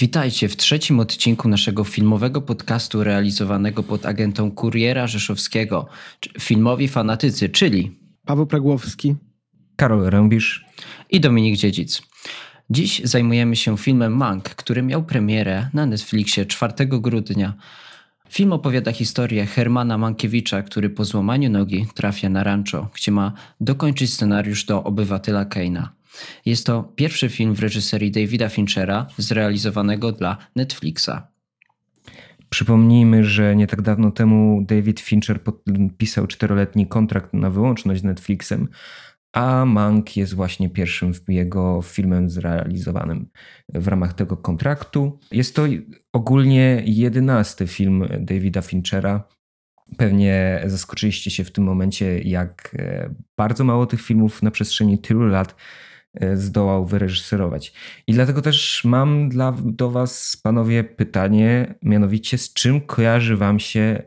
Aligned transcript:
Witajcie 0.00 0.48
w 0.48 0.56
trzecim 0.56 1.00
odcinku 1.00 1.48
naszego 1.48 1.84
filmowego 1.84 2.40
podcastu 2.40 3.04
realizowanego 3.04 3.82
pod 3.82 4.06
agentą 4.06 4.50
Kuriera 4.50 5.06
Rzeszowskiego, 5.06 5.86
filmowi 6.40 6.88
fanatycy, 6.88 7.48
czyli 7.48 8.00
Paweł 8.26 8.46
Pragłowski, 8.46 9.14
Karol 9.76 10.10
Rębisz 10.10 10.64
i 11.10 11.20
Dominik 11.20 11.56
Dziedzic. 11.56 12.02
Dziś 12.70 13.00
zajmujemy 13.04 13.56
się 13.56 13.78
filmem 13.78 14.16
Mank, 14.16 14.44
który 14.44 14.82
miał 14.82 15.04
premierę 15.04 15.68
na 15.74 15.86
Netflixie 15.86 16.46
4 16.46 16.86
grudnia. 16.86 17.54
Film 18.28 18.52
opowiada 18.52 18.92
historię 18.92 19.46
Hermana 19.46 19.98
Mankiewicza, 19.98 20.62
który 20.62 20.90
po 20.90 21.04
złamaniu 21.04 21.50
nogi 21.50 21.86
trafia 21.94 22.28
na 22.28 22.44
rancho, 22.44 22.88
gdzie 22.94 23.12
ma 23.12 23.32
dokończyć 23.60 24.12
scenariusz 24.12 24.64
do 24.64 24.84
Obywatela 24.84 25.44
Keina. 25.44 25.92
Jest 26.46 26.66
to 26.66 26.82
pierwszy 26.82 27.28
film 27.28 27.54
w 27.54 27.60
reżyserii 27.60 28.10
Davida 28.10 28.48
Finchera 28.48 29.06
zrealizowanego 29.18 30.12
dla 30.12 30.36
Netflixa. 30.56 31.10
Przypomnijmy, 32.48 33.24
że 33.24 33.56
nie 33.56 33.66
tak 33.66 33.82
dawno 33.82 34.10
temu 34.10 34.64
David 34.68 35.00
Fincher 35.00 35.42
podpisał 35.42 36.26
czteroletni 36.26 36.86
kontrakt 36.86 37.34
na 37.34 37.50
wyłączność 37.50 38.00
z 38.00 38.04
Netflixem, 38.04 38.68
a 39.32 39.64
Mank 39.64 40.16
jest 40.16 40.34
właśnie 40.34 40.70
pierwszym 40.70 41.12
jego 41.28 41.82
filmem 41.82 42.30
zrealizowanym 42.30 43.28
w 43.74 43.88
ramach 43.88 44.12
tego 44.12 44.36
kontraktu. 44.36 45.18
Jest 45.32 45.56
to 45.56 45.62
ogólnie 46.12 46.82
jedenasty 46.86 47.66
film 47.66 48.08
Davida 48.20 48.62
Finchera. 48.62 49.28
Pewnie 49.96 50.62
zaskoczyliście 50.66 51.30
się 51.30 51.44
w 51.44 51.50
tym 51.50 51.64
momencie, 51.64 52.20
jak 52.20 52.74
e, 52.78 53.14
bardzo 53.36 53.64
mało 53.64 53.86
tych 53.86 54.02
filmów 54.02 54.42
na 54.42 54.50
przestrzeni 54.50 54.98
tylu 54.98 55.26
lat 55.26 55.54
zdołał 56.34 56.86
wyreżyserować. 56.86 57.72
I 58.06 58.12
dlatego 58.12 58.42
też 58.42 58.84
mam 58.84 59.28
dla, 59.28 59.54
do 59.64 59.90
Was, 59.90 60.40
panowie, 60.42 60.84
pytanie, 60.84 61.74
mianowicie 61.82 62.38
z 62.38 62.52
czym 62.52 62.80
kojarzy 62.80 63.36
Wam 63.36 63.58
się 63.58 64.02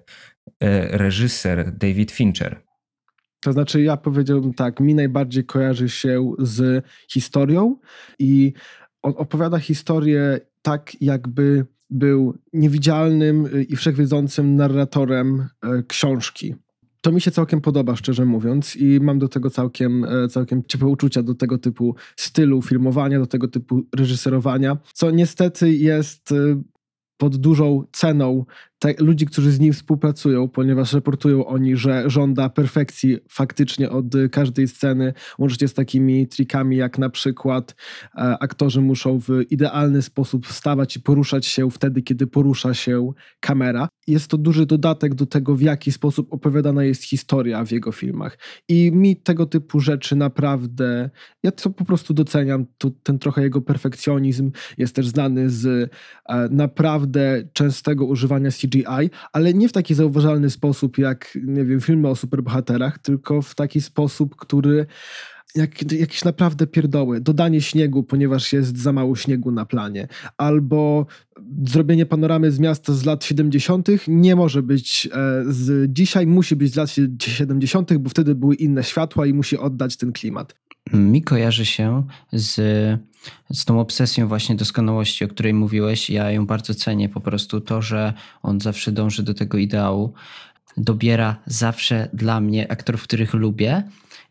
e, 0.59 0.97
reżyser 0.97 1.77
David 1.77 2.11
Fincher? 2.11 2.61
To 3.41 3.53
znaczy, 3.53 3.81
ja 3.81 3.97
powiedziałbym 3.97 4.53
tak, 4.53 4.79
mi 4.79 4.95
najbardziej 4.95 5.45
kojarzy 5.45 5.89
się 5.89 6.33
z 6.39 6.85
historią 7.11 7.75
i 8.19 8.53
on 9.01 9.13
opowiada 9.17 9.59
historię 9.59 10.39
tak, 10.61 11.01
jakby 11.01 11.65
był 11.89 12.37
niewidzialnym 12.53 13.67
i 13.69 13.75
wszechwiedzącym 13.75 14.55
narratorem 14.55 15.47
e, 15.63 15.83
książki 15.83 16.55
to 17.01 17.11
mi 17.11 17.21
się 17.21 17.31
całkiem 17.31 17.61
podoba, 17.61 17.95
szczerze 17.95 18.25
mówiąc, 18.25 18.75
i 18.75 18.99
mam 18.99 19.19
do 19.19 19.27
tego 19.27 19.49
całkiem, 19.49 20.05
e, 20.05 20.27
całkiem 20.27 20.63
ciepłe 20.67 20.87
uczucia 20.87 21.23
do 21.23 21.35
tego 21.35 21.57
typu 21.57 21.95
stylu 22.15 22.61
filmowania, 22.61 23.19
do 23.19 23.27
tego 23.27 23.47
typu 23.47 23.81
reżyserowania, 23.95 24.77
co 24.93 25.11
niestety 25.11 25.73
jest 25.73 26.31
e, 26.31 26.35
pod 27.17 27.37
dużą 27.37 27.83
ceną 27.91 28.45
te, 28.79 28.93
ludzi, 28.99 29.25
którzy 29.25 29.51
z 29.51 29.59
nim 29.59 29.73
współpracują, 29.73 30.47
ponieważ 30.47 30.93
raportują 30.93 31.45
oni, 31.45 31.75
że 31.75 32.03
żąda 32.09 32.49
perfekcji 32.49 33.17
faktycznie 33.29 33.89
od 33.89 34.05
każdej 34.31 34.67
sceny, 34.67 35.13
łącznie 35.37 35.67
z 35.67 35.73
takimi 35.73 36.27
trikami, 36.27 36.77
jak 36.77 36.97
na 36.97 37.09
przykład 37.09 37.75
e, 38.15 38.19
aktorzy 38.39 38.81
muszą 38.81 39.19
w 39.19 39.29
idealny 39.49 40.01
sposób 40.01 40.47
wstawać 40.47 40.95
i 40.95 40.99
poruszać 40.99 41.45
się 41.45 41.71
wtedy, 41.71 42.01
kiedy 42.01 42.27
porusza 42.27 42.73
się 42.73 43.11
kamera. 43.39 43.89
Jest 44.07 44.27
to 44.27 44.37
duży 44.37 44.65
dodatek 44.65 45.15
do 45.15 45.25
tego, 45.25 45.55
w 45.55 45.61
jaki 45.61 45.91
sposób 45.91 46.33
opowiadana 46.33 46.83
jest 46.83 47.03
historia 47.03 47.65
w 47.65 47.71
jego 47.71 47.91
filmach. 47.91 48.37
I 48.67 48.91
mi 48.91 49.15
tego 49.15 49.45
typu 49.45 49.79
rzeczy 49.79 50.15
naprawdę, 50.15 51.09
ja 51.43 51.51
to 51.51 51.69
po 51.69 51.85
prostu 51.85 52.13
doceniam, 52.13 52.65
to, 52.77 52.91
ten 53.03 53.19
trochę 53.19 53.41
jego 53.41 53.61
perfekcjonizm 53.61 54.51
jest 54.77 54.95
też 54.95 55.07
znany 55.07 55.49
z 55.49 55.65
e, 56.29 56.49
naprawdę 56.51 57.43
częstego 57.53 58.05
używania 58.05 58.49
CGI 58.51 58.68
CGI, 58.69 59.09
ale 59.33 59.53
nie 59.53 59.69
w 59.69 59.71
taki 59.71 59.95
zauważalny 59.95 60.49
sposób 60.49 60.97
jak, 60.97 61.37
nie 61.43 61.65
wiem, 61.65 61.81
filmy 61.81 62.07
o 62.07 62.15
superbohaterach, 62.15 62.99
tylko 62.99 63.41
w 63.41 63.55
taki 63.55 63.81
sposób, 63.81 64.35
który 64.35 64.85
jak, 65.55 65.91
jakieś 65.91 66.23
naprawdę 66.23 66.67
pierdoły. 66.67 67.21
Dodanie 67.21 67.61
śniegu, 67.61 68.03
ponieważ 68.03 68.53
jest 68.53 68.77
za 68.77 68.93
mało 68.93 69.15
śniegu 69.15 69.51
na 69.51 69.65
planie. 69.65 70.07
Albo 70.37 71.05
zrobienie 71.67 72.05
panoramy 72.05 72.51
z 72.51 72.59
miasta 72.59 72.93
z 72.93 73.05
lat 73.05 73.23
70. 73.23 73.87
nie 74.07 74.35
może 74.35 74.63
być 74.63 75.09
e, 75.11 75.43
z 75.47 75.93
dzisiaj, 75.93 76.27
musi 76.27 76.55
być 76.55 76.73
z 76.73 76.75
lat 76.75 76.89
70., 77.19 77.97
bo 77.97 78.09
wtedy 78.09 78.35
były 78.35 78.55
inne 78.55 78.83
światła 78.83 79.25
i 79.25 79.33
musi 79.33 79.57
oddać 79.57 79.97
ten 79.97 80.11
klimat. 80.11 80.55
Mi 80.93 81.21
kojarzy 81.21 81.65
się 81.65 82.03
z, 82.31 82.55
z 83.49 83.65
tą 83.65 83.79
obsesją 83.79 84.27
właśnie 84.27 84.55
doskonałości, 84.55 85.25
o 85.25 85.27
której 85.27 85.53
mówiłeś. 85.53 86.09
Ja 86.09 86.31
ją 86.31 86.45
bardzo 86.45 86.75
cenię, 86.75 87.09
po 87.09 87.21
prostu 87.21 87.61
to, 87.61 87.81
że 87.81 88.13
on 88.43 88.59
zawsze 88.59 88.91
dąży 88.91 89.23
do 89.23 89.33
tego 89.33 89.57
ideału. 89.57 90.13
Dobiera 90.77 91.35
zawsze 91.45 92.09
dla 92.13 92.41
mnie 92.41 92.71
aktorów, 92.71 93.03
których 93.03 93.33
lubię 93.33 93.83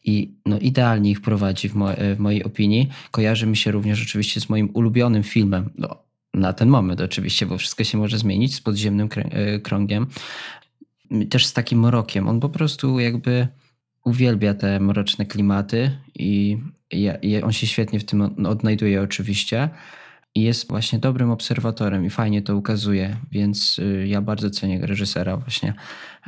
i 0.05 0.33
no, 0.47 0.59
idealnie 0.59 1.11
ich 1.11 1.21
prowadzi 1.21 1.69
w, 1.69 1.75
mo 1.75 1.89
w 2.17 2.19
mojej 2.19 2.45
opinii. 2.45 2.89
Kojarzy 3.11 3.47
mi 3.47 3.57
się 3.57 3.71
również 3.71 4.03
oczywiście 4.03 4.41
z 4.41 4.49
moim 4.49 4.71
ulubionym 4.75 5.23
filmem. 5.23 5.71
No, 5.79 5.97
na 6.35 6.53
ten 6.53 6.69
moment 6.69 7.01
oczywiście, 7.01 7.47
bo 7.47 7.59
wszystko 7.59 7.85
się 7.85 7.99
może 7.99 8.19
zmienić 8.19 8.55
z 8.55 8.61
podziemnym 8.61 9.09
e, 9.15 9.59
krągiem. 9.59 10.07
Też 11.31 11.47
z 11.47 11.53
takim 11.53 11.81
mrokiem. 11.81 12.29
On 12.29 12.41
po 12.41 12.49
prostu 12.49 13.01
jakby 13.01 13.49
uwielbia 14.09 14.55
te 14.55 14.81
mroczne 14.81 15.27
klimaty 15.27 15.91
i, 16.15 16.59
i, 17.23 17.43
on 17.43 17.53
się 17.53 17.67
świetnie 17.67 18.01
w 18.01 18.05
tym 18.05 18.47
odnajduje 18.47 19.03
oczywiście. 19.03 19.69
I 20.35 20.43
jest 20.43 20.69
właśnie 20.69 20.99
dobrym 20.99 21.31
obserwatorem 21.31 22.05
i 22.05 22.11
fajnie 22.11 22.43
to 22.43 22.57
ukazuje, 22.57 23.17
więc 23.31 23.79
y, 23.79 24.07
ja 24.09 24.23
bardzo 24.23 24.51
cenię 24.51 24.87
reżysera 24.87 25.37
właśnie. 25.37 25.75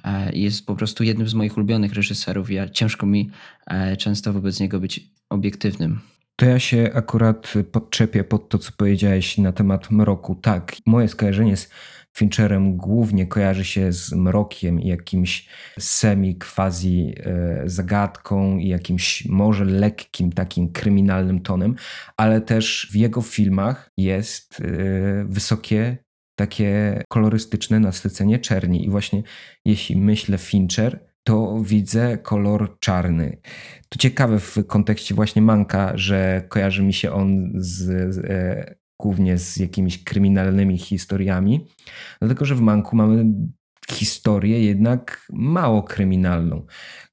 E, 0.05 0.33
jest 0.33 0.67
po 0.67 0.77
prostu 0.77 1.05
jednym 1.05 1.29
z 1.29 1.35
moich 1.35 1.57
ulubionych 1.57 1.95
reżyserów. 1.95 2.51
Ja 2.51 2.69
ciężko 2.69 3.07
mi 3.07 3.31
e, 3.67 3.97
często 3.97 4.33
wobec 4.33 4.61
niego 4.61 4.81
być 4.81 5.01
obiektywnym. 5.29 6.01
To 6.37 6.47
ja 6.47 6.59
się 6.59 6.91
akurat 6.95 7.55
podczepię 7.73 8.25
pod 8.25 8.49
to, 8.49 8.59
co 8.59 8.73
powiedziałeś 8.77 9.39
na 9.39 9.53
temat 9.53 9.91
mroku. 9.91 10.35
Tak, 10.35 10.77
moje 10.87 11.09
skojarzenie 11.09 11.57
z 11.57 11.71
Fincherem 12.17 12.77
głównie 12.77 13.27
kojarzy 13.27 13.65
się 13.65 13.93
z 13.93 14.13
mrokiem 14.13 14.81
i 14.81 14.89
jakimś 14.89 15.49
semi-quasi 15.79 17.15
e, 17.19 17.63
zagadką 17.65 18.59
i 18.59 18.69
jakimś 18.69 19.27
może 19.27 19.65
lekkim 19.65 20.33
takim 20.33 20.73
kryminalnym 20.73 21.41
tonem, 21.41 21.75
ale 22.17 22.41
też 22.41 22.89
w 22.93 22.97
jego 22.97 23.23
filmach 23.23 23.91
jest 23.97 24.61
e, 24.61 24.65
wysokie 25.25 25.99
takie 26.39 27.03
kolorystyczne 27.09 27.81
nasycenie 27.81 28.39
czerni 28.39 28.85
i 28.85 28.91
właśnie 28.91 29.23
jeśli 29.65 29.97
myślę 29.97 30.39
Fincher, 30.39 31.11
to 31.25 31.63
widzę 31.63 32.19
kolor 32.19 32.79
czarny. 32.79 33.41
To 33.89 33.99
ciekawe 33.99 34.39
w 34.39 34.57
kontekście 34.67 35.15
właśnie 35.15 35.43
Manka, 35.43 35.93
że 35.95 36.43
kojarzy 36.49 36.83
mi 36.83 36.93
się 36.93 37.13
on 37.13 37.53
z, 37.55 38.15
z 38.15 38.19
e, 38.19 38.75
głównie 39.01 39.39
z 39.39 39.57
jakimiś 39.57 40.05
kryminalnymi 40.05 40.79
historiami, 40.79 41.67
dlatego 42.21 42.45
że 42.45 42.55
w 42.55 42.61
Manku 42.61 42.97
mamy 42.97 43.25
historię 43.91 44.65
jednak 44.65 45.27
mało 45.33 45.83
kryminalną. 45.83 46.67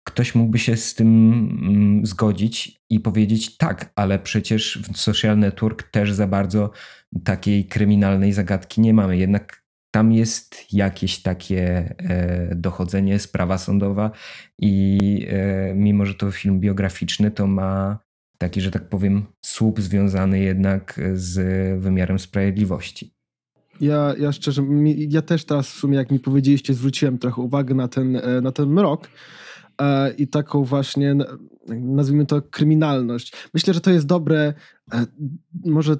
Ktoś 0.04 0.36
mógłby 0.36 0.60
się 0.60 0.78
z 0.78 0.96
tym 0.96 1.08
mm, 1.62 2.06
zgodzić 2.06 2.82
i 2.90 3.00
powiedzieć 3.00 3.58
tak, 3.58 3.92
ale 3.96 4.20
przecież 4.20 4.80
w 4.94 4.98
Social 4.98 5.38
Network 5.38 5.84
też 5.84 6.14
za 6.14 6.28
bardzo 6.28 6.72
takiej 7.24 7.66
kryminalnej 7.66 8.34
zagadki 8.34 8.82
nie 8.82 8.94
mamy. 8.94 9.18
Jednak 9.18 9.64
tam 9.92 10.12
jest 10.12 10.74
jakieś 10.74 11.22
takie 11.22 11.96
e, 11.98 12.56
dochodzenie, 12.56 13.20
sprawa 13.20 13.58
sądowa 13.58 14.12
i 14.60 14.98
e, 15.30 15.74
mimo, 15.76 16.06
że 16.06 16.16
to 16.16 16.32
film 16.32 16.60
biograficzny, 16.60 17.32
to 17.32 17.48
ma 17.48 18.00
taki, 18.38 18.62
że 18.62 18.72
tak 18.72 18.90
powiem, 18.90 19.26
słup 19.42 19.82
związany 19.82 20.40
jednak 20.40 21.00
z 21.14 21.40
wymiarem 21.82 22.20
sprawiedliwości. 22.20 23.18
Ja, 23.82 24.14
ja 24.20 24.32
szczerze, 24.32 24.64
ja 25.10 25.22
też 25.22 25.46
teraz 25.46 25.68
w 25.68 25.74
sumie, 25.74 25.98
jak 25.98 26.12
mi 26.12 26.20
powiedzieliście, 26.20 26.74
zwróciłem 26.74 27.18
trochę 27.18 27.42
uwagę 27.42 27.76
na 27.76 27.88
ten, 27.88 28.16
e, 28.16 28.42
na 28.42 28.52
ten 28.52 28.70
mrok 28.70 29.10
e, 29.82 30.14
i 30.14 30.28
taką 30.28 30.64
właśnie, 30.64 31.16
nazwijmy 31.68 32.26
to, 32.26 32.42
kryminalność. 32.42 33.34
Myślę, 33.54 33.74
że 33.74 33.82
to 33.82 33.92
jest 33.92 34.06
dobre. 34.06 34.54
E, 34.94 35.06
może, 35.66 35.98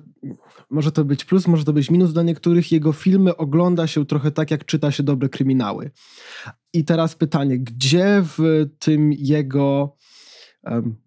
może 0.70 0.92
to 0.92 1.06
być 1.06 1.26
plus, 1.26 1.48
może 1.48 1.66
to 1.66 1.74
być 1.74 1.92
minus 1.92 2.14
dla 2.14 2.24
niektórych. 2.24 2.72
Jego 2.72 2.94
filmy 2.94 3.38
ogląda 3.38 3.88
się 3.88 4.06
trochę 4.06 4.32
tak, 4.32 4.52
jak 4.52 4.66
czyta 4.66 4.92
się 4.92 5.04
dobre 5.04 5.30
kryminały. 5.30 5.92
I 6.74 6.86
teraz 6.86 7.16
pytanie, 7.16 7.60
gdzie 7.60 8.24
w 8.24 8.66
tym 8.80 9.14
jego 9.14 9.97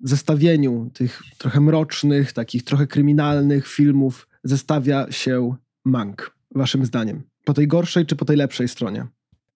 zestawieniu 0.03 0.91
tych 0.95 1.23
trochę 1.39 1.61
mrocznych, 1.61 2.33
takich 2.33 2.65
trochę 2.65 2.87
kryminalnych 2.87 3.67
filmów 3.69 4.29
zestawia 4.45 5.07
się 5.11 5.55
Mank, 5.85 6.37
waszym 6.55 6.85
zdaniem? 6.87 7.23
Po 7.45 7.55
tej 7.55 7.69
gorszej 7.69 8.07
czy 8.07 8.17
po 8.17 8.25
tej 8.25 8.37
lepszej 8.37 8.69
stronie? 8.69 9.07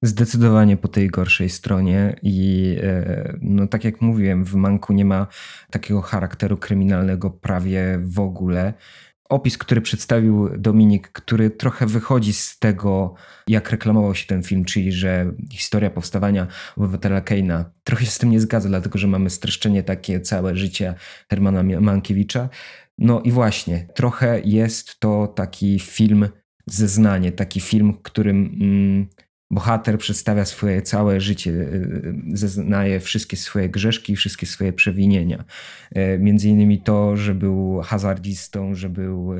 Zdecydowanie 0.03 0.77
po 0.77 0.89
tej 0.89 1.09
gorszej 1.09 1.51
stronie 1.51 2.17
i 2.23 2.77
e, 2.83 3.39
no 3.41 3.67
tak 3.67 3.85
jak 3.85 4.01
mówiłem, 4.01 4.45
w 4.45 4.55
Manku 4.55 4.93
nie 4.93 5.05
ma 5.05 5.27
takiego 5.71 6.01
charakteru 6.01 6.57
kryminalnego 6.57 7.31
prawie 7.31 7.99
w 8.03 8.19
ogóle. 8.19 8.75
Opis, 9.29 9.59
który 9.59 9.81
przedstawił 9.81 10.49
Dominik, 10.59 11.09
który 11.09 11.51
trochę 11.51 11.87
wychodzi 11.87 12.33
z 12.33 12.59
tego, 12.59 13.15
jak 13.49 13.71
reklamował 13.71 14.15
się 14.15 14.27
ten 14.27 14.43
film, 14.43 14.65
czyli 14.65 14.93
że 14.93 15.33
historia 15.53 15.91
powstawania 15.91 16.47
obywatela 16.77 17.21
Keina 17.21 17.71
trochę 17.85 18.05
się 18.05 18.11
z 18.11 18.19
tym 18.19 18.31
nie 18.31 18.41
zgadza, 18.41 18.69
dlatego 18.69 18.99
że 18.99 19.07
mamy 19.07 19.31
streszczenie 19.31 19.83
takie 19.83 20.21
całe 20.21 20.57
życie 20.57 20.95
Hermana 21.31 21.63
Mankiewicza. 21.63 22.49
No 22.99 23.21
i 23.21 23.31
właśnie, 23.31 23.87
trochę 23.95 24.41
jest 24.45 25.01
to 25.01 25.27
taki 25.37 25.79
film 25.79 26.29
zeznanie, 26.67 27.33
taki 27.33 27.61
w 27.61 28.03
którym 28.03 28.59
mm, 28.61 29.09
bohater 29.51 29.99
przedstawia 29.99 30.45
swoje 30.45 30.83
całe 30.83 31.21
życie, 31.21 31.51
y, 31.51 31.55
y, 31.55 32.37
zeznaje 32.37 33.01
wszystkie 33.01 33.37
swoje 33.37 33.69
grzeszki, 33.69 34.17
wszystkie 34.17 34.47
swoje 34.47 34.73
przewinienia. 34.73 35.45
Y, 35.97 36.19
między 36.19 36.49
innymi 36.49 36.83
to, 36.83 37.17
że 37.17 37.35
był 37.35 37.81
hazardzistą, 37.81 38.75
że 38.75 38.89
był 38.89 39.33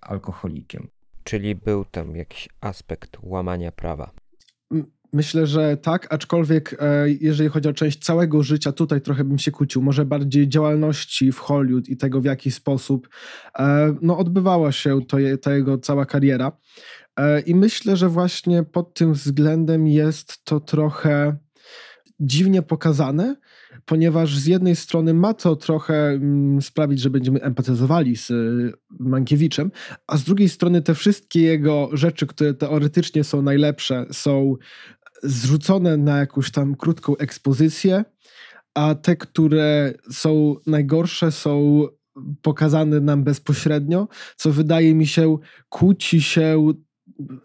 alkoholikiem. 0.00 0.88
Czyli 1.24 1.54
był 1.54 1.84
tam 1.84 2.16
jakiś 2.16 2.48
aspekt 2.60 3.16
łamania 3.22 3.72
prawa. 3.72 4.10
Myślę, 5.12 5.46
że 5.46 5.76
tak, 5.76 6.14
aczkolwiek 6.14 6.76
e, 6.80 7.10
jeżeli 7.20 7.48
chodzi 7.48 7.68
o 7.68 7.72
część 7.72 7.98
całego 7.98 8.42
życia, 8.42 8.72
tutaj 8.72 9.00
trochę 9.00 9.24
bym 9.24 9.38
się 9.38 9.50
kłócił. 9.50 9.82
Może 9.82 10.04
bardziej 10.04 10.48
działalności 10.48 11.32
w 11.32 11.38
Hollywood 11.38 11.88
i 11.88 11.96
tego, 11.96 12.20
w 12.20 12.24
jaki 12.24 12.50
sposób 12.50 13.08
e, 13.58 13.94
no, 14.02 14.18
odbywała 14.18 14.72
się 14.72 15.00
to, 15.08 15.16
ta 15.42 15.54
jego 15.54 15.78
cała 15.78 16.06
kariera. 16.06 16.52
E, 17.18 17.40
I 17.40 17.54
myślę, 17.54 17.96
że 17.96 18.08
właśnie 18.08 18.62
pod 18.62 18.94
tym 18.94 19.12
względem 19.12 19.86
jest 19.86 20.44
to 20.44 20.60
trochę 20.60 21.36
dziwnie 22.20 22.62
pokazane, 22.62 23.36
ponieważ 23.84 24.38
z 24.38 24.46
jednej 24.46 24.76
strony 24.76 25.14
ma 25.14 25.34
to 25.34 25.56
trochę 25.56 26.08
mm, 26.08 26.62
sprawić, 26.62 27.00
że 27.00 27.10
będziemy 27.10 27.42
empatyzowali 27.42 28.16
z 28.16 28.30
y, 28.30 28.72
Mankiewiczem, 28.90 29.70
a 30.06 30.16
z 30.16 30.24
drugiej 30.24 30.48
strony 30.48 30.82
te 30.82 30.94
wszystkie 30.94 31.40
jego 31.40 31.90
rzeczy, 31.92 32.26
które 32.26 32.54
teoretycznie 32.54 33.24
są 33.24 33.42
najlepsze, 33.42 34.06
są 34.12 34.56
zrzucone 35.22 35.96
na 35.96 36.18
jakąś 36.18 36.50
tam 36.50 36.74
krótką 36.74 37.16
ekspozycję, 37.16 38.04
a 38.74 38.94
te, 38.94 39.16
które 39.16 39.94
są 40.10 40.56
najgorsze, 40.66 41.32
są 41.32 41.82
pokazane 42.42 43.00
nam 43.00 43.24
bezpośrednio, 43.24 44.08
co 44.36 44.52
wydaje 44.52 44.94
mi 44.94 45.06
się 45.06 45.38
kłóci 45.68 46.22
się 46.22 46.74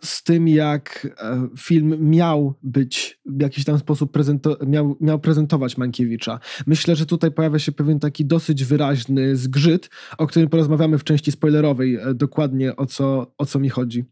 z 0.03 0.23
tym, 0.23 0.47
jak 0.47 1.07
e, 1.19 1.47
film 1.57 2.09
miał 2.09 2.53
być 2.63 3.19
w 3.25 3.41
jakiś 3.41 3.65
tam 3.65 3.79
sposób 3.79 4.17
prezento- 4.17 4.67
miał, 4.67 4.97
miał 5.01 5.19
prezentować 5.19 5.77
Mankiewicza. 5.77 6.39
Myślę, 6.67 6.95
że 6.95 7.05
tutaj 7.05 7.31
pojawia 7.31 7.59
się 7.59 7.71
pewien 7.71 7.99
taki 7.99 8.25
dosyć 8.25 8.63
wyraźny 8.63 9.35
zgrzyt, 9.35 9.89
o 10.17 10.27
którym 10.27 10.49
porozmawiamy 10.49 10.97
w 10.97 11.03
części 11.03 11.31
spoilerowej, 11.31 11.95
e, 11.95 12.13
dokładnie 12.13 12.75
o 12.75 12.85
co, 12.85 13.33
o 13.37 13.45
co 13.45 13.59
mi 13.59 13.69
chodzi. 13.69 14.05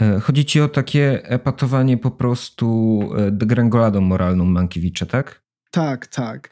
E, 0.00 0.20
chodzi 0.20 0.44
ci 0.44 0.60
o 0.60 0.68
takie 0.68 1.24
epatowanie 1.24 1.96
po 1.96 2.10
prostu 2.10 3.00
degrengoladą 3.32 4.00
moralną 4.00 4.44
Mankiewicza, 4.44 5.06
tak? 5.06 5.44
Tak, 5.70 6.06
tak. 6.06 6.50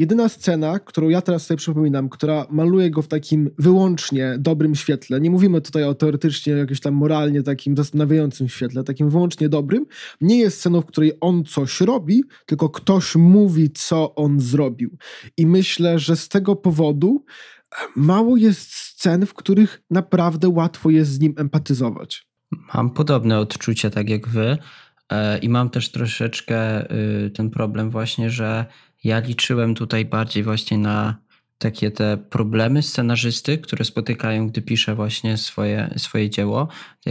Jedyna 0.00 0.28
scena, 0.28 0.78
którą 0.78 1.08
ja 1.08 1.20
teraz 1.20 1.46
sobie 1.46 1.58
przypominam, 1.58 2.08
która 2.08 2.46
maluje 2.50 2.90
go 2.90 3.02
w 3.02 3.08
takim 3.08 3.50
wyłącznie 3.58 4.36
dobrym 4.38 4.74
świetle, 4.74 5.20
nie 5.20 5.30
mówimy 5.30 5.60
tutaj 5.60 5.84
o 5.84 5.94
teoretycznie 5.94 6.52
jakimś 6.52 6.80
tam 6.80 6.94
moralnie 6.94 7.42
takim 7.42 7.76
zastanawiającym 7.76 8.48
świetle, 8.48 8.84
takim 8.84 9.10
wyłącznie 9.10 9.48
dobrym, 9.48 9.86
nie 10.20 10.38
jest 10.38 10.58
sceną, 10.58 10.80
w 10.80 10.86
której 10.86 11.12
on 11.20 11.44
coś 11.44 11.80
robi, 11.80 12.24
tylko 12.46 12.68
ktoś 12.68 13.16
mówi, 13.16 13.70
co 13.70 14.14
on 14.14 14.40
zrobił. 14.40 14.96
I 15.36 15.46
myślę, 15.46 15.98
że 15.98 16.16
z 16.16 16.28
tego 16.28 16.56
powodu 16.56 17.24
mało 17.96 18.36
jest 18.36 18.72
scen, 18.74 19.26
w 19.26 19.34
których 19.34 19.82
naprawdę 19.90 20.48
łatwo 20.48 20.90
jest 20.90 21.10
z 21.10 21.20
nim 21.20 21.34
empatyzować. 21.36 22.26
Mam 22.74 22.90
podobne 22.90 23.38
odczucia, 23.38 23.90
tak 23.90 24.10
jak 24.10 24.28
wy. 24.28 24.58
E, 25.12 25.38
I 25.38 25.48
mam 25.48 25.70
też 25.70 25.90
troszeczkę 25.90 26.90
y, 27.26 27.30
ten 27.30 27.50
problem 27.50 27.90
właśnie, 27.90 28.30
że 28.30 28.66
ja 29.04 29.18
liczyłem 29.18 29.74
tutaj 29.74 30.04
bardziej 30.04 30.42
właśnie 30.42 30.78
na 30.78 31.16
takie 31.58 31.90
te 31.90 32.16
problemy 32.16 32.82
scenarzysty, 32.82 33.58
które 33.58 33.84
spotykają, 33.84 34.48
gdy 34.48 34.62
pisze 34.62 34.94
właśnie 34.94 35.36
swoje, 35.36 35.94
swoje 35.96 36.30
dzieło. 36.30 36.68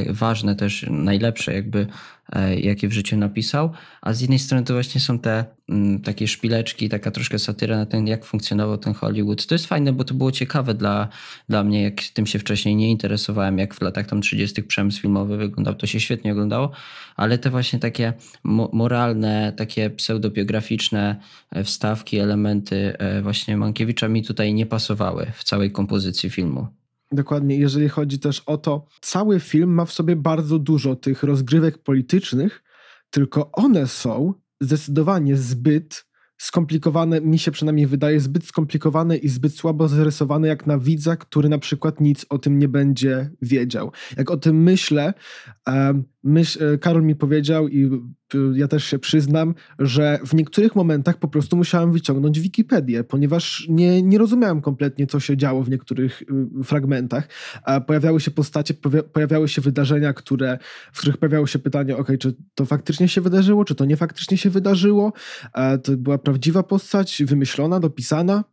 Ważne 0.10 0.56
też, 0.56 0.86
najlepsze 0.90 1.54
jakby 1.54 1.88
E, 1.88 2.19
jakie 2.58 2.88
w 2.88 2.94
życiu 2.94 3.18
napisał, 3.18 3.72
a 4.02 4.14
z 4.14 4.22
jednej 4.22 4.40
strony 4.40 4.64
to 4.66 4.74
właśnie 4.74 5.02
są 5.02 5.20
te 5.20 5.46
mm, 5.70 6.02
takie 6.02 6.28
szpileczki, 6.28 6.90
taka 6.90 7.12
troszkę 7.12 7.40
satyra 7.40 7.78
na 7.78 7.86
ten, 7.86 8.08
jak 8.08 8.26
funkcjonował 8.26 8.78
ten 8.78 8.94
Hollywood. 8.94 9.46
To 9.46 9.56
jest 9.56 9.66
fajne, 9.66 9.94
bo 9.94 10.04
to 10.04 10.14
było 10.14 10.32
ciekawe 10.32 10.74
dla, 10.74 11.08
dla 11.50 11.64
mnie, 11.64 11.84
jak 11.84 12.02
tym 12.14 12.28
się 12.28 12.40
wcześniej 12.40 12.76
nie 12.76 12.92
interesowałem, 12.92 13.58
jak 13.58 13.76
w 13.76 13.82
latach 13.82 14.06
tam 14.06 14.22
30. 14.22 14.64
przemysł 14.64 15.02
filmowy 15.02 15.38
wyglądał, 15.38 15.76
to 15.76 15.88
się 15.88 16.00
świetnie 16.00 16.32
oglądało, 16.32 16.72
ale 17.16 17.38
te 17.38 17.50
właśnie 17.50 17.80
takie 17.80 18.14
mo 18.44 18.70
moralne, 18.74 19.54
takie 19.58 19.90
pseudobiograficzne 19.90 21.16
e, 21.52 21.64
wstawki, 21.64 22.18
elementy 22.18 22.98
e, 22.98 23.22
właśnie 23.22 23.58
Mankiewicza 23.58 24.08
mi 24.08 24.24
tutaj 24.24 24.54
nie 24.54 24.66
pasowały 24.66 25.32
w 25.34 25.44
całej 25.44 25.72
kompozycji 25.72 26.30
filmu. 26.30 26.79
Dokładnie, 27.12 27.58
jeżeli 27.58 27.90
chodzi 27.90 28.20
też 28.20 28.40
o 28.40 28.58
to, 28.58 28.86
cały 29.02 29.40
film 29.40 29.74
ma 29.74 29.86
w 29.86 29.92
sobie 29.92 30.16
bardzo 30.16 30.60
dużo 30.60 30.96
tych 30.96 31.24
rozgrywek 31.24 31.78
politycznych, 31.78 32.64
tylko 33.10 33.52
one 33.52 33.88
są 33.88 34.34
zdecydowanie 34.62 35.38
zbyt 35.38 36.10
skomplikowane, 36.38 37.22
mi 37.22 37.40
się 37.40 37.52
przynajmniej 37.52 37.88
wydaje, 37.88 38.20
zbyt 38.20 38.46
skomplikowane 38.46 39.18
i 39.18 39.30
zbyt 39.30 39.56
słabo 39.56 39.88
zarysowane 39.88 40.48
jak 40.48 40.68
na 40.68 40.78
widza, 40.78 41.18
który 41.18 41.50
na 41.50 41.58
przykład 41.58 42.02
nic 42.02 42.26
o 42.30 42.38
tym 42.38 42.60
nie 42.60 42.68
będzie 42.68 43.30
wiedział. 43.42 43.92
Jak 44.18 44.32
o 44.32 44.38
tym 44.38 44.64
myślę, 44.64 45.14
myśl, 46.24 46.74
e, 46.74 46.78
Karol 46.78 47.04
mi 47.04 47.16
powiedział 47.16 47.68
i 47.68 47.90
ja 48.54 48.68
też 48.68 48.84
się 48.84 49.00
przyznam, 49.00 49.56
że 49.80 50.20
w 50.26 50.34
niektórych 50.34 50.76
momentach 50.76 51.18
po 51.18 51.28
prostu 51.28 51.58
musiałem 51.58 51.92
wyciągnąć 51.92 52.40
Wikipedię, 52.40 53.04
ponieważ 53.04 53.66
nie, 53.70 54.02
nie 54.02 54.18
rozumiałem 54.18 54.62
kompletnie, 54.62 55.08
co 55.08 55.20
się 55.20 55.38
działo 55.38 55.64
w 55.64 55.70
niektórych 55.70 56.22
y, 56.22 56.64
fragmentach. 56.64 57.28
Pojawiały 57.88 58.20
się 58.20 58.32
postacie, 58.32 58.74
pojawiały 59.14 59.48
się 59.48 59.62
wydarzenia, 59.62 60.14
które, 60.14 60.58
w 60.94 61.00
których 61.00 61.18
pojawiało 61.18 61.48
się 61.48 61.60
pytanie, 61.60 61.98
ok, 61.98 62.08
czy 62.20 62.36
to 62.56 62.66
faktycznie 62.66 63.08
się 63.08 63.22
wydarzyło, 63.22 63.66
czy 63.66 63.76
to 63.76 63.86
nie 63.86 63.98
faktycznie 63.98 64.38
się 64.38 64.50
wydarzyło. 64.50 65.14
To 65.84 65.98
była 65.98 66.18
prawdziwa 66.18 66.64
postać, 66.64 67.24
wymyślona, 67.26 67.80
dopisana. 67.80 68.44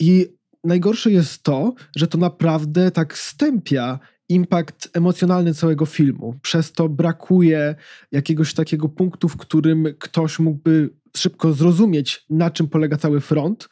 I 0.00 0.26
najgorsze 0.64 1.10
jest 1.10 1.42
to, 1.42 1.74
że 1.96 2.06
to 2.06 2.18
naprawdę 2.18 2.90
tak 2.90 3.18
stępia 3.18 3.98
impact 4.30 4.90
emocjonalny 4.92 5.54
całego 5.54 5.86
filmu. 5.86 6.38
Przez 6.42 6.72
to 6.72 6.88
brakuje 6.88 7.74
jakiegoś 8.12 8.54
takiego 8.54 8.88
punktu, 8.88 9.28
w 9.28 9.36
którym 9.36 9.86
ktoś 9.98 10.38
mógłby 10.38 10.90
szybko 11.16 11.52
zrozumieć, 11.52 12.24
na 12.30 12.50
czym 12.50 12.68
polega 12.68 12.96
cały 12.96 13.20
front, 13.20 13.68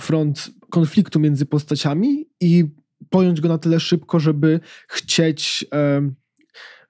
front 0.00 0.50
konfliktu 0.70 1.20
między 1.20 1.46
postaciami 1.46 2.26
i 2.40 2.64
pojąć 3.10 3.40
go 3.40 3.48
na 3.48 3.58
tyle 3.58 3.80
szybko, 3.80 4.20
żeby 4.20 4.60
chcieć. 4.88 5.66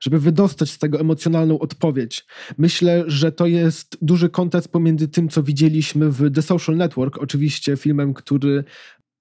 żeby 0.00 0.20
wydostać 0.20 0.70
z 0.70 0.78
tego 0.78 1.00
emocjonalną 1.00 1.58
odpowiedź. 1.58 2.26
Myślę, 2.58 3.04
że 3.06 3.32
to 3.32 3.46
jest 3.46 3.96
duży 4.02 4.28
kontrast 4.28 4.68
pomiędzy 4.68 5.08
tym, 5.08 5.28
co 5.28 5.42
widzieliśmy 5.42 6.10
w 6.10 6.30
The 6.34 6.42
Social 6.42 6.76
Network, 6.76 7.18
oczywiście 7.18 7.76
filmem, 7.76 8.14
który 8.14 8.64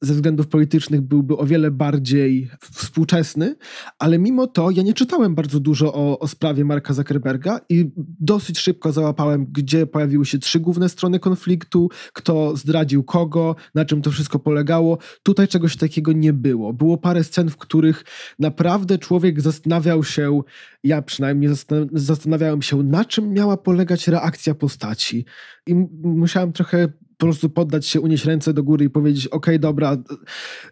ze 0.01 0.13
względów 0.13 0.47
politycznych 0.47 1.01
byłby 1.01 1.37
o 1.37 1.45
wiele 1.45 1.71
bardziej 1.71 2.49
współczesny, 2.71 3.55
ale 3.99 4.19
mimo 4.19 4.47
to 4.47 4.71
ja 4.71 4.83
nie 4.83 4.93
czytałem 4.93 5.35
bardzo 5.35 5.59
dużo 5.59 5.93
o, 5.93 6.19
o 6.19 6.27
sprawie 6.27 6.65
Marka 6.65 6.93
Zuckerberga 6.93 7.61
i 7.69 7.91
dosyć 8.19 8.59
szybko 8.59 8.91
załapałem, 8.91 9.45
gdzie 9.51 9.87
pojawiły 9.87 10.25
się 10.25 10.39
trzy 10.39 10.59
główne 10.59 10.89
strony 10.89 11.19
konfliktu, 11.19 11.89
kto 12.13 12.55
zdradził 12.55 13.03
kogo, 13.03 13.55
na 13.75 13.85
czym 13.85 14.01
to 14.01 14.11
wszystko 14.11 14.39
polegało. 14.39 14.97
Tutaj 15.23 15.47
czegoś 15.47 15.77
takiego 15.77 16.11
nie 16.11 16.33
było. 16.33 16.73
Było 16.73 16.97
parę 16.97 17.23
scen, 17.23 17.49
w 17.49 17.57
których 17.57 18.03
naprawdę 18.39 18.97
człowiek 18.97 19.41
zastanawiał 19.41 20.03
się, 20.03 20.41
ja 20.83 21.01
przynajmniej 21.01 21.51
zastanawiałem 21.93 22.61
się, 22.61 22.83
na 22.83 23.05
czym 23.05 23.33
miała 23.33 23.57
polegać 23.57 24.07
reakcja 24.07 24.55
postaci. 24.55 25.25
I 25.67 25.75
musiałem 26.03 26.53
trochę 26.53 26.87
po 27.19 27.25
prostu 27.25 27.49
poddać 27.49 27.85
się, 27.85 28.01
unieść 28.01 28.25
ręce 28.25 28.53
do 28.53 28.63
góry 28.63 28.85
i 28.85 28.89
powiedzieć, 28.89 29.27
ok, 29.27 29.47
dobra, 29.59 29.97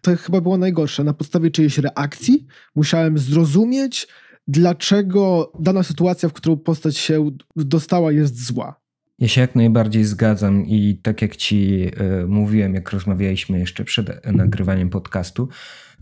to 0.02 0.16
chyba 0.16 0.42
było 0.42 0.58
najgorsze. 0.58 1.04
Na 1.04 1.14
podstawie 1.14 1.52
czyjejś 1.52 1.78
reakcji 1.78 2.46
musiałem 2.76 3.18
zrozumieć, 3.18 4.08
dlaczego 4.48 5.52
dana 5.60 5.84
sytuacja, 5.84 6.30
w 6.30 6.34
którą 6.34 6.58
postać 6.58 6.98
się 6.98 7.32
dostała, 7.56 8.12
jest 8.12 8.46
zła. 8.46 8.82
Ja 9.20 9.28
się 9.28 9.42
jak 9.42 9.56
najbardziej 9.56 10.04
zgadzam 10.04 10.66
i 10.66 11.00
tak 11.04 11.22
jak 11.22 11.36
ci 11.36 11.92
y, 12.24 12.28
mówiłem, 12.28 12.74
jak 12.74 12.92
rozmawialiśmy 12.92 13.60
jeszcze 13.60 13.84
przed 13.84 14.26
nagrywaniem 14.26 14.90
podcastu, 14.90 15.50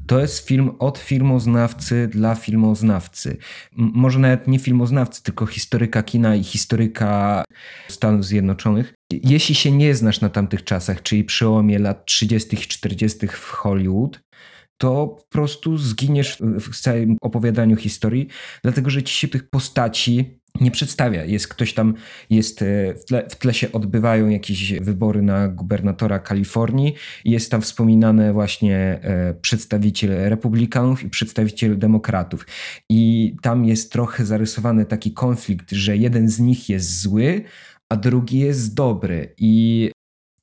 to 0.07 0.19
jest 0.19 0.47
film 0.47 0.71
od 0.79 0.97
filmoznawcy 0.97 2.07
dla 2.07 2.35
filmoznawcy. 2.35 3.37
Może 3.75 4.19
nawet 4.19 4.47
nie 4.47 4.59
filmoznawcy, 4.59 5.23
tylko 5.23 5.45
historyka 5.45 6.03
kina 6.03 6.35
i 6.35 6.43
historyka 6.43 7.43
Stanów 7.87 8.25
Zjednoczonych. 8.25 8.93
Jeśli 9.11 9.55
się 9.55 9.71
nie 9.71 9.95
znasz 9.95 10.21
na 10.21 10.29
tamtych 10.29 10.63
czasach, 10.63 11.01
czyli 11.01 11.23
przełomie 11.23 11.79
lat 11.79 12.05
30. 12.05 12.55
i 12.55 12.57
40. 12.57 13.27
w 13.27 13.49
Hollywood, 13.49 14.19
to 14.77 15.07
po 15.07 15.27
prostu 15.29 15.77
zginiesz 15.77 16.37
w 16.41 16.81
całym 16.81 17.17
opowiadaniu 17.21 17.75
historii, 17.75 18.27
dlatego 18.63 18.89
że 18.89 19.03
ci 19.03 19.13
się 19.13 19.27
tych 19.27 19.49
postaci 19.49 20.39
nie 20.61 20.71
przedstawia. 20.71 21.25
Jest 21.25 21.47
ktoś 21.47 21.73
tam, 21.73 21.93
jest 22.29 22.61
e, 22.61 22.95
w 22.95 23.05
tle, 23.05 23.29
w 23.29 23.35
tle 23.35 23.53
się 23.53 23.71
odbywają 23.71 24.29
jakieś 24.29 24.73
wybory 24.73 25.21
na 25.21 25.47
gubernatora 25.47 26.19
Kalifornii 26.19 26.95
jest 27.25 27.51
tam 27.51 27.61
wspominane 27.61 28.33
właśnie 28.33 28.77
e, 28.77 29.33
przedstawiciel 29.41 30.29
republikanów 30.29 31.03
i 31.03 31.09
przedstawiciel 31.09 31.79
demokratów. 31.79 32.47
I 32.89 33.35
tam 33.41 33.65
jest 33.65 33.91
trochę 33.91 34.25
zarysowany 34.25 34.85
taki 34.85 35.13
konflikt, 35.13 35.71
że 35.71 35.97
jeden 35.97 36.29
z 36.29 36.39
nich 36.39 36.69
jest 36.69 37.01
zły, 37.01 37.43
a 37.89 37.95
drugi 37.95 38.39
jest 38.39 38.73
dobry. 38.73 39.33
I 39.37 39.91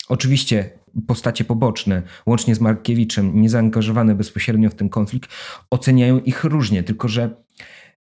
oczywiście 0.09 0.71
postacie 1.07 1.45
poboczne, 1.45 2.03
łącznie 2.27 2.55
z 2.55 2.61
Markiewiczem, 2.61 3.41
niezaangażowane 3.41 4.15
bezpośrednio 4.15 4.71
w 4.71 4.75
ten 4.75 4.89
konflikt, 4.89 5.31
oceniają 5.71 6.21
ich 6.21 6.45
różnie, 6.45 6.83
tylko 6.83 7.09
że 7.09 7.31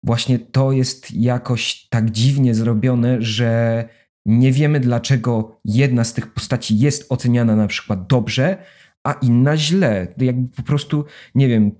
właśnie 0.04 0.40
to 0.40 0.72
jest 0.72 1.12
jakoś 1.12 1.88
tak 1.90 2.12
dziwnie 2.12 2.56
zrobione, 2.56 3.22
że 3.22 3.84
nie 4.26 4.52
wiemy, 4.52 4.80
dlaczego 4.80 5.60
jedna 5.66 6.04
z 6.04 6.14
tych 6.14 6.34
postaci 6.34 6.80
jest 6.80 7.12
oceniana 7.12 7.56
na 7.56 7.68
przykład 7.68 8.08
dobrze, 8.08 8.58
a 9.04 9.14
inna 9.14 9.58
źle. 9.58 10.08
Jakby 10.18 10.56
po 10.56 10.64
prostu, 10.64 11.06
nie 11.36 11.48
wiem, 11.48 11.72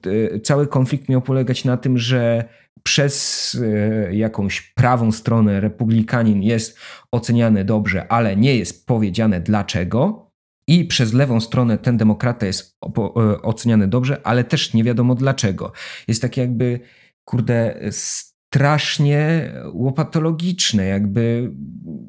cały 0.44 0.68
konflikt 0.68 1.10
miał 1.10 1.22
polegać 1.22 1.66
na 1.66 1.78
tym, 1.78 1.98
że 1.98 2.44
przez 2.84 3.58
e, 3.62 4.16
jakąś 4.16 4.62
prawą 4.62 5.12
stronę 5.12 5.62
republikanin 5.62 6.44
jest 6.44 6.78
oceniany 7.12 7.66
dobrze, 7.66 8.12
ale 8.12 8.36
nie 8.36 8.56
jest 8.56 8.88
powiedziane 8.88 9.42
dlaczego. 9.42 10.30
I 10.68 10.86
przez 10.86 11.14
lewą 11.14 11.42
stronę 11.42 11.78
ten 11.78 11.98
demokrata 11.98 12.46
jest 12.46 12.78
e, 12.98 13.42
oceniany 13.42 13.88
dobrze, 13.88 14.28
ale 14.28 14.44
też 14.44 14.74
nie 14.74 14.84
wiadomo 14.84 15.16
dlaczego. 15.16 15.72
Jest 16.08 16.22
tak 16.22 16.38
jakby 16.38 16.80
kurde, 17.26 17.80
strasznie 17.92 19.52
łopatologiczne, 19.74 20.86
jakby 20.86 21.52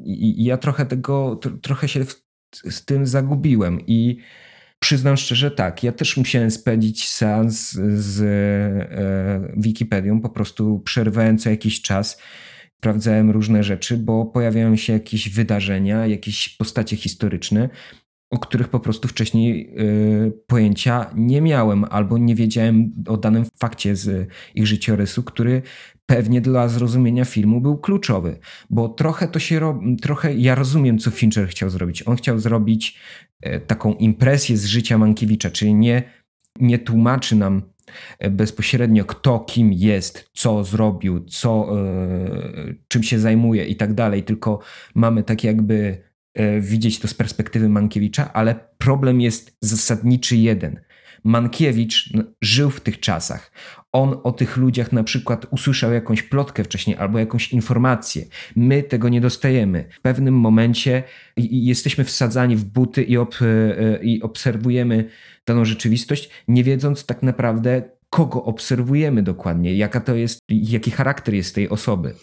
i, 0.05 0.45
ja 0.45 0.57
trochę 0.57 0.87
tego, 0.87 1.41
trochę 1.63 1.89
się 1.89 2.05
w, 2.05 2.25
z 2.71 2.85
tym 2.85 3.07
zagubiłem. 3.07 3.81
I 3.87 4.19
przyznam 4.79 5.17
szczerze, 5.17 5.51
tak, 5.51 5.83
ja 5.83 5.93
też 5.93 6.17
musiałem 6.17 6.51
spędzić 6.51 7.09
seans 7.09 7.73
z 7.95 8.21
e, 8.21 9.53
Wikipedią, 9.57 10.21
po 10.21 10.29
prostu 10.29 10.81
przerwałem 10.81 11.39
co 11.39 11.51
jakiś 11.51 11.83
czas, 11.83 12.19
sprawdzałem 12.79 13.31
różne 13.31 13.63
rzeczy, 13.63 13.97
bo 13.97 14.25
pojawiają 14.25 14.77
się 14.77 14.93
jakieś 14.93 15.29
wydarzenia, 15.29 16.07
jakieś 16.07 16.49
postacie 16.49 16.97
historyczne, 16.97 17.69
o 18.35 18.39
których 18.39 18.69
po 18.69 18.81
prostu 18.81 19.09
wcześniej 19.09 19.75
y, 19.81 20.33
pojęcia 20.47 21.11
nie 21.15 21.41
miałem 21.41 21.85
albo 21.85 22.19
nie 22.19 22.35
wiedziałem 22.35 22.93
o 23.09 23.17
danym 23.17 23.45
fakcie 23.59 23.97
z 23.97 24.29
ich 24.55 24.67
życiorysu, 24.67 25.23
który 25.23 25.63
pewnie 26.07 26.41
dla 26.41 26.69
zrozumienia 26.69 27.25
filmu 27.25 27.61
był 27.61 27.79
kluczowy, 27.79 28.39
bo 28.71 28.89
trochę 28.89 29.29
to 29.29 29.39
się 29.39 29.59
robi, 29.59 29.97
trochę 29.97 30.35
ja 30.35 30.55
rozumiem, 30.55 30.99
co 30.99 31.11
Fincher 31.11 31.49
chciał 31.49 31.71
zrobić. 31.71 32.03
On 32.07 32.17
chciał 32.17 32.39
zrobić 32.39 32.99
y, 33.47 33.61
taką 33.67 33.95
impresję 33.95 34.57
z 34.57 34.65
życia 34.65 34.99
Mankiewicza, 34.99 35.51
czyli 35.51 35.75
nie, 35.75 36.03
nie 36.61 36.79
tłumaczy 36.79 37.37
nam 37.37 37.63
e, 38.19 38.31
bezpośrednio 38.31 39.05
kto 39.05 39.41
kim 39.41 39.73
jest, 39.73 40.31
co 40.33 40.65
zrobił, 40.65 41.25
co, 41.25 41.69
y, 42.69 42.79
czym 42.89 43.03
się 43.03 43.19
zajmuje 43.19 43.65
i 43.65 43.77
tak 43.77 43.95
dalej, 43.95 44.23
tylko 44.23 44.59
mamy 44.95 45.23
tak 45.23 45.45
jakby 45.45 46.05
E, 46.05 46.14
widzieć 46.61 46.99
to 46.99 47.09
z 47.09 47.15
perspektywy 47.15 47.69
Mankiewicza, 47.69 48.33
ale 48.33 48.55
problem 48.79 49.21
jest 49.21 49.57
zasadniczy 49.61 50.37
jeden. 50.37 50.81
Mankiewicz 51.25 52.13
żył 52.41 52.71
w 52.71 52.81
tych 52.81 53.01
czasach. 53.01 53.53
On 53.93 54.17
o 54.23 54.33
tych 54.33 54.57
ludziach 54.57 54.93
na 54.93 55.05
przykład 55.05 55.47
usłyszał 55.51 55.93
jakąś 55.93 56.23
plotkę 56.23 56.65
wcześniej 56.65 56.97
albo 56.97 57.19
jakąś 57.19 57.53
informację. 57.53 58.25
My 58.57 58.83
tego 58.83 59.09
nie 59.09 59.21
dostajemy. 59.21 59.89
W 59.91 60.01
pewnym 60.01 60.35
momencie 60.35 61.03
jesteśmy 61.37 62.05
wsadzani 62.05 62.57
w 62.57 62.65
buty 62.65 63.03
i, 63.03 63.17
ob, 63.17 63.35
e, 63.43 64.05
i 64.05 64.23
obserwujemy 64.23 65.09
daną 65.47 65.65
rzeczywistość, 65.65 66.31
nie 66.49 66.65
wiedząc 66.65 67.07
tak 67.07 67.23
naprawdę, 67.23 67.83
kogo 68.11 68.45
obserwujemy 68.45 69.23
dokładnie, 69.23 69.75
jaka 69.75 70.01
to 70.01 70.15
jest, 70.15 70.41
jaki 70.49 70.91
charakter 70.91 71.35
jest 71.35 71.55
tej 71.55 71.69
osoby. 71.69 72.15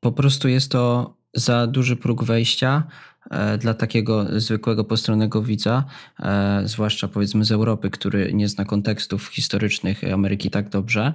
Po 0.00 0.12
prostu 0.12 0.48
jest 0.48 0.70
to 0.72 1.16
za 1.34 1.66
duży 1.66 1.96
próg 1.96 2.24
wejścia 2.24 2.86
E, 2.86 3.09
dla 3.58 3.74
takiego 3.74 4.40
zwykłego 4.40 4.84
postronnego 4.84 5.42
widza, 5.42 5.84
e, 6.20 6.62
zwłaszcza 6.64 7.08
powiedzmy 7.08 7.44
z 7.44 7.52
Europy, 7.52 7.90
który 7.90 8.32
nie 8.32 8.48
zna 8.48 8.64
kontekstów 8.64 9.26
historycznych 9.26 10.00
Ameryki 10.12 10.50
tak 10.50 10.68
dobrze. 10.68 11.12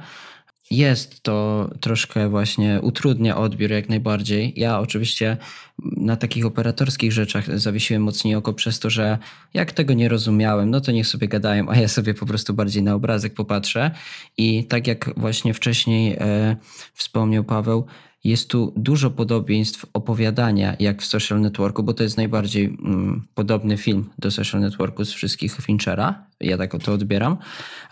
Jest 0.72 1.24
to 1.24 1.70
troszkę 1.82 2.30
właśnie 2.30 2.80
utrudnia 2.82 3.38
odbiór 3.38 3.72
jak 3.72 3.90
najbardziej. 3.90 4.54
Ja 4.56 4.80
oczywiście 4.80 5.38
na 5.80 6.16
takich 6.16 6.46
operatorskich 6.46 7.12
rzeczach 7.12 7.60
zawiesiłem 7.60 8.04
mocniej 8.04 8.36
oko 8.36 8.54
przez 8.54 8.80
to, 8.80 8.90
że 8.90 9.18
jak 9.54 9.72
tego 9.72 9.94
nie 9.94 10.10
rozumiałem, 10.10 10.70
no 10.70 10.82
to 10.82 10.92
niech 10.92 11.08
sobie 11.08 11.28
gadają, 11.28 11.70
a 11.70 11.76
ja 11.76 11.88
sobie 11.88 12.14
po 12.14 12.26
prostu 12.26 12.54
bardziej 12.54 12.84
na 12.84 12.96
obrazek 12.96 13.34
popatrzę. 13.34 13.92
I 14.38 14.64
tak 14.64 14.88
jak 14.88 15.20
właśnie 15.20 15.54
wcześniej 15.54 16.16
e, 16.20 16.56
wspomniał 16.94 17.44
Paweł, 17.44 17.86
jest 18.26 18.50
tu 18.50 18.74
dużo 18.76 19.12
podobieństw 19.12 19.86
opowiadania, 19.94 20.76
jak 20.80 21.02
w 21.02 21.06
Social 21.06 21.42
Networku, 21.42 21.84
bo 21.84 21.94
to 21.94 22.04
jest 22.04 22.18
najbardziej 22.18 22.66
mm, 22.66 23.28
podobny 23.34 23.78
film 23.78 24.10
do 24.18 24.32
Social 24.32 24.62
Networku 24.62 25.06
z 25.06 25.12
wszystkich 25.12 25.56
Finchera. 25.62 26.28
Ja 26.42 26.58
tak 26.58 26.84
to 26.84 26.94
odbieram, 26.94 27.38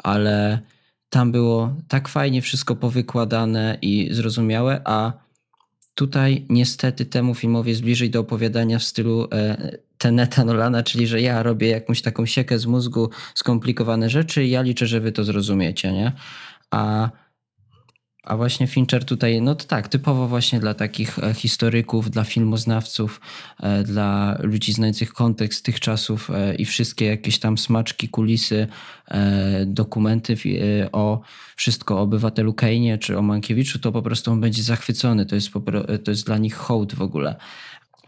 ale 0.04 0.60
tam 1.10 1.32
było 1.32 1.76
tak 1.88 2.08
fajnie 2.08 2.42
wszystko 2.42 2.76
powykładane 2.76 3.78
i 3.82 4.10
zrozumiałe, 4.12 4.82
a 4.86 5.14
tutaj 5.96 6.46
niestety 6.50 7.06
temu 7.06 7.36
filmowi 7.36 7.70
jest 7.70 7.82
bliżej 7.82 8.10
do 8.10 8.20
opowiadania 8.20 8.80
w 8.80 8.84
stylu 8.84 9.28
e, 9.32 9.78
Teneta 9.98 10.46
Nolana, 10.46 10.84
czyli 10.84 11.08
że 11.08 11.22
ja 11.22 11.44
robię 11.44 11.68
jakąś 11.68 12.02
taką 12.02 12.26
siekę 12.26 12.60
z 12.60 12.66
mózgu, 12.66 13.10
skomplikowane 13.36 14.10
rzeczy 14.10 14.44
i 14.44 14.50
ja 14.50 14.62
liczę, 14.62 14.88
że 14.88 15.00
wy 15.00 15.12
to 15.12 15.24
zrozumiecie, 15.24 15.92
nie? 15.92 16.12
A 16.72 17.10
a 18.24 18.38
właśnie 18.38 18.68
Fincher 18.68 19.06
tutaj, 19.06 19.42
no 19.42 19.56
to 19.56 19.66
tak, 19.66 19.88
typowo 19.88 20.28
właśnie 20.28 20.60
dla 20.60 20.74
takich 20.74 21.20
e, 21.20 21.34
historyków, 21.34 22.10
dla 22.10 22.24
filmoznawców, 22.24 23.22
e, 23.60 23.84
dla 23.84 24.38
ludzi 24.44 24.74
znających 24.74 25.14
kontekst 25.14 25.66
tych 25.66 25.80
czasów 25.80 26.30
e, 26.30 26.56
i 26.56 26.66
wszystkie 26.66 27.06
jakieś 27.06 27.40
tam 27.40 27.58
smaczki, 27.58 28.10
kulisy, 28.10 28.68
dokumenty 29.66 30.38
o 30.92 31.22
wszystko 31.56 31.98
o 31.98 32.02
obywatelu 32.02 32.54
Kejnie 32.54 32.98
czy 32.98 33.18
o 33.18 33.22
Mankiewiczu, 33.22 33.80
to 33.80 33.92
po 33.92 34.02
prostu 34.02 34.32
on 34.32 34.42
będzie 34.42 34.64
zachwycony. 34.64 35.26
To 35.26 35.36
jest, 35.36 35.50
to 36.04 36.12
jest 36.12 36.26
dla 36.26 36.38
nich 36.38 36.56
hołd 36.56 36.96
w 36.96 37.02
ogóle. 37.02 37.36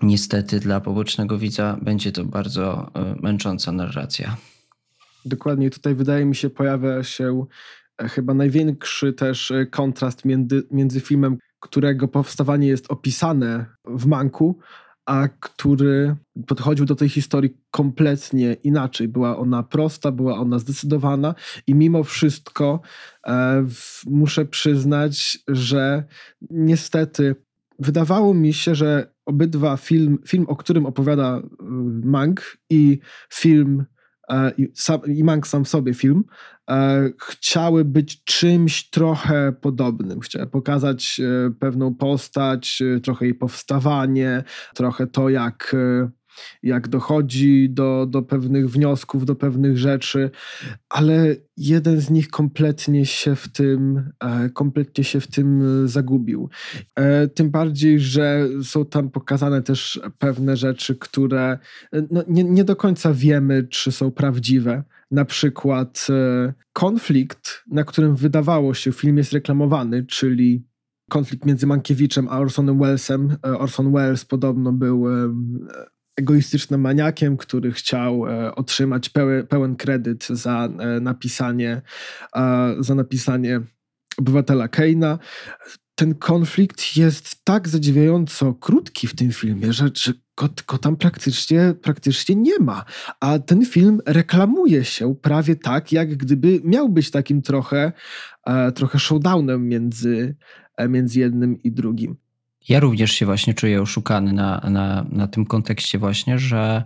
Niestety 0.02 0.60
dla 0.60 0.82
pobocznego 0.82 1.38
widza 1.38 1.78
będzie 1.82 2.12
to 2.12 2.26
bardzo 2.26 2.92
męcząca 3.22 3.72
narracja. 3.72 4.38
Dokładnie, 5.26 5.70
tutaj 5.70 5.96
wydaje 5.96 6.26
mi 6.26 6.36
się 6.36 6.50
pojawia 6.50 7.04
się 7.04 7.46
chyba 8.02 8.34
największy 8.34 9.14
też 9.14 9.52
e, 9.52 9.66
kontrast 9.66 10.26
między, 10.26 10.64
między 10.72 11.00
filmem, 11.00 11.38
którego 11.60 12.08
powstawanie 12.08 12.68
jest 12.68 12.92
opisane 12.92 13.66
w 13.86 14.06
Manku, 14.06 14.60
a 15.06 15.28
który 15.40 16.16
podchodził 16.48 16.86
do 16.86 16.96
tej 16.96 17.10
historii 17.10 17.58
kompletnie 17.72 18.54
inaczej. 18.54 19.08
Była 19.08 19.38
ona 19.38 19.64
prosta, 19.64 20.12
była 20.12 20.38
ona 20.38 20.60
zdecydowana 20.60 21.36
i 21.68 21.76
mimo 21.76 22.04
wszystko 22.04 22.82
e, 23.28 23.64
w, 23.70 24.02
muszę 24.06 24.46
przyznać, 24.46 25.40
że 25.48 26.04
niestety 26.50 27.36
wydawało 27.80 28.34
mi 28.34 28.54
się, 28.54 28.76
że 28.76 29.14
obydwa 29.26 29.78
film, 29.78 30.18
film 30.28 30.46
o 30.48 30.56
którym 30.56 30.86
opowiada 30.86 31.38
e, 31.38 31.44
Mank 32.04 32.58
i 32.70 33.00
film 33.34 33.86
E, 34.30 34.52
i, 34.58 34.72
sam, 34.74 35.02
i 35.08 35.24
Mank 35.24 35.48
sam 35.48 35.66
w 35.66 35.70
sobie 35.70 35.94
film, 35.94 36.24
chciały 37.22 37.86
być 37.86 38.24
czymś 38.24 38.90
trochę 38.90 39.54
podobnym. 39.62 40.20
Chciały 40.20 40.48
pokazać 40.48 41.22
e, 41.24 41.52
pewną 41.60 41.96
postać, 41.96 42.84
trochę 43.04 43.26
jej 43.26 43.34
powstawanie, 43.34 44.44
trochę 44.74 45.08
to, 45.08 45.30
jak 45.30 45.76
jak 46.64 46.88
dochodzi 46.88 47.70
do, 47.70 48.06
do 48.06 48.22
pewnych 48.22 48.70
wniosków, 48.70 49.26
do 49.26 49.36
pewnych 49.36 49.78
rzeczy, 49.78 50.32
ale 50.90 51.36
jeden 51.58 52.02
z 52.02 52.10
nich 52.10 52.28
kompletnie 52.28 53.06
się 53.06 53.36
w 53.36 53.48
tym, 53.48 54.10
e, 54.20 54.50
kompletnie 54.50 55.04
się 55.04 55.20
w 55.20 55.28
tym 55.28 55.64
zagubił. 55.88 56.50
E, 56.96 57.28
tym 57.28 57.52
bardziej, 57.52 58.00
że 58.00 58.48
są 58.64 58.86
tam 58.86 59.10
pokazane 59.10 59.62
też 59.62 60.00
pewne 60.20 60.58
rzeczy, 60.58 60.96
które 60.96 61.60
no, 62.12 62.24
nie, 62.28 62.44
nie 62.44 62.64
do 62.64 62.76
końca 62.76 63.14
wiemy, 63.14 63.64
czy 63.64 63.92
są 63.92 64.12
prawdziwe. 64.12 64.84
Na 65.12 65.26
przykład 65.26 66.08
e, 66.10 66.54
konflikt, 66.74 67.64
na 67.68 67.84
którym 67.84 68.16
wydawało 68.16 68.74
się 68.74 68.92
film 68.92 69.18
jest 69.18 69.34
reklamowany, 69.34 70.06
czyli 70.06 70.68
konflikt 71.10 71.46
między 71.46 71.68
Mankiewiczem 71.68 72.28
a 72.30 72.40
Orsonem 72.40 72.80
Wellesem. 72.80 73.38
Orson 73.44 73.94
Welles 73.94 74.26
podobno 74.26 74.72
był 74.72 75.06
egoistycznym 76.16 76.82
maniakiem, 76.82 77.38
który 77.38 77.72
chciał 77.72 78.28
e, 78.28 78.56
otrzymać 78.56 79.10
pełen, 79.50 79.76
kredyt 79.78 80.28
za 80.28 80.70
e, 80.80 81.00
napisanie, 81.00 81.82
e, 82.36 82.76
za 82.80 82.96
napisanie 82.96 83.62
obywatela 84.18 84.68
Keina. 84.68 85.20
Ten 85.96 86.16
konflikt 86.16 86.98
jest 86.98 87.46
tak 87.46 87.70
zadziwiająco 87.70 88.54
krótki 88.54 89.08
w 89.08 89.16
tym 89.16 89.32
filmie, 89.32 89.74
że, 89.74 89.90
że 89.96 90.14
go, 90.38 90.50
go 90.68 90.78
tam 90.78 90.96
praktycznie, 90.96 91.74
praktycznie 91.82 92.36
nie 92.36 92.60
ma. 92.60 92.86
A 93.20 93.40
ten 93.40 93.66
film 93.66 94.02
reklamuje 94.06 94.86
się 94.86 95.16
prawie 95.16 95.56
tak, 95.56 95.92
jak 95.92 96.16
gdyby 96.16 96.62
miał 96.64 96.90
być 96.90 97.12
takim 97.12 97.42
trochę, 97.42 97.92
e, 98.46 98.72
trochę 98.72 99.00
showdownem 99.00 99.68
między, 99.68 100.36
e, 100.78 100.88
między 100.88 101.20
jednym 101.20 101.64
i 101.64 101.72
drugim. 101.72 102.16
Ja 102.70 102.80
również 102.80 103.12
się 103.12 103.26
właśnie 103.26 103.54
czuję 103.54 103.82
oszukany 103.82 104.34
na, 104.34 104.62
na, 104.70 105.06
na 105.12 105.28
tym 105.28 105.46
kontekście 105.46 106.00
właśnie, 106.00 106.40
że 106.40 106.84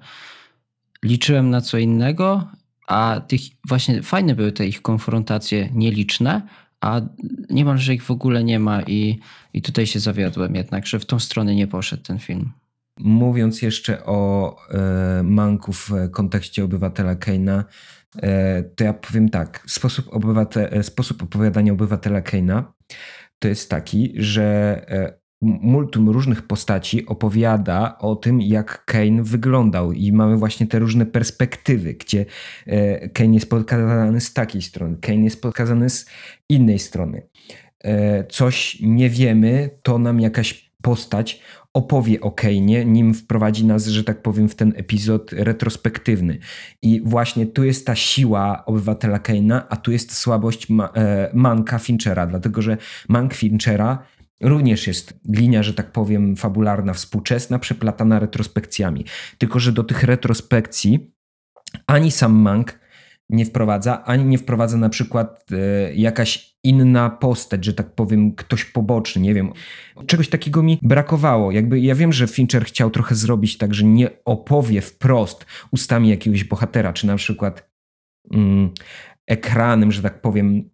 liczyłem 1.04 1.50
na 1.50 1.62
co 1.62 1.78
innego, 1.78 2.48
a 2.88 3.22
tych 3.28 3.42
właśnie 3.68 4.02
fajne 4.02 4.36
były 4.36 4.52
te 4.52 4.68
ich 4.68 4.82
konfrontacje 4.82 5.70
nieliczne, 5.74 6.42
a 6.82 7.02
niemalże 7.50 7.94
ich 7.94 8.04
w 8.04 8.12
ogóle 8.12 8.44
nie 8.44 8.60
ma 8.60 8.82
i, 8.82 9.20
i 9.54 9.62
tutaj 9.62 9.88
się 9.88 10.00
zawiodłem 10.00 10.56
jednak, 10.56 10.88
że 10.88 11.00
w 11.00 11.06
tą 11.06 11.20
stronę 11.20 11.56
nie 11.56 11.68
poszedł 11.68 12.04
ten 12.04 12.20
film. 12.20 12.52
Mówiąc 13.00 13.62
jeszcze 13.62 14.06
o 14.06 14.56
e, 14.72 15.24
Manku 15.24 15.74
w 15.74 15.92
kontekście 16.12 16.64
obywatela 16.64 17.16
Keina, 17.16 17.66
e, 18.22 18.64
to 18.64 18.84
ja 18.84 18.94
powiem 18.94 19.30
tak. 19.30 19.64
Sposób, 19.68 20.08
obywate, 20.12 20.72
e, 20.72 20.84
sposób 20.84 21.24
opowiadania 21.24 21.74
obywatela 21.74 22.22
Keina 22.22 22.74
to 23.40 23.48
jest 23.48 23.70
taki, 23.70 24.14
że 24.16 24.46
e, 24.90 25.20
multum 25.42 26.10
różnych 26.10 26.42
postaci 26.48 27.06
opowiada 27.06 27.98
o 27.98 28.16
tym, 28.16 28.42
jak 28.42 28.86
Kane 28.86 29.24
wyglądał 29.24 29.92
i 29.92 30.12
mamy 30.12 30.38
właśnie 30.38 30.68
te 30.68 30.80
różne 30.80 31.06
perspektywy, 31.06 31.94
gdzie 31.94 32.26
Kane 33.14 33.34
jest 33.34 33.50
pokazany 33.50 34.22
z 34.22 34.34
takiej 34.34 34.62
strony, 34.62 34.98
Kane 35.02 35.24
jest 35.24 35.42
pokazany 35.42 35.90
z 35.90 36.06
innej 36.50 36.80
strony. 36.80 37.22
E, 37.84 38.24
coś 38.24 38.78
nie 38.82 39.10
wiemy, 39.10 39.70
to 39.84 39.98
nam 39.98 40.20
jakaś 40.20 40.72
postać 40.82 41.42
opowie 41.80 42.22
o 42.22 42.30
Kane'ie, 42.30 42.86
nim 42.86 43.14
wprowadzi 43.14 43.66
nas, 43.66 43.88
że 43.88 44.04
tak 44.04 44.22
powiem, 44.22 44.50
w 44.50 44.56
ten 44.56 44.74
epizod 44.76 45.32
retrospektywny. 45.34 46.40
I 46.82 47.02
właśnie 47.06 47.46
tu 47.46 47.64
jest 47.64 47.86
ta 47.86 47.96
siła 47.96 48.66
obywatela 48.66 49.18
Kane'a, 49.18 49.62
a 49.70 49.76
tu 49.76 49.92
jest 49.92 50.16
słabość 50.16 50.70
ma 50.70 50.90
e, 50.96 51.30
Manka 51.34 51.80
Finchera, 51.80 52.28
dlatego 52.28 52.62
że 52.62 52.78
Mank 53.10 53.34
Finchera 53.34 54.04
Również 54.44 54.88
jest 54.88 55.20
linia, 55.30 55.64
że 55.64 55.74
tak 55.74 55.92
powiem, 55.92 56.36
fabularna, 56.36 56.94
współczesna, 56.94 57.60
przeplatana 57.60 58.20
retrospekcjami. 58.20 59.06
Tylko, 59.38 59.60
że 59.60 59.72
do 59.72 59.84
tych 59.84 60.04
retrospekcji 60.04 61.12
ani 61.88 62.12
sam 62.12 62.36
Mank 62.36 62.80
nie 63.30 63.46
wprowadza, 63.46 64.04
ani 64.04 64.26
nie 64.26 64.38
wprowadza 64.38 64.78
na 64.78 64.90
przykład 64.90 65.46
e, 65.52 65.94
jakaś 65.94 66.56
inna 66.64 67.10
postać, 67.10 67.66
że 67.66 67.74
tak 67.74 67.96
powiem, 67.96 68.36
ktoś 68.36 68.66
poboczny, 68.66 69.22
nie 69.22 69.34
wiem. 69.34 69.52
Czegoś 70.06 70.30
takiego 70.30 70.64
mi 70.64 70.80
brakowało. 70.82 71.52
Jakby 71.52 71.80
ja 71.80 71.96
wiem, 71.96 72.14
że 72.14 72.28
Fincher 72.28 72.66
chciał 72.66 72.90
trochę 72.90 73.16
zrobić 73.16 73.58
tak, 73.58 73.74
że 73.74 73.84
nie 73.84 74.10
opowie 74.26 74.82
wprost 74.82 75.46
ustami 75.72 76.10
jakiegoś 76.10 76.44
bohatera, 76.44 76.94
czy 76.94 77.08
na 77.08 77.16
przykład 77.16 77.70
mm, 78.34 78.70
ekranem, 79.28 79.92
że 79.92 80.02
tak 80.02 80.22
powiem, 80.22 80.70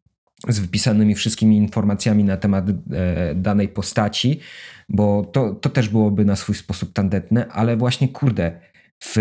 z 0.48 0.60
wypisanymi 0.60 1.16
wszystkimi 1.16 1.58
informacjami 1.58 2.24
na 2.24 2.38
temat 2.38 2.66
e, 2.70 3.36
danej 3.36 3.68
postaci, 3.68 4.40
bo 4.90 5.26
to, 5.26 5.56
to 5.56 5.70
też 5.70 5.90
byłoby 5.90 6.26
na 6.26 6.36
swój 6.36 6.56
sposób 6.56 6.94
tandetne, 6.94 7.48
ale 7.48 7.78
właśnie 7.78 8.08
kurde, 8.10 8.60
w 9.04 9.18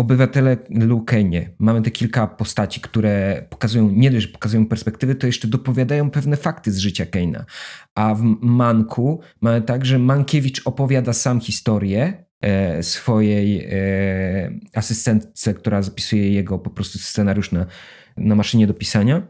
Obywatele 0.00 0.56
Lukenie 0.70 1.50
mamy 1.58 1.82
te 1.82 1.90
kilka 1.90 2.26
postaci, 2.26 2.80
które 2.80 3.44
pokazują, 3.50 3.90
nie 3.90 4.10
dość, 4.10 4.26
że 4.26 4.32
pokazują 4.32 4.66
perspektywy, 4.66 5.14
to 5.14 5.26
jeszcze 5.26 5.48
dopowiadają 5.48 6.10
pewne 6.10 6.36
fakty 6.36 6.72
z 6.72 6.78
życia 6.78 7.06
Keina. 7.06 7.44
A 7.94 8.14
w 8.14 8.22
Manku 8.40 9.20
mamy 9.40 9.62
tak, 9.62 9.84
że 9.84 9.98
Mankiewicz 9.98 10.66
opowiada 10.66 11.12
sam 11.12 11.40
historię 11.40 12.24
e, 12.40 12.82
swojej 12.82 13.68
e, 13.70 14.58
asystentce, 14.74 15.54
która 15.54 15.82
zapisuje 15.82 16.32
jego 16.32 16.58
po 16.58 16.70
prostu 16.70 16.98
scenariusz 16.98 17.52
na, 17.52 17.66
na 18.16 18.34
maszynie 18.34 18.66
do 18.66 18.74
pisania 18.74 19.22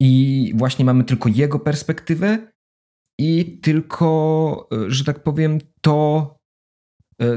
i 0.00 0.52
właśnie 0.56 0.84
mamy 0.84 1.04
tylko 1.04 1.28
jego 1.28 1.58
perspektywę 1.58 2.38
i 3.18 3.58
tylko, 3.62 4.68
e, 4.72 4.90
że 4.90 5.04
tak 5.04 5.22
powiem, 5.22 5.58
to, 5.80 6.35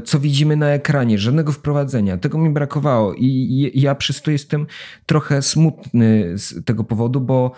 co 0.05 0.19
widzimy 0.19 0.55
na 0.55 0.67
ekranie, 0.67 1.17
żadnego 1.17 1.51
wprowadzenia. 1.51 2.17
Tego 2.17 2.37
mi 2.37 2.49
brakowało 2.49 3.13
i 3.13 3.71
ja 3.75 3.95
przez 3.95 4.21
to 4.21 4.31
jestem 4.31 4.65
trochę 5.05 5.41
smutny 5.41 6.37
z 6.37 6.65
tego 6.65 6.83
powodu, 6.83 7.21
bo 7.21 7.51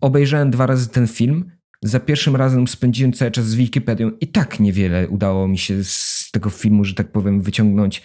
obejrzałem 0.00 0.50
dwa 0.50 0.66
razy 0.66 0.88
ten 0.88 1.06
film. 1.06 1.50
Za 1.82 2.00
pierwszym 2.00 2.36
razem 2.36 2.68
spędziłem 2.68 3.12
cały 3.12 3.30
czas 3.30 3.46
z 3.46 3.54
Wikipedią 3.54 4.10
i 4.20 4.28
tak 4.28 4.60
niewiele 4.60 5.08
udało 5.08 5.48
mi 5.48 5.58
się 5.58 5.84
z 5.84 6.28
tego 6.32 6.50
filmu, 6.50 6.84
że 6.84 6.94
tak 6.94 7.12
powiem, 7.12 7.40
wyciągnąć 7.40 8.02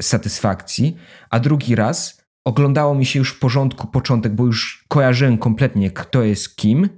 satysfakcji. 0.00 0.96
A 1.30 1.40
drugi 1.40 1.74
raz 1.74 2.26
oglądało 2.46 2.94
mi 2.94 3.06
się 3.06 3.18
już 3.18 3.30
w 3.30 3.38
porządku 3.38 3.86
początek, 3.86 4.34
bo 4.34 4.46
już 4.46 4.84
kojarzyłem 4.88 5.38
kompletnie, 5.38 5.90
kto 5.90 6.22
jest 6.22 6.56
kim, 6.56 6.88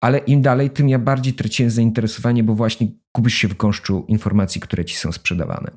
ale 0.00 0.18
im 0.18 0.42
dalej, 0.42 0.70
tym 0.70 0.88
ja 0.88 0.98
bardziej 0.98 1.32
traciłem 1.32 1.70
zainteresowanie, 1.70 2.44
bo 2.44 2.54
właśnie 2.54 2.88
gubisz 3.14 3.34
się 3.34 3.48
w 3.48 3.56
gąszczu 3.56 4.04
informacji, 4.08 4.60
które 4.60 4.84
ci 4.84 4.96
są 4.96 5.12
sprzedawane. 5.12 5.70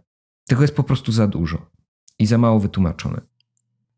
Tego 0.48 0.62
jest 0.62 0.76
po 0.76 0.84
prostu 0.84 1.12
za 1.12 1.28
dużo 1.28 1.70
i 2.20 2.26
za 2.26 2.38
mało 2.38 2.60
wytłumaczone. 2.60 3.22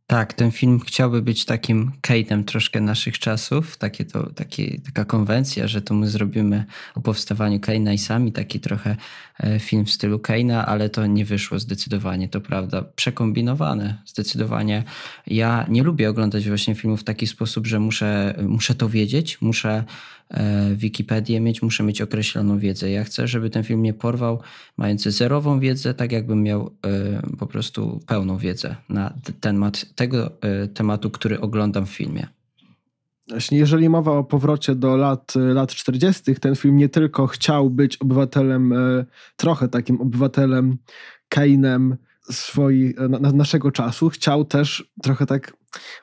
Tak, 0.10 0.34
ten 0.34 0.52
film 0.52 0.80
chciałby 0.80 1.22
być 1.22 1.46
takim 1.46 1.92
Kate'em 2.08 2.44
troszkę 2.44 2.82
naszych 2.82 3.20
czasów, 3.20 3.78
takie 3.78 4.06
to, 4.06 4.30
takie, 4.34 4.82
taka 4.82 5.06
konwencja, 5.06 5.68
że 5.68 5.82
to 5.82 5.94
my 5.94 6.08
zrobimy 6.08 6.66
o 6.96 7.02
powstawaniu 7.02 7.60
Kane'a 7.60 7.94
i 7.94 7.98
sami 7.98 8.32
taki 8.32 8.60
trochę 8.60 8.96
e, 9.40 9.60
film 9.60 9.86
w 9.86 9.92
stylu 9.92 10.18
Kane'a, 10.18 10.64
ale 10.68 10.90
to 10.90 11.06
nie 11.06 11.26
wyszło 11.26 11.60
zdecydowanie, 11.60 12.30
to 12.30 12.42
prawda, 12.42 12.82
przekombinowane 12.96 14.02
zdecydowanie. 14.06 14.84
Ja 15.28 15.66
nie 15.70 15.84
lubię 15.84 16.10
oglądać 16.10 16.48
właśnie 16.48 16.76
filmów 16.76 17.02
w 17.02 17.04
taki 17.04 17.28
sposób, 17.28 17.68
że 17.68 17.80
muszę, 17.80 18.36
muszę 18.48 18.76
to 18.76 18.90
wiedzieć, 18.90 19.42
muszę 19.42 19.84
Wikipedię 20.76 21.42
mieć, 21.42 21.62
muszę 21.62 21.84
mieć 21.84 22.02
określoną 22.02 22.60
wiedzę. 22.60 22.90
Ja 22.90 23.04
chcę, 23.04 23.28
żeby 23.28 23.50
ten 23.50 23.64
film 23.64 23.80
mnie 23.80 23.94
porwał, 23.94 24.42
mając 24.78 25.04
zerową 25.04 25.60
wiedzę, 25.60 25.94
tak 25.94 26.12
jakbym 26.12 26.44
miał 26.44 26.72
e, 26.86 27.38
po 27.38 27.48
prostu 27.48 28.00
pełną 28.08 28.38
wiedzę 28.38 28.76
na 28.90 29.14
temat 29.40 29.96
tego 29.96 30.32
e, 30.42 30.68
tematu, 30.68 31.10
który 31.10 31.42
oglądam 31.42 31.86
w 31.86 31.90
filmie. 31.90 32.28
Właśnie 33.30 33.58
jeżeli 33.58 33.90
mowa 33.90 34.12
o 34.12 34.24
powrocie 34.24 34.76
do 34.76 34.98
lat, 34.98 35.34
lat 35.36 35.70
40., 35.76 36.36
ten 36.36 36.56
film 36.56 36.78
nie 36.78 36.90
tylko 36.90 37.28
chciał 37.28 37.70
być 37.70 37.98
obywatelem, 37.98 38.74
trochę 39.36 39.68
takim 39.68 40.02
obywatelem 40.02 40.78
Kainem 41.30 41.98
swoi, 42.32 42.94
na, 43.10 43.32
naszego 43.32 43.72
czasu, 43.72 44.10
chciał 44.10 44.46
też 44.46 44.92
trochę 45.04 45.26
tak, 45.26 45.54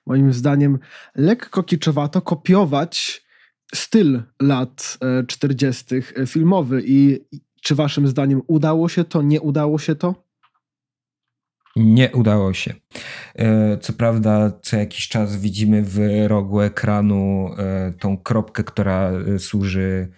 moim 0.06 0.32
zdaniem, 0.32 0.78
lekko 1.14 1.62
kiczowato 1.62 2.22
kopiować 2.22 3.25
styl 3.74 4.22
lat 4.42 4.98
40. 5.26 5.94
E, 5.94 6.22
e, 6.22 6.26
filmowy 6.26 6.82
i 6.86 7.20
czy 7.62 7.74
waszym 7.74 8.08
zdaniem 8.08 8.42
udało 8.46 8.88
się 8.88 9.04
to, 9.04 9.22
nie 9.22 9.40
udało 9.40 9.78
się 9.78 9.94
to? 9.94 10.26
Nie 11.76 12.10
udało 12.12 12.52
się. 12.52 12.74
E, 13.34 13.78
co 13.78 13.92
prawda, 13.92 14.52
co 14.62 14.76
jakiś 14.76 15.08
czas 15.08 15.36
widzimy 15.36 15.82
w 15.82 16.00
rogu 16.26 16.60
ekranu 16.60 17.50
tą 18.00 18.18
kropkę, 18.18 18.64
która 18.64 19.10
służy 19.38 20.08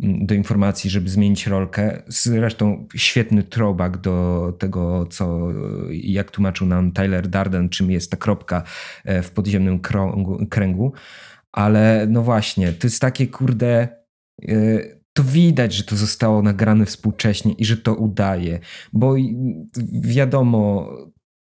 do 0.00 0.34
informacji, 0.34 0.90
żeby 0.90 1.08
zmienić 1.08 1.46
rolkę. 1.46 2.02
Zresztą 2.08 2.86
świetny 2.96 3.42
throwback 3.42 3.96
do 3.96 4.56
tego, 4.58 5.06
co 5.06 5.48
jak 5.90 6.30
tłumaczył 6.30 6.66
nam 6.66 6.92
Tyler 6.92 7.28
Darden, 7.28 7.68
czym 7.68 7.90
jest 7.90 8.10
ta 8.10 8.16
kropka 8.16 8.62
w 9.04 9.30
podziemnym 9.30 9.78
krągu, 9.78 10.46
kręgu 10.50 10.92
ale 11.52 12.06
no 12.10 12.22
właśnie, 12.22 12.72
to 12.72 12.86
jest 12.86 13.00
takie 13.00 13.26
kurde. 13.26 13.88
Yy, 14.42 15.02
to 15.12 15.22
widać, 15.24 15.74
że 15.74 15.84
to 15.84 15.96
zostało 15.96 16.42
nagrane 16.42 16.86
współcześnie 16.86 17.52
i 17.52 17.64
że 17.64 17.76
to 17.76 17.94
udaje, 17.94 18.58
bo 18.92 19.14
wiadomo, 19.92 20.90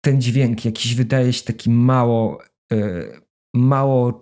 ten 0.00 0.20
dźwięk 0.20 0.64
jakiś 0.64 0.94
wydaje 0.94 1.32
się 1.32 1.44
taki 1.44 1.70
mało, 1.70 2.38
yy, 2.72 3.20
mało 3.54 4.18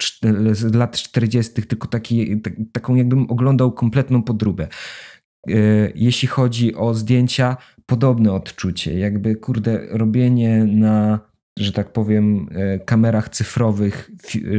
z 0.53 0.75
lat 0.75 0.97
40., 0.97 1.63
tylko 1.63 1.89
taki, 1.89 2.41
tak, 2.41 2.53
taką 2.73 2.95
jakbym 2.95 3.31
oglądał 3.31 3.73
kompletną 3.73 4.23
podróbę. 4.23 4.69
Yy, 5.47 5.93
jeśli 5.95 6.29
chodzi 6.29 6.75
o 6.75 6.95
zdjęcia, 6.95 7.57
podobne 7.87 8.33
odczucie, 8.33 8.99
jakby 8.99 9.37
kurde, 9.37 9.87
robienie 9.91 10.65
na 10.65 11.21
że 11.59 11.73
tak 11.73 11.93
powiem, 11.93 12.49
e, 12.53 12.79
kamerach 12.79 13.29
cyfrowych 13.29 14.11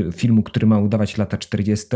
e, 0.07 0.11
filmu, 0.11 0.43
który 0.43 0.67
ma 0.67 0.79
udawać 0.79 1.17
lata 1.17 1.37
40., 1.37 1.87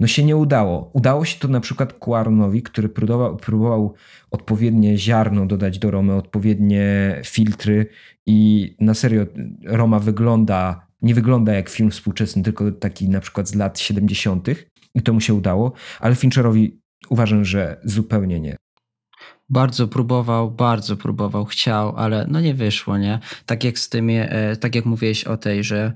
no 0.00 0.06
się 0.06 0.24
nie 0.24 0.36
udało. 0.36 0.90
Udało 0.92 1.24
się 1.24 1.38
to 1.38 1.48
na 1.48 1.60
przykład 1.60 1.94
Cuaronowi, 2.04 2.62
który 2.62 2.88
próbował, 2.88 3.36
próbował 3.36 3.94
odpowiednie 4.30 4.98
ziarno 4.98 5.46
dodać 5.46 5.78
do 5.78 5.90
Romy, 5.90 6.14
odpowiednie 6.14 7.16
filtry 7.24 7.86
i 8.26 8.74
na 8.80 8.94
serio 8.94 9.26
Roma 9.64 9.98
wygląda, 9.98 10.86
nie 11.02 11.14
wygląda 11.14 11.52
jak 11.52 11.68
film 11.68 11.90
współczesny, 11.90 12.42
tylko 12.42 12.72
taki 12.72 13.08
na 13.08 13.20
przykład 13.20 13.48
z 13.48 13.54
lat 13.54 13.78
70. 13.78 14.48
i 14.94 15.02
to 15.02 15.12
mu 15.12 15.20
się 15.20 15.34
udało, 15.34 15.72
ale 16.00 16.14
Fincherowi 16.14 16.80
uważam, 17.10 17.44
że 17.44 17.80
zupełnie 17.84 18.40
nie. 18.40 18.56
Bardzo 19.48 19.88
próbował, 19.88 20.50
bardzo 20.50 20.96
próbował, 20.96 21.44
chciał, 21.44 21.96
ale 21.96 22.26
no 22.30 22.40
nie 22.40 22.54
wyszło, 22.54 22.98
nie? 22.98 23.18
Tak 23.46 23.64
jak 23.64 23.78
z 23.78 23.88
tymi, 23.88 24.14
e, 24.16 24.56
tak 24.56 24.74
jak 24.74 24.84
mówiłeś 24.84 25.24
o 25.24 25.36
tej, 25.36 25.64
że, 25.64 25.92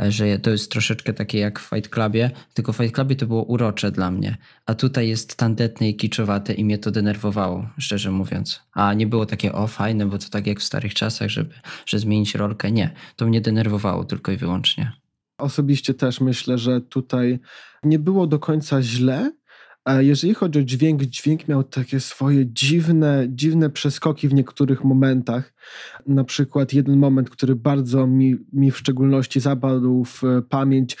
e, 0.00 0.12
że 0.12 0.38
to 0.38 0.50
jest 0.50 0.70
troszeczkę 0.70 1.12
takie 1.12 1.38
jak 1.38 1.58
w 1.58 1.68
Fight 1.68 1.88
Clubie, 1.88 2.30
tylko 2.54 2.72
w 2.72 2.76
Fight 2.76 2.94
Clubie 2.94 3.16
to 3.16 3.26
było 3.26 3.42
urocze 3.42 3.90
dla 3.90 4.10
mnie, 4.10 4.36
a 4.66 4.74
tutaj 4.74 5.08
jest 5.08 5.36
tandetne 5.36 5.88
i 5.88 5.96
kiczowate 5.96 6.52
i 6.52 6.64
mnie 6.64 6.78
to 6.78 6.90
denerwowało, 6.90 7.68
szczerze 7.78 8.10
mówiąc. 8.10 8.60
A 8.72 8.94
nie 8.94 9.06
było 9.06 9.26
takie 9.26 9.52
o 9.52 9.66
fajne, 9.66 10.06
bo 10.06 10.18
to 10.18 10.28
tak 10.30 10.46
jak 10.46 10.60
w 10.60 10.64
starych 10.64 10.94
czasach, 10.94 11.28
żeby, 11.28 11.54
że 11.86 11.98
zmienić 11.98 12.34
rolkę. 12.34 12.72
Nie, 12.72 12.90
to 13.16 13.26
mnie 13.26 13.40
denerwowało 13.40 14.04
tylko 14.04 14.32
i 14.32 14.36
wyłącznie. 14.36 14.92
Osobiście 15.38 15.94
też 15.94 16.20
myślę, 16.20 16.58
że 16.58 16.80
tutaj 16.80 17.38
nie 17.82 17.98
było 17.98 18.26
do 18.26 18.38
końca 18.38 18.82
źle, 18.82 19.32
jeżeli 19.86 20.34
chodzi 20.34 20.58
o 20.58 20.62
dźwięk, 20.62 21.02
dźwięk 21.02 21.48
miał 21.48 21.64
takie 21.64 22.00
swoje 22.00 22.46
dziwne, 22.46 23.26
dziwne 23.28 23.70
przeskoki 23.70 24.28
w 24.28 24.34
niektórych 24.34 24.84
momentach. 24.84 25.54
Na 26.06 26.24
przykład 26.24 26.72
jeden 26.72 26.96
moment, 26.96 27.30
który 27.30 27.56
bardzo 27.56 28.06
mi, 28.06 28.36
mi 28.52 28.70
w 28.70 28.78
szczególności 28.78 29.40
zapadł 29.40 30.04
w 30.04 30.22
pamięć. 30.48 30.96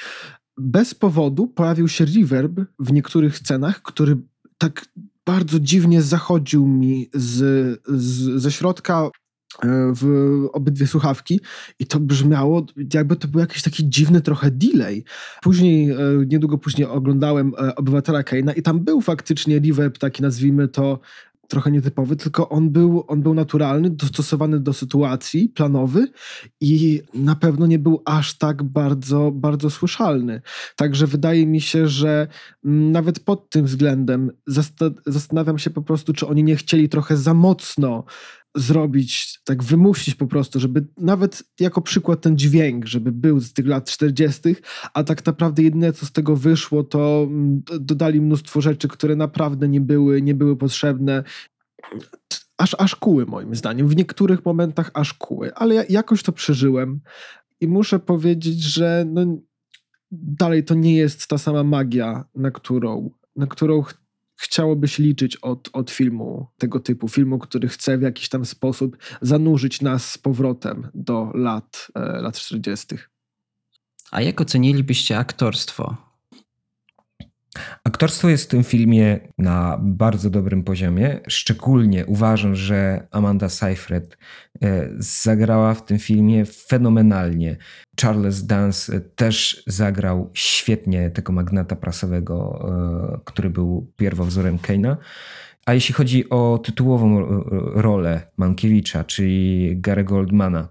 Bez 0.56 0.94
powodu 0.94 1.46
pojawił 1.46 1.88
się 1.88 2.04
reverb 2.04 2.60
w 2.78 2.92
niektórych 2.92 3.38
scenach, 3.38 3.82
który 3.82 4.16
tak 4.58 4.86
bardzo 5.26 5.60
dziwnie 5.60 6.02
zachodził 6.02 6.66
mi 6.66 7.10
z, 7.14 7.80
z, 7.88 8.42
ze 8.42 8.52
środka 8.52 9.10
E, 9.10 9.19
w 9.94 10.46
obydwie 10.52 10.86
słuchawki 10.86 11.40
i 11.78 11.86
to 11.86 12.00
brzmiało, 12.00 12.66
jakby 12.94 13.16
to 13.16 13.28
był 13.28 13.40
jakiś 13.40 13.62
taki 13.62 13.88
dziwny 13.88 14.20
trochę 14.20 14.50
delay. 14.50 15.04
Później, 15.42 15.90
e, 15.90 15.96
niedługo 16.26 16.58
później 16.58 16.88
oglądałem 16.88 17.52
e, 17.58 17.74
Obywatela 17.74 18.22
Keina 18.22 18.52
i 18.52 18.62
tam 18.62 18.80
był 18.80 19.00
faktycznie 19.00 19.60
reverb 19.60 19.98
taki, 19.98 20.22
nazwijmy 20.22 20.68
to, 20.68 21.00
trochę 21.50 21.70
nietypowy, 21.70 22.16
tylko 22.16 22.48
on 22.48 22.70
był, 22.70 23.04
on 23.08 23.22
był 23.22 23.34
naturalny, 23.34 23.90
dostosowany 23.90 24.60
do 24.60 24.72
sytuacji, 24.72 25.48
planowy 25.48 26.06
i 26.60 27.02
na 27.14 27.34
pewno 27.34 27.66
nie 27.66 27.78
był 27.78 28.02
aż 28.04 28.38
tak 28.38 28.62
bardzo, 28.62 29.30
bardzo 29.34 29.70
słyszalny. 29.70 30.42
Także 30.76 31.06
wydaje 31.06 31.46
mi 31.46 31.60
się, 31.60 31.88
że 31.88 32.28
mm, 32.64 32.92
nawet 32.92 33.20
pod 33.20 33.50
tym 33.50 33.64
względem 33.64 34.30
zastanawiam 35.06 35.58
się 35.58 35.70
po 35.70 35.82
prostu, 35.82 36.12
czy 36.12 36.26
oni 36.26 36.44
nie 36.44 36.56
chcieli 36.56 36.88
trochę 36.88 37.16
za 37.16 37.34
mocno 37.34 38.04
zrobić, 38.56 39.40
tak 39.44 39.62
wymusić 39.62 40.14
po 40.14 40.26
prostu, 40.26 40.60
żeby 40.60 40.86
nawet 40.96 41.42
jako 41.60 41.82
przykład 41.82 42.20
ten 42.20 42.38
dźwięk, 42.38 42.86
żeby 42.86 43.12
był 43.12 43.40
z 43.40 43.52
tych 43.52 43.66
lat 43.66 43.90
40., 43.90 44.56
a 44.94 45.04
tak 45.04 45.26
naprawdę 45.26 45.62
jedyne 45.62 45.92
co 45.92 46.06
z 46.06 46.12
tego 46.12 46.36
wyszło, 46.36 46.84
to 46.84 47.26
mm, 47.28 47.62
dodali 47.80 48.20
mnóstwo 48.20 48.60
rzeczy, 48.60 48.88
które 48.88 49.16
naprawdę 49.16 49.68
nie 49.68 49.80
były, 49.80 50.22
nie 50.22 50.34
były 50.34 50.56
potrzebne. 50.56 51.24
Aż, 52.58 52.76
aż 52.78 52.96
kuły 52.96 53.26
moim 53.26 53.54
zdaniem. 53.54 53.88
W 53.88 53.96
niektórych 53.96 54.44
momentach 54.44 54.90
aż 54.94 55.14
kuły, 55.14 55.54
ale 55.54 55.74
ja 55.74 55.84
jakoś 55.88 56.22
to 56.22 56.32
przeżyłem 56.32 57.00
i 57.60 57.68
muszę 57.68 57.98
powiedzieć, 57.98 58.62
że 58.62 59.04
no, 59.08 59.26
dalej 60.10 60.64
to 60.64 60.74
nie 60.74 60.96
jest 60.96 61.26
ta 61.26 61.38
sama 61.38 61.64
magia, 61.64 62.24
na 62.34 62.50
którą, 62.50 63.10
na 63.36 63.46
którą 63.46 63.82
chciałoby 64.40 64.88
się 64.88 65.02
liczyć 65.02 65.36
od, 65.36 65.70
od 65.72 65.90
filmu 65.90 66.46
tego 66.58 66.80
typu, 66.80 67.08
filmu, 67.08 67.38
który 67.38 67.68
chce 67.68 67.98
w 67.98 68.02
jakiś 68.02 68.28
tam 68.28 68.44
sposób 68.44 68.96
zanurzyć 69.20 69.80
nas 69.80 70.10
z 70.10 70.18
powrotem 70.18 70.88
do 70.94 71.30
lat, 71.34 71.88
e, 71.94 72.00
lat 72.00 72.38
40. 72.38 72.86
A 74.10 74.22
jak 74.22 74.40
ocenilibyście 74.40 75.18
aktorstwo? 75.18 76.09
Aktorstwo 77.84 78.28
jest 78.28 78.44
w 78.44 78.48
tym 78.48 78.64
filmie 78.64 79.20
na 79.38 79.78
bardzo 79.82 80.30
dobrym 80.30 80.64
poziomie. 80.64 81.20
Szczególnie 81.28 82.06
uważam, 82.06 82.54
że 82.54 83.06
Amanda 83.10 83.48
Seyfried 83.48 84.18
e, 84.62 84.88
zagrała 84.98 85.74
w 85.74 85.84
tym 85.84 85.98
filmie 85.98 86.44
fenomenalnie. 86.44 87.56
Charles 88.00 88.46
Dance 88.46 89.00
też 89.00 89.62
zagrał 89.66 90.30
świetnie 90.34 91.10
tego 91.10 91.32
magnata 91.32 91.76
prasowego, 91.76 92.68
e, 93.14 93.20
który 93.24 93.50
był 93.50 93.92
pierwowzorem 93.96 94.58
Keina. 94.58 94.96
A 95.66 95.74
jeśli 95.74 95.94
chodzi 95.94 96.30
o 96.30 96.60
tytułową 96.64 97.26
rolę 97.74 98.30
Mankiewicza, 98.36 99.04
czyli 99.04 99.70
Gary 99.80 100.04
Goldmana, 100.04 100.68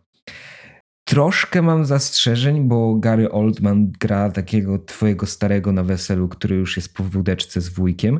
Troszkę 1.10 1.62
mam 1.62 1.86
zastrzeżeń, 1.86 2.68
bo 2.68 2.96
Gary 2.96 3.32
Oldman 3.32 3.92
gra 4.00 4.32
takiego 4.32 4.80
twojego 4.80 5.26
starego 5.26 5.72
na 5.72 5.84
weselu, 5.84 6.28
który 6.28 6.56
już 6.56 6.76
jest 6.76 6.94
po 6.94 7.04
wódeczce 7.04 7.62
z 7.62 7.70
wujkiem. 7.70 8.20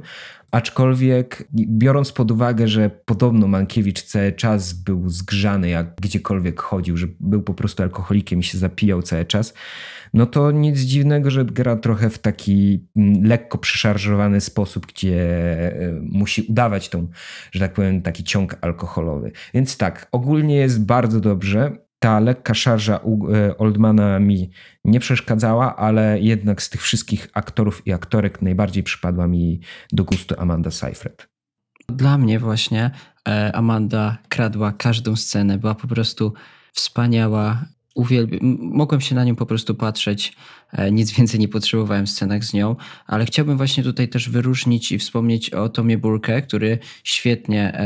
Aczkolwiek 0.52 1.48
biorąc 1.54 2.12
pod 2.12 2.32
uwagę, 2.32 2.68
że 2.68 2.90
podobno 3.06 3.48
Mankiewicz 3.48 4.02
cały 4.04 4.32
czas 4.32 4.74
był 4.74 5.10
zgrzany, 5.10 5.70
jak 5.70 5.96
gdziekolwiek 6.02 6.62
chodził, 6.62 6.98
że 6.98 7.08
był 7.20 7.42
po 7.42 7.54
prostu 7.54 7.84
alkoholikiem 7.84 8.40
i 8.40 8.44
się 8.44 8.58
zapijał 8.58 9.02
cały 9.02 9.26
czas, 9.26 9.54
no 10.14 10.26
to 10.26 10.52
nic 10.52 10.80
dziwnego, 10.80 11.32
że 11.32 11.46
gra 11.46 11.76
trochę 11.76 12.10
w 12.10 12.20
taki 12.20 12.88
mm, 12.96 13.24
lekko 13.24 13.58
przeszarżowany 13.58 14.42
sposób, 14.42 14.88
gdzie 14.88 15.22
e, 15.82 16.00
musi 16.02 16.42
udawać 16.42 16.90
tą, 16.90 17.08
że 17.52 17.60
tak 17.60 17.74
powiem, 17.74 18.02
taki 18.02 18.24
ciąg 18.24 18.58
alkoholowy. 18.62 19.32
Więc 19.54 19.78
tak, 19.78 20.08
ogólnie 20.12 20.56
jest 20.56 20.86
bardzo 20.86 21.20
dobrze 21.20 21.89
ta 22.00 22.20
lekka 22.20 22.54
szarża 22.54 23.00
e, 23.34 23.58
Oldmana 23.58 24.20
mi 24.20 24.50
nie 24.86 25.00
przeszkadzała, 25.00 25.76
ale 25.76 26.20
jednak 26.20 26.62
z 26.62 26.70
tych 26.70 26.82
wszystkich 26.82 27.28
aktorów 27.34 27.88
i 27.88 27.94
aktorek 27.94 28.42
najbardziej 28.42 28.84
przypadła 28.84 29.28
mi 29.28 29.62
do 29.92 30.04
gustu 30.04 30.36
Amanda 30.38 30.72
Seyfried. 30.72 31.28
Dla 31.90 32.18
mnie 32.18 32.40
właśnie 32.40 32.92
e, 33.28 33.56
Amanda 33.56 34.18
kradła 34.30 34.72
każdą 34.72 35.16
scenę, 35.16 35.58
była 35.58 35.76
po 35.76 35.88
prostu 35.88 36.34
wspaniała. 36.74 37.66
Uwielbi- 37.98 38.40
mogłem 38.62 39.02
się 39.02 39.16
na 39.16 39.24
nią 39.24 39.36
po 39.36 39.46
prostu 39.46 39.76
patrzeć, 39.76 40.36
e, 40.72 40.92
nic 40.92 41.12
więcej 41.12 41.40
nie 41.40 41.48
potrzebowałem 41.48 42.06
w 42.06 42.10
scenach 42.10 42.44
z 42.44 42.54
nią, 42.54 42.76
ale 43.08 43.26
chciałbym 43.26 43.58
właśnie 43.58 43.84
tutaj 43.84 44.10
też 44.10 44.30
wyróżnić 44.30 44.92
i 44.92 45.00
wspomnieć 45.00 45.50
o 45.50 45.70
Tomie 45.70 45.98
Burke, 45.98 46.42
który 46.42 46.80
świetnie 47.04 47.80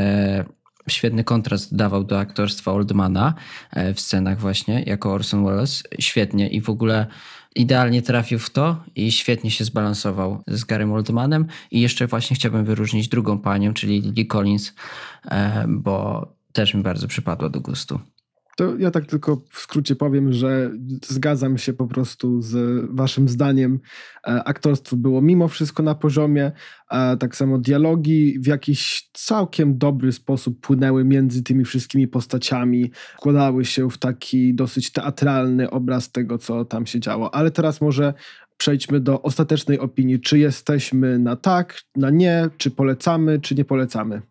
świetny 0.88 1.24
kontrast 1.24 1.76
dawał 1.76 2.04
do 2.04 2.18
aktorstwa 2.18 2.72
Oldmana 2.72 3.34
e, 3.70 3.94
w 3.94 4.00
scenach 4.00 4.40
właśnie, 4.40 4.82
jako 4.86 5.12
Orson 5.12 5.44
Welles. 5.44 5.82
Świetnie 5.98 6.48
i 6.48 6.60
w 6.60 6.70
ogóle 6.70 7.06
idealnie 7.54 8.02
trafił 8.02 8.38
w 8.38 8.50
to 8.50 8.84
i 8.96 9.12
świetnie 9.12 9.50
się 9.50 9.64
zbalansował 9.64 10.42
z 10.46 10.64
Garym 10.64 10.92
Oldmanem. 10.92 11.46
I 11.70 11.80
jeszcze 11.80 12.06
właśnie 12.06 12.36
chciałbym 12.36 12.64
wyróżnić 12.64 13.08
drugą 13.08 13.38
panią, 13.38 13.74
czyli 13.74 14.00
Lily 14.00 14.26
Collins, 14.26 14.72
e, 15.24 15.64
bo 15.68 16.26
też 16.52 16.74
mi 16.74 16.82
bardzo 16.82 17.08
przypadła 17.08 17.48
do 17.48 17.60
gustu. 17.60 18.00
To 18.56 18.78
ja 18.78 18.90
tak 18.90 19.06
tylko 19.06 19.42
w 19.50 19.58
skrócie 19.58 19.96
powiem, 19.96 20.32
że 20.32 20.70
zgadzam 21.06 21.58
się 21.58 21.72
po 21.72 21.86
prostu 21.86 22.42
z 22.42 22.84
waszym 22.90 23.28
zdaniem. 23.28 23.80
E, 24.26 24.44
aktorstwo 24.44 24.96
było 24.96 25.22
mimo 25.22 25.48
wszystko 25.48 25.82
na 25.82 25.94
poziomie, 25.94 26.52
tak 27.18 27.36
samo 27.36 27.58
dialogi 27.58 28.38
w 28.40 28.46
jakiś 28.46 29.10
całkiem 29.12 29.78
dobry 29.78 30.12
sposób 30.12 30.60
płynęły 30.60 31.04
między 31.04 31.42
tymi 31.42 31.64
wszystkimi 31.64 32.08
postaciami, 32.08 32.90
składały 33.18 33.64
się 33.64 33.90
w 33.90 33.98
taki 33.98 34.54
dosyć 34.54 34.92
teatralny 34.92 35.70
obraz 35.70 36.12
tego, 36.12 36.38
co 36.38 36.64
tam 36.64 36.86
się 36.86 37.00
działo. 37.00 37.34
Ale 37.34 37.50
teraz 37.50 37.80
może 37.80 38.14
przejdźmy 38.56 39.00
do 39.00 39.22
ostatecznej 39.22 39.78
opinii. 39.78 40.20
Czy 40.20 40.38
jesteśmy 40.38 41.18
na 41.18 41.36
tak, 41.36 41.80
na 41.96 42.10
nie, 42.10 42.48
czy 42.56 42.70
polecamy, 42.70 43.40
czy 43.40 43.54
nie 43.54 43.64
polecamy? 43.64 44.22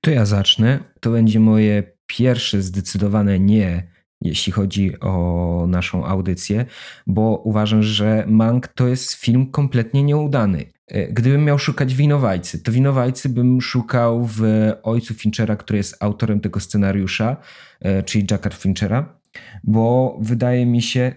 To 0.00 0.10
ja 0.10 0.26
zacznę. 0.26 0.78
To 1.00 1.10
będzie 1.10 1.40
moje 1.40 1.82
pierwsze 2.10 2.62
zdecydowane 2.62 3.38
nie, 3.38 3.86
jeśli 4.20 4.52
chodzi 4.52 5.00
o 5.00 5.64
naszą 5.68 6.06
audycję, 6.06 6.66
bo 7.06 7.42
uważam, 7.44 7.82
że 7.82 8.24
Mank 8.28 8.68
to 8.68 8.88
jest 8.88 9.12
film 9.12 9.50
kompletnie 9.50 10.02
nieudany. 10.02 10.64
E, 10.86 11.12
gdybym 11.12 11.44
miał 11.44 11.58
szukać 11.58 11.94
winowajcy, 11.94 12.62
to 12.62 12.72
winowajcy 12.72 13.28
bym 13.28 13.60
szukał 13.60 14.26
w 14.26 14.42
ojcu 14.82 15.14
Finchera, 15.14 15.56
który 15.56 15.76
jest 15.76 15.96
autorem 16.00 16.40
tego 16.40 16.60
scenariusza, 16.60 17.36
e, 17.80 18.02
czyli 18.02 18.26
Jacka 18.30 18.50
Finchera, 18.50 19.20
bo 19.64 20.18
wydaje 20.20 20.66
mi 20.66 20.82
się, 20.82 21.00
e, 21.00 21.14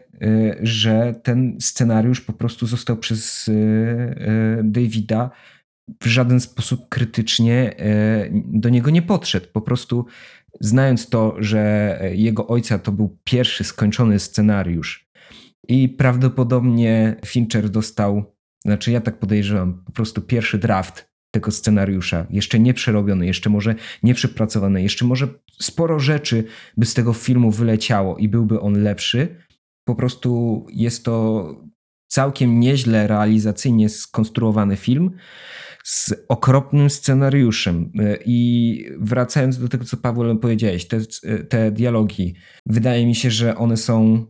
że 0.62 1.16
ten 1.24 1.58
scenariusz 1.60 2.22
po 2.22 2.34
prostu 2.34 2.68
został 2.68 2.98
przez 2.98 3.50
Davida 4.64 5.30
w 6.02 6.08
żaden 6.08 6.40
sposób 6.40 6.90
krytycznie 6.90 7.76
do 8.34 8.70
niego 8.70 8.90
nie 8.90 9.02
podszedł. 9.02 9.48
Po 9.54 9.62
prostu 9.62 10.06
znając 10.60 11.10
to, 11.10 11.36
że 11.38 12.00
jego 12.14 12.48
ojca 12.48 12.80
to 12.80 12.92
był 12.92 13.18
pierwszy 13.24 13.64
skończony 13.64 14.20
scenariusz 14.20 15.10
i 15.68 15.90
prawdopodobnie 15.90 17.16
Fincher 17.26 17.70
dostał 17.70 18.34
znaczy 18.66 18.92
ja 18.92 19.02
tak 19.02 19.20
podejrzewam, 19.20 19.84
po 19.86 19.92
prostu 19.92 20.22
pierwszy 20.22 20.58
draft 20.58 21.14
tego 21.32 21.52
scenariusza, 21.52 22.26
jeszcze 22.30 22.60
nie 22.60 22.74
przerobiony, 22.74 23.26
jeszcze 23.26 23.50
może 23.50 23.76
nie 24.04 24.14
przepracowany, 24.14 24.84
jeszcze 24.84 25.06
może 25.06 25.28
sporo 25.60 26.00
rzeczy 26.00 26.44
by 26.78 26.86
z 26.86 26.94
tego 26.94 27.14
filmu 27.14 27.52
wyleciało 27.52 28.18
i 28.18 28.30
byłby 28.30 28.60
on 28.60 28.84
lepszy. 28.84 29.36
Po 29.88 29.96
prostu 29.96 30.66
jest 30.70 31.06
to 31.06 31.46
całkiem 32.08 32.60
nieźle 32.60 33.08
realizacyjnie 33.08 33.90
skonstruowany 33.90 34.76
film 34.76 35.12
z 35.84 36.14
okropnym 36.28 36.90
scenariuszem. 36.90 37.92
I 38.26 38.86
wracając 39.00 39.60
do 39.60 39.70
tego, 39.70 39.86
co 39.86 39.98
Paweł 39.98 40.40
powiedziałeś, 40.40 40.88
te, 40.88 41.00
te 41.50 41.72
dialogi, 41.72 42.36
wydaje 42.66 43.06
mi 43.06 43.16
się, 43.16 43.32
że 43.32 43.58
one 43.58 43.78
są 43.78 44.26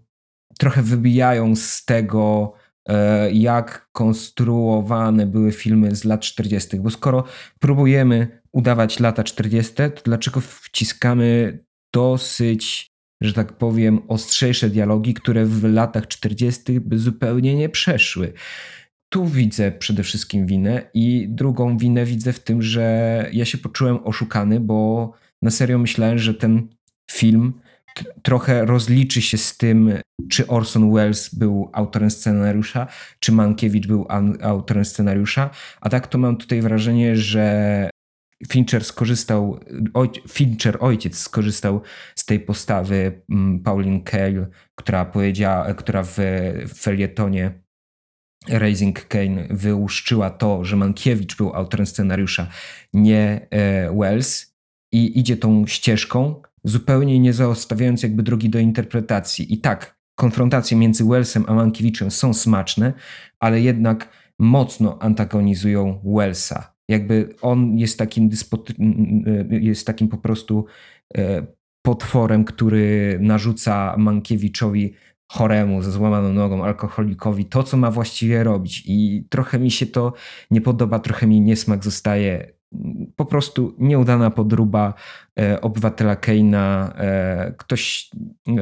trochę 0.60 0.82
wybijają 0.82 1.56
z 1.56 1.86
tego, 1.86 2.54
e, 2.90 3.32
jak 3.32 3.90
konstruowane 3.92 5.26
były 5.26 5.52
filmy 5.52 5.96
z 5.96 6.04
lat 6.04 6.22
40., 6.22 6.80
bo 6.80 6.90
skoro 6.90 7.24
próbujemy 7.60 8.42
udawać 8.52 9.00
lata 9.00 9.24
40., 9.24 9.74
to 9.76 10.02
dlaczego 10.06 10.42
wciskamy 10.42 11.60
dosyć, 11.94 12.94
że 13.22 13.34
tak 13.34 13.54
powiem, 13.54 14.02
ostrzejsze 14.08 14.70
dialogi, 14.70 15.14
które 15.14 15.46
w 15.46 15.64
latach 15.64 16.08
40. 16.08 16.80
by 16.80 17.00
zupełnie 17.00 17.56
nie 17.56 17.70
przeszły? 17.70 18.34
Tu 19.14 19.26
widzę 19.26 19.72
przede 19.72 20.04
wszystkim 20.04 20.46
winę 20.46 20.90
i 20.94 21.28
drugą 21.30 21.78
winę 21.78 22.06
widzę 22.06 22.34
w 22.34 22.40
tym, 22.40 22.62
że 22.62 23.30
ja 23.34 23.46
się 23.46 23.58
poczułem 23.58 24.00
oszukany, 24.04 24.60
bo 24.60 25.12
na 25.42 25.52
serio 25.52 25.78
myślałem, 25.78 26.18
że 26.18 26.34
ten 26.34 26.68
film 27.12 27.54
trochę 28.22 28.66
rozliczy 28.66 29.22
się 29.22 29.38
z 29.38 29.58
tym, 29.58 29.94
czy 30.30 30.48
Orson 30.48 30.94
Welles 30.94 31.36
był 31.36 31.70
autorem 31.74 32.12
scenariusza, 32.12 32.88
czy 33.20 33.32
Mankiewicz 33.32 33.88
był 33.88 34.08
autorem 34.42 34.86
scenariusza, 34.86 35.50
a 35.82 35.90
tak 35.90 36.08
to 36.08 36.18
mam 36.18 36.38
tutaj 36.38 36.62
wrażenie, 36.62 37.16
że 37.16 37.90
Fincher 38.50 38.84
skorzystał, 38.84 39.60
oj, 39.94 40.10
Fincher 40.30 40.78
ojciec 40.80 41.18
skorzystał 41.18 41.82
z 42.16 42.26
tej 42.26 42.40
postawy 42.40 43.22
mm, 43.30 43.60
Pauline 43.60 44.02
Kael, 44.02 44.48
która 44.76 45.06
powiedziała, 45.06 45.74
która 45.74 46.04
w 46.04 46.18
felietonie 46.76 47.63
Raising 48.50 49.08
Kane 49.08 49.48
wyłuszczyła 49.50 50.30
to, 50.30 50.66
że 50.66 50.76
Mankiewicz 50.76 51.38
był 51.38 51.54
autorem 51.54 51.86
scenariusza, 51.86 52.48
nie 52.94 53.48
e, 53.50 53.98
Wells 53.98 54.54
i 54.92 55.20
idzie 55.20 55.38
tą 55.38 55.68
ścieżką, 55.68 56.42
zupełnie 56.64 57.20
nie 57.20 57.34
zostawiając 57.34 58.04
jakby 58.04 58.24
drogi 58.24 58.50
do 58.50 58.60
interpretacji. 58.60 59.54
I 59.54 59.58
tak, 59.58 59.98
konfrontacje 60.16 60.78
między 60.78 61.06
Wellsem 61.06 61.46
a 61.48 61.54
Mankiewiczem 61.54 62.12
są 62.12 62.34
smaczne, 62.34 62.94
ale 63.40 63.62
jednak 63.62 64.10
mocno 64.40 65.02
antagonizują 65.02 66.02
Wellsa. 66.06 66.74
Jakby 66.90 67.36
on 67.42 67.78
jest 67.78 68.00
takim, 68.00 68.30
jest 69.50 69.88
takim 69.88 70.08
po 70.08 70.18
prostu 70.18 70.66
e, 71.18 71.46
potworem, 71.82 72.46
który 72.46 73.18
narzuca 73.22 73.96
Mankiewiczowi 73.98 74.94
choremu, 75.32 75.82
ze 75.82 75.92
złamaną 75.92 76.34
nogą, 76.34 76.64
alkoholikowi, 76.64 77.46
to, 77.46 77.64
co 77.64 77.78
ma 77.78 77.92
właściwie 77.92 78.44
robić. 78.44 78.84
I 78.86 79.26
trochę 79.30 79.60
mi 79.60 79.72
się 79.72 79.86
to 79.86 80.14
nie 80.52 80.62
podoba, 80.62 81.00
trochę 81.00 81.28
mi 81.28 81.42
niesmak 81.42 81.84
zostaje 81.84 82.54
po 83.16 83.26
prostu 83.26 83.76
nieudana 83.80 84.30
podruba 84.30 84.94
e, 85.40 85.62
obywatela 85.62 86.16
Keina. 86.16 86.94
E, 86.98 87.54
ktoś, 87.58 88.10
e, 88.48 88.54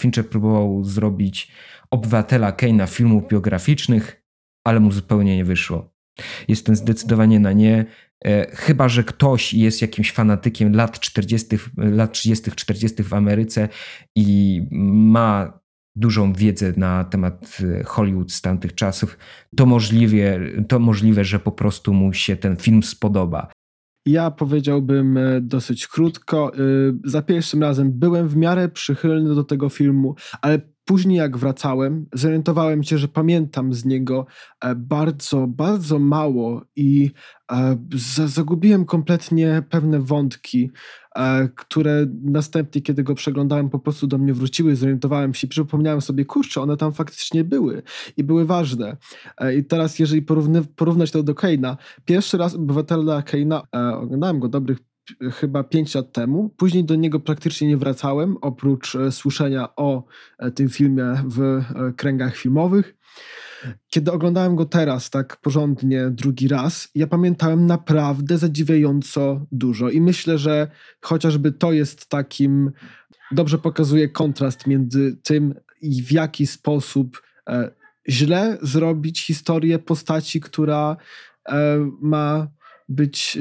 Fincher 0.00 0.28
próbował 0.28 0.84
zrobić 0.84 1.52
obywatela 1.90 2.52
Keina 2.52 2.86
filmów 2.86 3.28
biograficznych, 3.28 4.22
ale 4.66 4.80
mu 4.80 4.92
zupełnie 4.92 5.36
nie 5.36 5.44
wyszło. 5.44 5.94
Jestem 6.48 6.76
zdecydowanie 6.76 7.40
na 7.40 7.52
nie. 7.52 7.84
E, 8.24 8.46
chyba, 8.56 8.88
że 8.88 9.04
ktoś 9.04 9.54
jest 9.54 9.82
jakimś 9.82 10.12
fanatykiem 10.12 10.74
lat 10.74 11.00
40., 11.00 11.58
lat 11.76 12.12
30., 12.12 12.50
40. 12.50 13.02
w 13.02 13.14
Ameryce 13.14 13.68
i 14.16 14.60
ma 14.92 15.60
dużą 15.96 16.32
wiedzę 16.32 16.72
na 16.76 17.04
temat 17.04 17.58
e, 17.80 17.84
Hollywood 17.84 18.32
z 18.32 18.40
tamtych 18.40 18.74
czasów, 18.74 19.18
to 19.56 19.66
możliwe, 19.66 20.40
to 20.68 20.78
możliwe, 20.78 21.24
że 21.24 21.38
po 21.38 21.52
prostu 21.52 21.92
mu 21.92 22.12
się 22.12 22.36
ten 22.36 22.56
film 22.56 22.82
spodoba. 22.82 23.52
Ja 24.06 24.30
powiedziałbym 24.30 25.16
e, 25.16 25.40
dosyć 25.40 25.86
krótko. 25.86 26.52
E, 26.54 26.58
za 27.04 27.22
pierwszym 27.22 27.62
razem 27.62 27.92
byłem 27.92 28.28
w 28.28 28.36
miarę 28.36 28.68
przychylny 28.68 29.34
do 29.34 29.44
tego 29.44 29.68
filmu, 29.68 30.14
ale 30.42 30.73
później 30.84 31.16
jak 31.16 31.36
wracałem, 31.36 32.06
zorientowałem 32.12 32.82
się, 32.82 32.98
że 32.98 33.08
pamiętam 33.08 33.72
z 33.72 33.84
niego 33.84 34.26
bardzo, 34.76 35.46
bardzo 35.46 35.98
mało 35.98 36.62
i 36.76 37.10
zagubiłem 38.26 38.84
kompletnie 38.84 39.62
pewne 39.70 40.00
wątki. 40.00 40.70
E, 41.16 41.48
które 41.48 42.06
następnie, 42.22 42.82
kiedy 42.82 43.02
go 43.02 43.14
przeglądałem, 43.14 43.70
po 43.70 43.78
prostu 43.78 44.06
do 44.06 44.18
mnie 44.18 44.34
wróciły, 44.34 44.76
zorientowałem 44.76 45.34
się, 45.34 45.46
przypomniałem 45.46 46.00
sobie, 46.00 46.24
kurczę, 46.24 46.60
one 46.60 46.76
tam 46.76 46.92
faktycznie 46.92 47.44
były 47.44 47.82
i 48.16 48.24
były 48.24 48.44
ważne. 48.46 48.96
E, 49.38 49.54
I 49.54 49.64
teraz, 49.64 49.98
jeżeli 49.98 50.22
porówny, 50.22 50.64
porównać 50.64 51.10
to 51.10 51.22
do 51.22 51.34
Keina, 51.34 51.76
pierwszy 52.04 52.38
raz 52.38 52.54
Obywatela 52.54 53.22
Keina, 53.22 53.62
e, 53.76 53.96
oglądałem 53.96 54.40
go 54.40 54.48
dobrych 54.48 54.78
chyba 55.32 55.64
pięć 55.64 55.94
lat 55.94 56.12
temu. 56.12 56.48
Później 56.56 56.84
do 56.84 56.94
niego 56.94 57.20
praktycznie 57.20 57.68
nie 57.68 57.76
wracałem, 57.76 58.36
oprócz 58.40 58.96
słyszenia 59.10 59.76
o 59.76 60.04
tym 60.54 60.68
filmie 60.68 61.22
w 61.28 61.62
kręgach 61.96 62.36
filmowych. 62.36 62.94
Kiedy 63.88 64.12
oglądałem 64.12 64.56
go 64.56 64.64
teraz 64.64 65.10
tak 65.10 65.36
porządnie 65.36 66.10
drugi 66.10 66.48
raz, 66.48 66.88
ja 66.94 67.06
pamiętałem 67.06 67.66
naprawdę 67.66 68.38
zadziwiająco 68.38 69.46
dużo 69.52 69.90
i 69.90 70.00
myślę, 70.00 70.38
że 70.38 70.68
chociażby 71.00 71.52
to 71.52 71.72
jest 71.72 72.06
takim, 72.08 72.70
dobrze 73.32 73.58
pokazuje 73.58 74.08
kontrast 74.08 74.66
między 74.66 75.16
tym 75.22 75.54
i 75.80 76.02
w 76.02 76.12
jaki 76.12 76.46
sposób 76.46 77.22
e, 77.48 77.70
źle 78.08 78.58
zrobić 78.62 79.26
historię 79.26 79.78
postaci, 79.78 80.40
która 80.40 80.96
e, 81.48 81.90
ma 82.00 82.48
być 82.88 83.38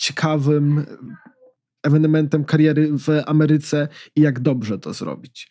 ciekawym 0.00 0.86
ewenementem 1.82 2.44
kariery 2.44 2.92
w 2.92 3.08
Ameryce 3.26 3.88
i 4.16 4.20
jak 4.20 4.40
dobrze 4.40 4.78
to 4.78 4.94
zrobić. 4.94 5.50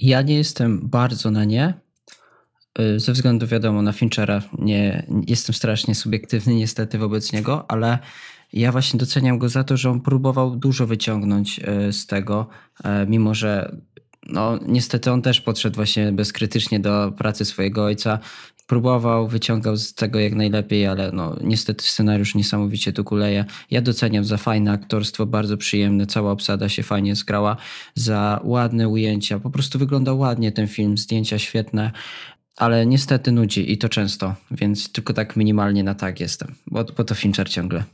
Ja 0.00 0.22
nie 0.22 0.36
jestem 0.36 0.88
bardzo 0.88 1.30
na 1.30 1.44
nie, 1.44 1.74
Y, 2.80 3.00
ze 3.00 3.12
względu, 3.12 3.46
wiadomo, 3.46 3.82
na 3.82 3.92
Finchera 3.92 4.42
nie, 4.58 5.06
jestem 5.26 5.54
strasznie 5.54 5.94
subiektywny 5.94 6.54
niestety 6.54 6.98
wobec 6.98 7.32
niego, 7.32 7.70
ale 7.70 7.98
ja 8.52 8.72
właśnie 8.72 8.98
doceniam 8.98 9.38
go 9.38 9.48
za 9.48 9.64
to, 9.64 9.76
że 9.76 9.90
on 9.90 10.00
próbował 10.00 10.56
dużo 10.56 10.86
wyciągnąć 10.86 11.60
y, 11.88 11.92
z 11.92 12.06
tego, 12.06 12.48
y, 12.80 12.82
mimo 13.06 13.34
że 13.34 13.76
no, 14.26 14.58
niestety 14.66 15.12
on 15.12 15.22
też 15.22 15.40
podszedł 15.40 15.76
właśnie 15.76 16.12
bezkrytycznie 16.12 16.80
do 16.80 17.12
pracy 17.18 17.44
swojego 17.44 17.84
ojca. 17.84 18.18
Próbował, 18.68 19.28
wyciągał 19.28 19.76
z 19.76 19.94
tego 19.94 20.20
jak 20.20 20.34
najlepiej, 20.34 20.86
ale 20.86 21.12
no, 21.12 21.36
niestety 21.44 21.84
scenariusz 21.84 22.34
niesamowicie 22.34 22.92
tu 22.92 23.04
kuleje. 23.04 23.44
Ja 23.70 23.80
doceniam 23.80 24.24
za 24.24 24.36
fajne 24.36 24.72
aktorstwo, 24.72 25.26
bardzo 25.26 25.56
przyjemne, 25.56 26.06
cała 26.06 26.30
obsada 26.32 26.68
się 26.68 26.82
fajnie 26.82 27.16
zgrała, 27.16 27.56
za 27.94 28.40
ładne 28.44 28.88
ujęcia. 28.88 29.38
Po 29.38 29.50
prostu 29.50 29.78
wyglądał 29.78 30.18
ładnie 30.18 30.52
ten 30.52 30.66
film, 30.66 30.98
zdjęcia 30.98 31.38
świetne 31.38 31.92
ale 32.58 32.86
niestety 32.86 33.32
nudzi 33.32 33.72
i 33.72 33.78
to 33.78 33.88
często, 33.88 34.34
więc 34.50 34.92
tylko 34.92 35.12
tak 35.12 35.36
minimalnie 35.36 35.84
na 35.84 35.94
tak 35.94 36.20
jestem, 36.20 36.54
bo, 36.66 36.84
bo 36.84 37.04
to 37.04 37.14
Fincher 37.14 37.50
ciągle. 37.50 37.84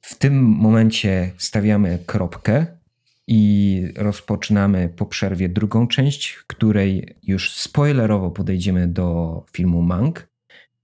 W 0.00 0.14
tym 0.14 0.42
momencie 0.42 1.32
stawiamy 1.38 1.98
kropkę 2.06 2.66
i 3.26 3.84
rozpoczynamy 3.96 4.88
po 4.96 5.06
przerwie 5.06 5.48
drugą 5.48 5.86
część, 5.86 6.38
której 6.46 7.16
już 7.22 7.52
spoilerowo 7.52 8.30
podejdziemy 8.30 8.88
do 8.88 9.44
filmu 9.52 9.82
Mank 9.82 10.28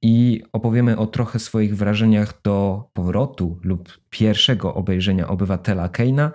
i 0.02 0.42
opowiemy 0.52 0.96
o 0.96 1.06
trochę 1.06 1.38
swoich 1.38 1.76
wrażeniach 1.76 2.42
do 2.42 2.88
powrotu 2.92 3.60
lub 3.62 3.98
pierwszego 4.10 4.74
obejrzenia 4.74 5.28
Obywatela 5.28 5.88
Keina. 5.88 6.32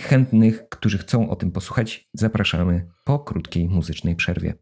Chętnych, 0.00 0.68
którzy 0.68 0.98
chcą 0.98 1.30
o 1.30 1.36
tym 1.36 1.50
posłuchać, 1.50 2.08
zapraszamy 2.14 2.86
po 3.04 3.18
krótkiej 3.18 3.68
muzycznej 3.68 4.16
przerwie. 4.16 4.54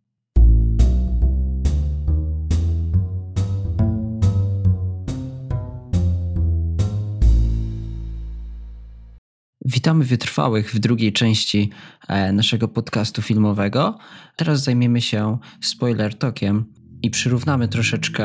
Witamy 9.65 10.05
wytrwałych 10.05 10.71
w 10.71 10.79
drugiej 10.79 11.13
części 11.13 11.71
e, 12.09 12.33
naszego 12.33 12.69
podcastu 12.69 13.23
filmowego. 13.23 13.99
Teraz 14.37 14.63
zajmiemy 14.63 15.01
się 15.01 15.39
spoiler 15.61 16.15
tokiem 16.15 16.65
i 17.03 17.11
przyrównamy 17.11 17.69
troszeczkę, 17.69 18.25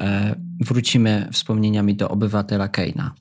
e, 0.00 0.34
wrócimy 0.60 1.28
wspomnieniami 1.32 1.96
do 1.96 2.08
obywatela 2.08 2.68
Keina. 2.68 3.14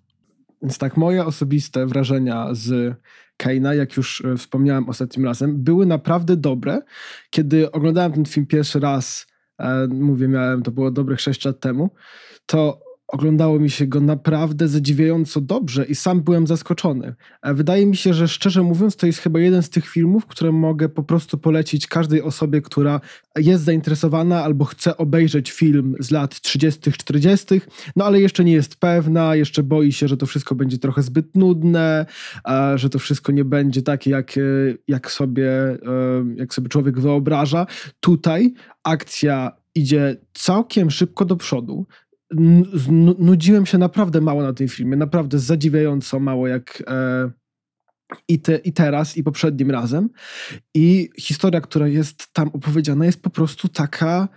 Więc 0.62 0.78
tak, 0.78 0.98
moje 0.98 1.26
osobiste 1.26 1.86
wrażenia 1.86 2.48
z 2.52 2.98
Keina, 3.38 3.74
jak 3.74 3.98
już 3.98 4.26
e, 4.26 4.38
wspomniałem 4.38 4.90
ostatnim 4.90 5.26
razem, 5.26 5.64
były 5.64 5.86
naprawdę 5.86 6.38
dobre. 6.38 6.82
Kiedy 7.30 7.72
oglądałem 7.72 8.14
ten 8.14 8.26
film 8.26 8.46
pierwszy 8.46 8.80
raz, 8.80 9.28
mówię, 9.90 10.28
miałem, 10.28 10.64
to 10.64 10.72
było 10.72 10.92
dobrych 10.92 11.22
6 11.22 11.46
lat 11.46 11.60
temu, 11.60 11.90
to 12.46 12.85
oglądało 13.16 13.60
mi 13.60 13.70
się 13.70 13.88
go 13.88 14.02
naprawdę 14.02 14.68
zadziwiająco 14.68 15.42
dobrze 15.42 15.86
i 15.86 15.96
sam 15.96 16.22
byłem 16.22 16.48
zaskoczony. 16.48 17.16
Wydaje 17.44 17.86
mi 17.86 17.96
się, 17.96 18.14
że 18.14 18.28
szczerze 18.28 18.64
mówiąc, 18.64 18.96
to 18.96 19.08
jest 19.08 19.20
chyba 19.20 19.40
jeden 19.40 19.64
z 19.64 19.70
tych 19.70 19.88
filmów, 19.88 20.26
które 20.26 20.52
mogę 20.52 20.90
po 20.90 21.04
prostu 21.04 21.38
polecić 21.38 21.88
każdej 21.88 22.22
osobie, 22.22 22.62
która 22.62 23.02
jest 23.36 23.64
zainteresowana 23.64 24.44
albo 24.44 24.66
chce 24.66 24.98
obejrzeć 24.98 25.52
film 25.52 25.96
z 26.00 26.12
lat 26.12 26.42
30., 26.42 26.92
40., 26.92 27.62
no 27.96 28.06
ale 28.06 28.22
jeszcze 28.22 28.44
nie 28.44 28.54
jest 28.54 28.76
pewna, 28.76 29.36
jeszcze 29.36 29.64
boi 29.64 29.92
się, 29.92 30.08
że 30.08 30.18
to 30.18 30.26
wszystko 30.26 30.56
będzie 30.56 30.78
trochę 30.78 31.02
zbyt 31.02 31.36
nudne, 31.36 32.06
że 32.76 32.90
to 32.90 33.00
wszystko 33.00 33.32
nie 33.32 33.46
będzie 33.46 33.82
takie, 33.82 34.12
jak, 34.12 34.38
e, 34.38 34.42
jak, 34.88 35.12
sobie, 35.12 35.52
e, 35.52 35.78
jak 36.36 36.54
sobie 36.54 36.70
człowiek 36.70 37.00
wyobraża. 37.00 37.66
Tutaj 38.00 38.54
akcja 38.84 39.52
idzie 39.76 40.18
całkiem 40.34 40.92
szybko 40.92 41.26
do 41.26 41.36
przodu 41.36 41.88
nudziłem 43.20 43.66
się 43.66 43.78
naprawdę 43.78 44.22
mało 44.22 44.44
na 44.44 44.54
tym 44.54 44.68
filmie, 44.68 44.98
naprawdę 44.98 45.40
zadziwiająco 45.40 46.20
mało 46.20 46.48
jak 46.48 46.84
e, 46.88 47.32
i, 48.28 48.40
te, 48.40 48.58
i 48.58 48.74
teraz, 48.74 49.18
i 49.18 49.24
poprzednim 49.24 49.72
razem. 49.72 50.10
I 50.74 51.10
historia, 51.20 51.62
która 51.62 51.88
jest 51.88 52.34
tam 52.34 52.48
opowiedziana, 52.48 53.06
jest 53.06 53.22
po 53.22 53.30
prostu 53.30 53.68
taka, 53.68 54.28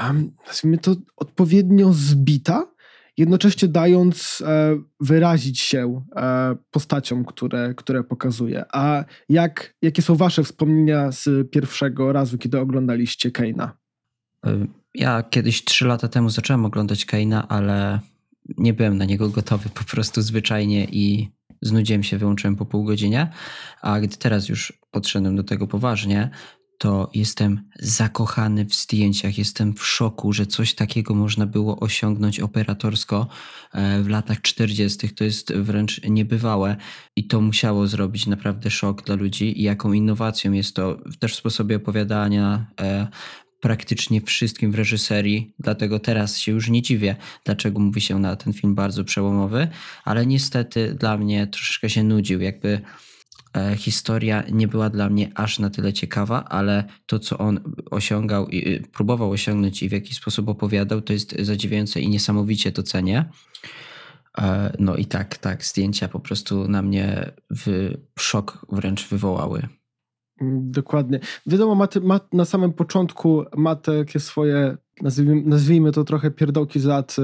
um, 0.00 0.30
nazwijmy 0.46 0.78
to, 0.78 0.96
odpowiednio 1.16 1.92
zbita, 1.92 2.74
jednocześnie 3.16 3.68
dając 3.68 4.42
e, 4.46 4.78
wyrazić 5.00 5.60
się 5.60 6.04
e, 6.16 6.56
postaciom, 6.70 7.24
które, 7.24 7.74
które 7.74 8.04
pokazuje. 8.04 8.64
A 8.72 9.04
jak, 9.28 9.74
jakie 9.82 10.02
są 10.02 10.14
wasze 10.14 10.44
wspomnienia 10.44 11.12
z 11.12 11.50
pierwszego 11.50 12.12
razu, 12.12 12.38
kiedy 12.38 12.58
oglądaliście 12.58 13.30
Keina? 13.30 13.76
Ja 14.94 15.22
kiedyś 15.22 15.64
trzy 15.64 15.86
lata 15.86 16.08
temu 16.08 16.30
zacząłem 16.30 16.64
oglądać 16.64 17.04
Keina, 17.04 17.48
ale 17.48 18.00
nie 18.58 18.74
byłem 18.74 18.98
na 18.98 19.04
niego 19.04 19.28
gotowy 19.28 19.68
po 19.68 19.84
prostu 19.84 20.22
zwyczajnie 20.22 20.84
i 20.84 21.28
znudziłem 21.62 22.02
się, 22.02 22.18
wyłączyłem 22.18 22.56
po 22.56 22.66
pół 22.66 22.84
godzinie. 22.84 23.30
A 23.82 24.00
gdy 24.00 24.16
teraz 24.16 24.48
już 24.48 24.72
podszedłem 24.90 25.36
do 25.36 25.44
tego 25.44 25.66
poważnie, 25.66 26.30
to 26.78 27.10
jestem 27.14 27.60
zakochany 27.78 28.64
w 28.64 28.74
zdjęciach. 28.74 29.38
Jestem 29.38 29.74
w 29.74 29.86
szoku, 29.86 30.32
że 30.32 30.46
coś 30.46 30.74
takiego 30.74 31.14
można 31.14 31.46
było 31.46 31.80
osiągnąć 31.80 32.40
operatorsko 32.40 33.26
e, 33.72 34.02
w 34.02 34.08
latach 34.08 34.40
40. 34.40 35.08
To 35.08 35.24
jest 35.24 35.54
wręcz 35.54 36.00
niebywałe 36.02 36.76
i 37.16 37.26
to 37.26 37.40
musiało 37.40 37.86
zrobić 37.86 38.26
naprawdę 38.26 38.70
szok 38.70 39.04
dla 39.04 39.14
ludzi. 39.14 39.60
I 39.60 39.62
jaką 39.62 39.92
innowacją 39.92 40.52
jest 40.52 40.76
to 40.76 40.98
też 41.18 41.32
w 41.32 41.36
sposobie 41.36 41.76
opowiadania, 41.76 42.66
e, 42.80 43.08
praktycznie 43.64 44.20
wszystkim 44.20 44.72
w 44.72 44.74
reżyserii, 44.74 45.54
dlatego 45.58 45.98
teraz 45.98 46.38
się 46.38 46.52
już 46.52 46.70
nie 46.70 46.82
dziwię, 46.82 47.16
dlaczego 47.44 47.80
mówi 47.80 48.00
się 48.00 48.18
na 48.18 48.36
ten 48.36 48.52
film 48.52 48.74
bardzo 48.74 49.04
przełomowy, 49.04 49.68
ale 50.04 50.26
niestety 50.26 50.94
dla 50.94 51.18
mnie 51.18 51.46
troszeczkę 51.46 51.90
się 51.90 52.02
nudził, 52.02 52.40
jakby 52.40 52.80
e, 53.56 53.76
historia 53.76 54.42
nie 54.52 54.68
była 54.68 54.90
dla 54.90 55.08
mnie 55.08 55.30
aż 55.34 55.58
na 55.58 55.70
tyle 55.70 55.92
ciekawa, 55.92 56.44
ale 56.44 56.84
to, 57.06 57.18
co 57.18 57.38
on 57.38 57.74
osiągał 57.90 58.48
i 58.48 58.68
y, 58.68 58.82
próbował 58.92 59.30
osiągnąć 59.30 59.82
i 59.82 59.88
w 59.88 59.92
jaki 59.92 60.14
sposób 60.14 60.48
opowiadał, 60.48 61.00
to 61.00 61.12
jest 61.12 61.36
zadziwiające 61.40 62.00
i 62.00 62.08
niesamowicie 62.08 62.72
to 62.72 62.82
cenię. 62.82 63.24
E, 64.38 64.76
no 64.78 64.96
i 64.96 65.06
tak, 65.06 65.38
tak, 65.38 65.64
zdjęcia 65.64 66.08
po 66.08 66.20
prostu 66.20 66.68
na 66.68 66.82
mnie 66.82 67.32
w 67.50 67.90
szok 68.18 68.66
wręcz 68.72 69.08
wywołały. 69.08 69.68
Mm, 70.40 70.72
dokładnie. 70.72 71.20
Wiadomo, 71.46 71.88
na 72.32 72.44
samym 72.44 72.72
początku 72.72 73.44
ma 73.56 73.76
takie 73.76 74.20
swoje, 74.20 74.76
nazwijmy, 75.02 75.42
nazwijmy 75.46 75.92
to 75.92 76.04
trochę 76.04 76.30
pierdołki 76.30 76.80
z 76.80 76.84
lat, 76.84 77.16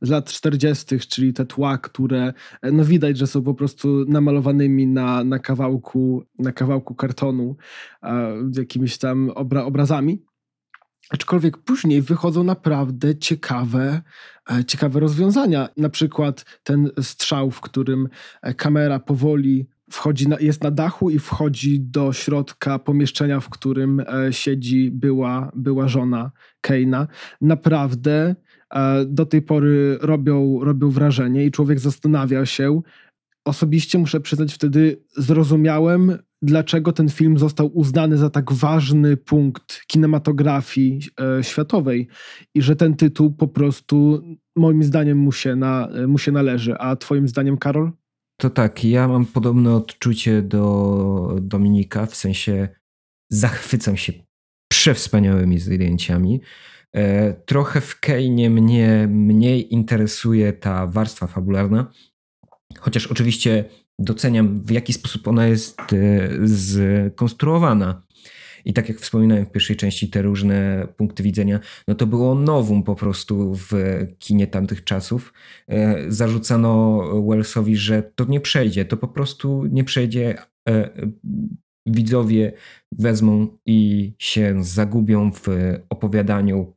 z 0.00 0.10
lat 0.10 0.32
40., 0.32 0.98
czyli 0.98 1.32
te 1.32 1.46
tła, 1.46 1.78
które 1.78 2.32
e, 2.62 2.72
no 2.72 2.84
widać, 2.84 3.18
że 3.18 3.26
są 3.26 3.42
po 3.42 3.54
prostu 3.54 4.04
namalowanymi 4.08 4.86
na, 4.86 5.24
na, 5.24 5.38
kawałku, 5.38 6.22
na 6.38 6.52
kawałku 6.52 6.94
kartonu 6.94 7.56
jakimiś 8.56 8.98
tam 8.98 9.30
obra, 9.34 9.64
obrazami. 9.64 10.22
Aczkolwiek 11.10 11.58
później 11.58 12.02
wychodzą 12.02 12.44
naprawdę 12.44 13.16
ciekawe, 13.16 14.02
e, 14.50 14.64
ciekawe 14.64 15.00
rozwiązania. 15.00 15.68
Na 15.76 15.88
przykład 15.88 16.44
ten 16.62 16.90
strzał, 17.00 17.50
w 17.50 17.60
którym 17.60 18.08
e, 18.42 18.54
kamera 18.54 18.98
powoli 18.98 19.68
wchodzi 19.90 20.28
na, 20.28 20.36
jest 20.40 20.62
na 20.62 20.70
dachu 20.70 21.10
i 21.10 21.18
wchodzi 21.18 21.80
do 21.80 22.12
środka 22.12 22.78
pomieszczenia, 22.78 23.40
w 23.40 23.48
którym 23.48 24.00
e, 24.00 24.32
siedzi 24.32 24.90
była, 24.90 25.52
była 25.54 25.88
żona 25.88 26.30
Keina. 26.60 27.06
Naprawdę 27.40 28.34
e, 28.74 29.04
do 29.04 29.26
tej 29.26 29.42
pory 29.42 29.98
robią, 30.00 30.60
robią 30.64 30.90
wrażenie 30.90 31.44
i 31.44 31.50
człowiek 31.50 31.80
zastanawia 31.80 32.46
się. 32.46 32.80
Osobiście 33.44 33.98
muszę 33.98 34.20
przyznać, 34.20 34.54
wtedy 34.54 35.02
zrozumiałem, 35.16 36.18
dlaczego 36.42 36.92
ten 36.92 37.08
film 37.08 37.38
został 37.38 37.70
uznany 37.78 38.18
za 38.18 38.30
tak 38.30 38.52
ważny 38.52 39.16
punkt 39.16 39.86
kinematografii 39.86 41.00
e, 41.20 41.44
światowej 41.44 42.08
i 42.54 42.62
że 42.62 42.76
ten 42.76 42.96
tytuł 42.96 43.30
po 43.30 43.48
prostu 43.48 44.22
moim 44.56 44.82
zdaniem 44.82 45.18
mu 45.18 45.32
się, 45.32 45.56
na, 45.56 45.88
mu 46.06 46.18
się 46.18 46.32
należy. 46.32 46.78
A 46.78 46.96
twoim 46.96 47.28
zdaniem, 47.28 47.58
Karol? 47.58 47.92
To 48.40 48.50
tak, 48.50 48.84
ja 48.84 49.08
mam 49.08 49.26
podobne 49.26 49.74
odczucie 49.74 50.42
do 50.42 51.38
Dominika, 51.40 52.06
w 52.06 52.16
sensie 52.16 52.68
zachwycam 53.32 53.96
się 53.96 54.12
przewspaniałymi 54.72 55.58
zdjęciami. 55.58 56.40
E, 56.96 57.32
trochę 57.34 57.80
w 57.80 58.00
Kejnie 58.00 58.50
mnie 58.50 59.08
mniej 59.10 59.74
interesuje 59.74 60.52
ta 60.52 60.86
warstwa 60.86 61.26
fabularna, 61.26 61.92
chociaż 62.78 63.06
oczywiście 63.06 63.64
doceniam 63.98 64.64
w 64.64 64.70
jaki 64.70 64.92
sposób 64.92 65.28
ona 65.28 65.46
jest 65.46 65.80
e, 65.92 67.08
skonstruowana. 67.10 68.05
I 68.66 68.72
tak 68.72 68.88
jak 68.88 68.98
wspominałem 68.98 69.46
w 69.46 69.50
pierwszej 69.50 69.76
części, 69.76 70.10
te 70.10 70.22
różne 70.22 70.88
punkty 70.96 71.22
widzenia, 71.22 71.60
no 71.88 71.94
to 71.94 72.06
było 72.06 72.34
nowum 72.34 72.82
po 72.82 72.94
prostu 72.94 73.54
w 73.54 73.72
kinie 74.18 74.46
tamtych 74.46 74.84
czasów. 74.84 75.32
E, 75.68 76.04
zarzucano 76.08 77.02
Wellsowi, 77.28 77.76
że 77.76 78.02
to 78.02 78.24
nie 78.24 78.40
przejdzie, 78.40 78.84
to 78.84 78.96
po 78.96 79.08
prostu 79.08 79.66
nie 79.66 79.84
przejdzie. 79.84 80.38
E, 80.68 80.90
widzowie 81.86 82.52
wezmą 82.92 83.58
i 83.66 84.12
się 84.18 84.64
zagubią 84.64 85.32
w 85.32 85.48
opowiadaniu. 85.88 86.72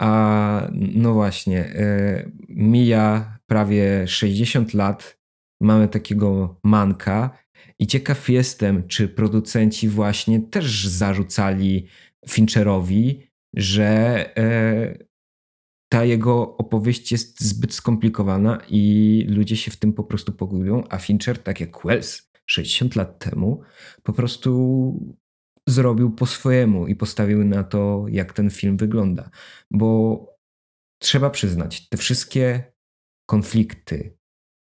A 0.00 0.70
no 0.72 1.12
właśnie, 1.14 1.64
e, 1.64 2.30
mija 2.48 3.38
prawie 3.46 4.06
60 4.08 4.74
lat, 4.74 5.18
mamy 5.60 5.88
takiego 5.88 6.60
manka, 6.64 7.38
i 7.78 7.86
ciekaw 7.86 8.28
jestem, 8.28 8.88
czy 8.88 9.08
producenci 9.08 9.88
właśnie 9.88 10.40
też 10.40 10.86
zarzucali 10.86 11.86
Fincherowi, 12.28 13.26
że 13.54 13.86
e, 14.36 14.98
ta 15.88 16.04
jego 16.04 16.56
opowieść 16.56 17.12
jest 17.12 17.40
zbyt 17.40 17.74
skomplikowana 17.74 18.62
i 18.68 19.24
ludzie 19.28 19.56
się 19.56 19.70
w 19.70 19.76
tym 19.76 19.92
po 19.92 20.04
prostu 20.04 20.32
pogubią, 20.32 20.84
a 20.88 20.98
Fincher, 20.98 21.38
tak 21.38 21.60
jak 21.60 21.84
Wells 21.84 22.30
60 22.46 22.96
lat 22.96 23.18
temu, 23.18 23.62
po 24.02 24.12
prostu 24.12 25.16
zrobił 25.68 26.10
po 26.10 26.26
swojemu 26.26 26.86
i 26.86 26.96
postawił 26.96 27.44
na 27.44 27.64
to, 27.64 28.04
jak 28.08 28.32
ten 28.32 28.50
film 28.50 28.76
wygląda. 28.76 29.30
Bo 29.70 30.26
trzeba 30.98 31.30
przyznać, 31.30 31.88
te 31.88 31.96
wszystkie 31.96 32.72
konflikty, 33.26 34.16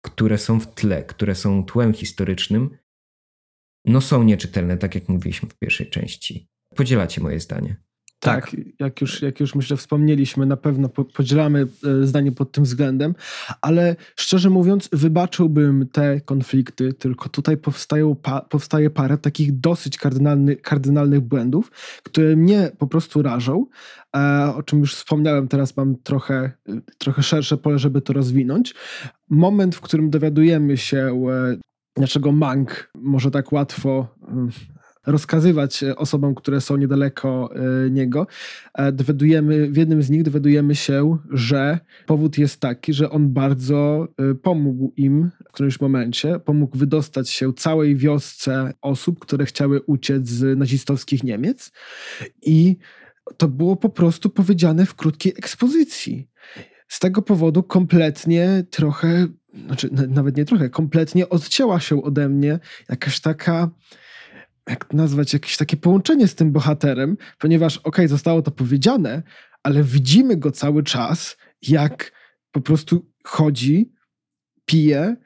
które 0.04 0.38
są 0.38 0.60
w 0.60 0.74
tle, 0.74 1.04
które 1.04 1.34
są 1.34 1.64
tłem 1.64 1.94
historycznym, 1.94 2.78
no 3.88 4.00
są 4.00 4.22
nieczytelne, 4.22 4.78
tak 4.78 4.94
jak 4.94 5.08
mówiliśmy 5.08 5.48
w 5.48 5.58
pierwszej 5.58 5.90
części. 5.90 6.48
Podzielacie 6.76 7.20
moje 7.20 7.40
zdanie. 7.40 7.76
Tak, 8.20 8.50
tak, 8.50 8.60
jak, 8.80 9.00
już, 9.00 9.22
jak 9.22 9.40
już 9.40 9.54
myślę 9.54 9.76
wspomnieliśmy, 9.76 10.46
na 10.46 10.56
pewno 10.56 10.88
podzielamy 10.88 11.66
e, 12.02 12.06
zdanie 12.06 12.32
pod 12.32 12.52
tym 12.52 12.64
względem, 12.64 13.14
ale 13.60 13.96
szczerze 14.16 14.50
mówiąc, 14.50 14.88
wybaczyłbym 14.92 15.88
te 15.92 16.20
konflikty, 16.20 16.92
tylko 16.92 17.28
tutaj 17.28 17.56
powstają, 17.56 18.16
powstaje 18.50 18.90
parę 18.90 19.18
takich 19.18 19.60
dosyć 19.60 19.98
kardynalny, 19.98 20.56
kardynalnych 20.56 21.20
błędów, 21.20 21.70
które 22.02 22.36
mnie 22.36 22.70
po 22.78 22.86
prostu 22.86 23.22
rażą, 23.22 23.66
e, 24.16 24.52
o 24.56 24.62
czym 24.62 24.78
już 24.78 24.94
wspomniałem, 24.94 25.48
teraz 25.48 25.76
mam 25.76 25.96
trochę, 25.96 26.52
trochę 26.98 27.22
szersze 27.22 27.56
pole, 27.56 27.78
żeby 27.78 28.00
to 28.00 28.12
rozwinąć. 28.12 28.74
Moment, 29.30 29.76
w 29.76 29.80
którym 29.80 30.10
dowiadujemy 30.10 30.76
się 30.76 31.28
e, 31.30 31.68
dlaczego 31.98 32.32
Mank 32.32 32.90
może 32.94 33.30
tak 33.30 33.52
łatwo 33.52 34.08
mm, 34.28 34.50
rozkazywać 35.06 35.84
osobom, 35.96 36.34
które 36.34 36.60
są 36.60 36.76
niedaleko 36.76 37.50
e, 37.54 37.90
niego. 37.90 38.26
E, 38.74 38.92
dowiadujemy, 38.92 39.70
w 39.70 39.76
jednym 39.76 40.02
z 40.02 40.10
nich 40.10 40.22
dowiadujemy 40.22 40.74
się, 40.74 41.18
że 41.30 41.78
powód 42.06 42.38
jest 42.38 42.60
taki, 42.60 42.92
że 42.94 43.10
on 43.10 43.32
bardzo 43.32 44.08
e, 44.18 44.34
pomógł 44.34 44.92
im 44.96 45.30
w 45.48 45.52
którymś 45.52 45.80
momencie, 45.80 46.38
pomógł 46.38 46.78
wydostać 46.78 47.30
się 47.30 47.52
całej 47.52 47.96
wiosce 47.96 48.72
osób, 48.82 49.18
które 49.18 49.46
chciały 49.46 49.82
uciec 49.82 50.28
z 50.28 50.58
nazistowskich 50.58 51.24
Niemiec 51.24 51.72
i 52.42 52.76
to 53.36 53.48
było 53.48 53.76
po 53.76 53.88
prostu 53.88 54.30
powiedziane 54.30 54.86
w 54.86 54.94
krótkiej 54.94 55.32
ekspozycji. 55.36 56.28
Z 56.88 56.98
tego 57.00 57.22
powodu 57.22 57.62
kompletnie 57.62 58.64
trochę, 58.70 59.26
znaczy 59.54 59.88
nawet 60.08 60.36
nie 60.36 60.44
trochę, 60.44 60.70
kompletnie 60.70 61.28
odcięła 61.28 61.80
się 61.80 62.02
ode 62.02 62.28
mnie 62.28 62.58
jakaś 62.88 63.20
taka 63.20 63.70
jak 64.68 64.92
nazwać, 64.92 65.32
jakieś 65.32 65.56
takie 65.56 65.76
połączenie 65.76 66.28
z 66.28 66.34
tym 66.34 66.52
bohaterem, 66.52 67.16
ponieważ 67.38 67.76
okej, 67.76 67.88
okay, 67.88 68.08
zostało 68.08 68.42
to 68.42 68.50
powiedziane, 68.50 69.22
ale 69.62 69.82
widzimy 69.82 70.36
go 70.36 70.50
cały 70.50 70.82
czas, 70.82 71.36
jak 71.62 72.12
po 72.52 72.60
prostu 72.60 73.12
chodzi, 73.24 73.92
pije, 74.64 75.16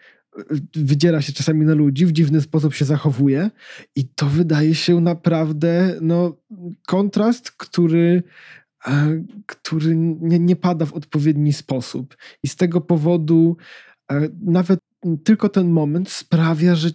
wydziera 0.75 1.23
się 1.23 1.33
czasami 1.33 1.67
na 1.67 1.75
ludzi, 1.75 2.07
w 2.07 2.13
dziwny 2.13 2.41
sposób 2.41 2.75
się 2.75 2.85
zachowuje 2.85 3.51
i 3.97 4.09
to 4.09 4.27
wydaje 4.27 4.75
się 4.75 5.01
naprawdę 5.01 5.99
no, 6.01 6.37
kontrast, 6.87 7.51
który, 7.51 8.23
e, 8.87 9.25
który 9.47 9.97
nie, 9.97 10.39
nie 10.39 10.57
pada 10.57 10.87
w 10.87 10.93
odpowiedni 10.93 11.53
sposób. 11.53 12.17
I 12.43 12.49
z 12.49 12.57
tego 12.57 12.81
powodu 12.81 13.57
e, 14.13 14.29
nawet 14.43 14.81
tylko 15.25 15.49
ten 15.49 15.71
moment 15.71 16.11
sprawia, 16.11 16.75
że 16.75 16.91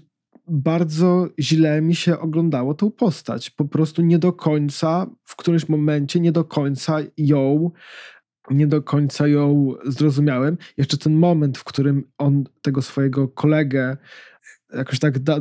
bardzo 0.48 1.28
źle 1.40 1.82
mi 1.82 1.96
się 1.96 2.20
oglądało 2.20 2.74
tą 2.74 2.92
postać. 2.92 3.50
Po 3.50 3.66
prostu 3.66 4.02
nie 4.02 4.20
do 4.20 4.34
końca, 4.34 5.08
w 5.24 5.36
którymś 5.36 5.70
momencie 5.70 6.20
nie 6.20 6.32
do 6.32 6.46
końca 6.46 6.98
ją 7.18 7.72
nie 8.52 8.68
do 8.68 8.84
końca 8.84 9.28
ją 9.28 9.74
zrozumiałem. 9.86 10.58
Jeszcze 10.78 10.98
ten 10.98 11.14
moment, 11.14 11.58
w 11.58 11.64
którym 11.64 12.04
on 12.18 12.44
tego 12.62 12.82
swojego 12.82 13.28
kolegę 13.28 13.98
jakoś 14.74 15.00
tak 15.00 15.20
da, 15.20 15.38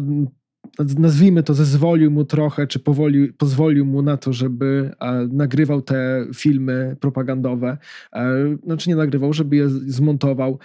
nazwijmy 0.99 1.43
to, 1.43 1.55
zezwolił 1.55 2.11
mu 2.11 2.25
trochę, 2.25 2.67
czy 2.67 2.79
powoli, 2.79 3.33
pozwolił 3.33 3.87
mu 3.87 4.03
na 4.03 4.17
to, 4.17 4.33
żeby 4.33 4.95
e, 5.01 5.29
nagrywał 5.33 5.83
te 5.83 6.27
filmy 6.35 6.97
propagandowe. 7.01 7.79
E, 8.13 8.57
znaczy 8.65 8.89
nie 8.89 8.97
nagrywał, 8.97 9.33
żeby 9.33 9.57
je 9.57 9.69
zmontował 9.69 10.59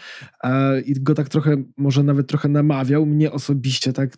e, 0.44 0.82
i 0.82 0.94
go 0.94 1.16
tak 1.16 1.30
trochę, 1.30 1.64
może 1.78 2.04
nawet 2.04 2.28
trochę 2.28 2.50
namawiał. 2.50 3.06
Mnie 3.06 3.32
osobiście 3.32 3.94
tak 3.94 4.18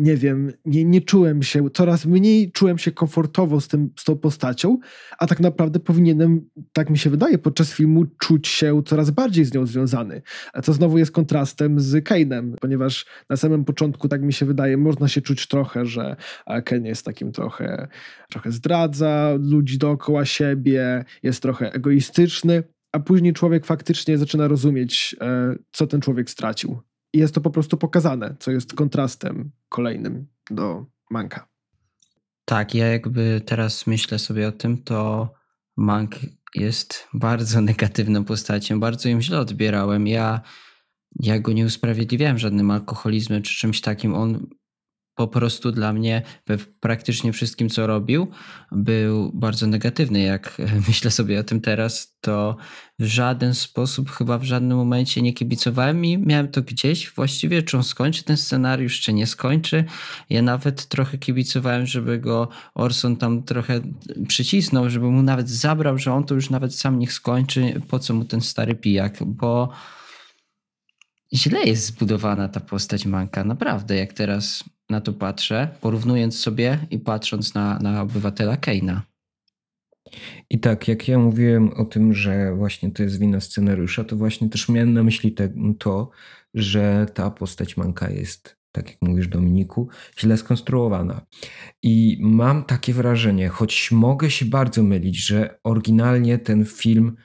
nie 0.00 0.16
wiem, 0.16 0.52
nie, 0.64 0.84
nie 0.84 1.00
czułem 1.00 1.42
się, 1.42 1.70
coraz 1.70 2.06
mniej 2.06 2.52
czułem 2.52 2.78
się 2.78 2.92
komfortowo 2.92 3.60
z, 3.60 3.68
tym, 3.68 3.90
z 3.96 4.04
tą 4.04 4.16
postacią, 4.16 4.78
a 5.18 5.26
tak 5.26 5.40
naprawdę 5.40 5.80
powinienem, 5.80 6.50
tak 6.72 6.90
mi 6.90 6.98
się 6.98 7.10
wydaje, 7.10 7.38
podczas 7.38 7.72
filmu 7.72 8.06
czuć 8.18 8.48
się 8.48 8.82
coraz 8.86 9.10
bardziej 9.10 9.44
z 9.44 9.54
nią 9.54 9.66
związany. 9.66 10.22
Co 10.62 10.72
znowu 10.72 10.98
jest 10.98 11.12
kontrastem 11.12 11.80
z 11.80 12.04
Kane'em, 12.04 12.54
ponieważ 12.60 13.06
na 13.28 13.36
samym 13.36 13.64
początku, 13.64 14.08
tak 14.08 14.22
mi 14.22 14.32
się 14.32 14.46
wydaje, 14.46 14.76
można 14.76 15.08
się 15.08 15.20
czuć 15.20 15.48
trochę, 15.48 15.86
że 15.86 16.16
Kane 16.64 16.88
jest 16.88 17.04
takim 17.04 17.32
trochę, 17.32 17.88
trochę 18.30 18.52
zdradza 18.52 19.34
ludzi 19.38 19.78
dookoła 19.78 20.24
siebie, 20.24 21.04
jest 21.22 21.42
trochę 21.42 21.72
egoistyczny, 21.72 22.62
a 22.92 23.00
później 23.00 23.32
człowiek 23.32 23.66
faktycznie 23.66 24.18
zaczyna 24.18 24.48
rozumieć, 24.48 25.16
e, 25.20 25.54
co 25.72 25.86
ten 25.86 26.00
człowiek 26.00 26.30
stracił. 26.30 26.80
I 27.12 27.18
jest 27.18 27.34
to 27.34 27.40
po 27.40 27.50
prostu 27.50 27.76
pokazane, 27.76 28.36
co 28.38 28.50
jest 28.50 28.74
kontrastem 28.74 29.50
kolejnym 29.68 30.26
do 30.50 30.86
Manka. 31.10 31.48
Tak, 32.44 32.74
ja 32.74 32.86
jakby 32.86 33.42
teraz 33.46 33.86
myślę 33.86 34.18
sobie 34.18 34.48
o 34.48 34.52
tym, 34.52 34.82
to 34.82 35.30
Mank 35.76 36.14
jest 36.54 37.08
bardzo 37.14 37.60
negatywną 37.70 38.24
postacią, 38.24 38.80
bardzo 38.80 39.08
ją 39.08 39.22
źle 39.22 39.38
odbierałem. 39.40 40.06
Ja, 40.06 40.40
ja 41.20 41.38
go 41.38 41.52
nie 41.52 41.64
usprawiedliwiałem 41.64 42.38
żadnym 42.38 42.70
alkoholizmem 42.70 43.42
czy 43.42 43.54
czymś 43.54 43.80
takim. 43.80 44.14
On 44.14 44.46
po 45.14 45.28
prostu 45.28 45.72
dla 45.72 45.92
mnie 45.92 46.22
we 46.46 46.58
praktycznie 46.58 47.32
wszystkim, 47.32 47.68
co 47.68 47.86
robił, 47.86 48.28
był 48.72 49.32
bardzo 49.34 49.66
negatywny. 49.66 50.20
Jak 50.20 50.56
myślę 50.88 51.10
sobie 51.10 51.40
o 51.40 51.42
tym 51.42 51.60
teraz, 51.60 52.16
to 52.20 52.56
w 52.98 53.04
żaden 53.04 53.54
sposób, 53.54 54.10
chyba 54.10 54.38
w 54.38 54.44
żadnym 54.44 54.78
momencie 54.78 55.22
nie 55.22 55.32
kibicowałem 55.32 56.04
i 56.04 56.18
miałem 56.18 56.48
to 56.48 56.62
gdzieś 56.62 57.10
właściwie, 57.10 57.62
czy 57.62 57.76
on 57.76 57.82
skończy 57.82 58.24
ten 58.24 58.36
scenariusz, 58.36 59.00
czy 59.00 59.12
nie 59.12 59.26
skończy. 59.26 59.84
Ja 60.30 60.42
nawet 60.42 60.86
trochę 60.86 61.18
kibicowałem, 61.18 61.86
żeby 61.86 62.18
go 62.18 62.48
Orson 62.74 63.16
tam 63.16 63.42
trochę 63.42 63.80
przycisnął, 64.28 64.90
żeby 64.90 65.10
mu 65.10 65.22
nawet 65.22 65.50
zabrał, 65.50 65.98
że 65.98 66.12
on 66.12 66.24
to 66.24 66.34
już 66.34 66.50
nawet 66.50 66.74
sam 66.74 66.98
niech 66.98 67.12
skończy, 67.12 67.82
po 67.88 67.98
co 67.98 68.14
mu 68.14 68.24
ten 68.24 68.40
stary 68.40 68.74
pijak, 68.74 69.24
bo 69.24 69.70
źle 71.34 71.62
jest 71.62 71.86
zbudowana 71.86 72.48
ta 72.48 72.60
postać 72.60 73.06
Manka, 73.06 73.44
naprawdę, 73.44 73.96
jak 73.96 74.12
teraz 74.12 74.64
na 74.90 75.00
to 75.00 75.12
patrzę, 75.12 75.68
porównując 75.80 76.38
sobie 76.38 76.78
i 76.90 76.98
patrząc 76.98 77.54
na, 77.54 77.78
na 77.78 78.02
obywatela 78.02 78.56
Keina. 78.56 79.02
I 80.50 80.60
tak, 80.60 80.88
jak 80.88 81.08
ja 81.08 81.18
mówiłem 81.18 81.72
o 81.72 81.84
tym, 81.84 82.14
że 82.14 82.54
właśnie 82.54 82.90
to 82.90 83.02
jest 83.02 83.18
wina 83.18 83.40
scenariusza, 83.40 84.04
to 84.04 84.16
właśnie 84.16 84.48
też 84.48 84.68
miałem 84.68 84.92
na 84.92 85.02
myśli 85.02 85.32
te, 85.32 85.48
to, 85.78 86.10
że 86.54 87.06
ta 87.14 87.30
postać 87.30 87.76
Manka 87.76 88.10
jest, 88.10 88.56
tak 88.72 88.88
jak 88.90 89.02
mówisz 89.02 89.28
Dominiku, 89.28 89.88
źle 90.18 90.36
skonstruowana. 90.36 91.26
I 91.82 92.18
mam 92.20 92.64
takie 92.64 92.92
wrażenie, 92.92 93.48
choć 93.48 93.90
mogę 93.92 94.30
się 94.30 94.44
bardzo 94.44 94.82
mylić, 94.82 95.26
że 95.26 95.58
oryginalnie 95.64 96.38
ten 96.38 96.64
film 96.64 97.16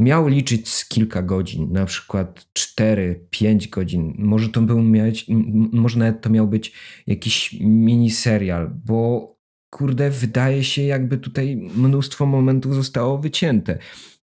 miał 0.00 0.28
liczyć 0.28 0.68
z 0.68 0.88
kilka 0.88 1.22
godzin, 1.22 1.72
na 1.72 1.86
przykład 1.86 2.46
4-5 2.58 3.68
godzin. 3.68 4.14
Może 4.18 4.48
to 4.48 4.60
był 4.60 4.82
mieć, 4.82 5.26
może 5.72 5.98
nawet 5.98 6.20
to 6.20 6.30
miał 6.30 6.48
być 6.48 6.72
jakiś 7.06 7.56
mini 7.60 8.10
serial, 8.10 8.70
bo 8.84 9.30
kurde, 9.70 10.10
wydaje 10.10 10.64
się, 10.64 10.82
jakby 10.82 11.18
tutaj 11.18 11.56
mnóstwo 11.56 12.26
momentów 12.26 12.74
zostało 12.74 13.18
wycięte. 13.18 13.78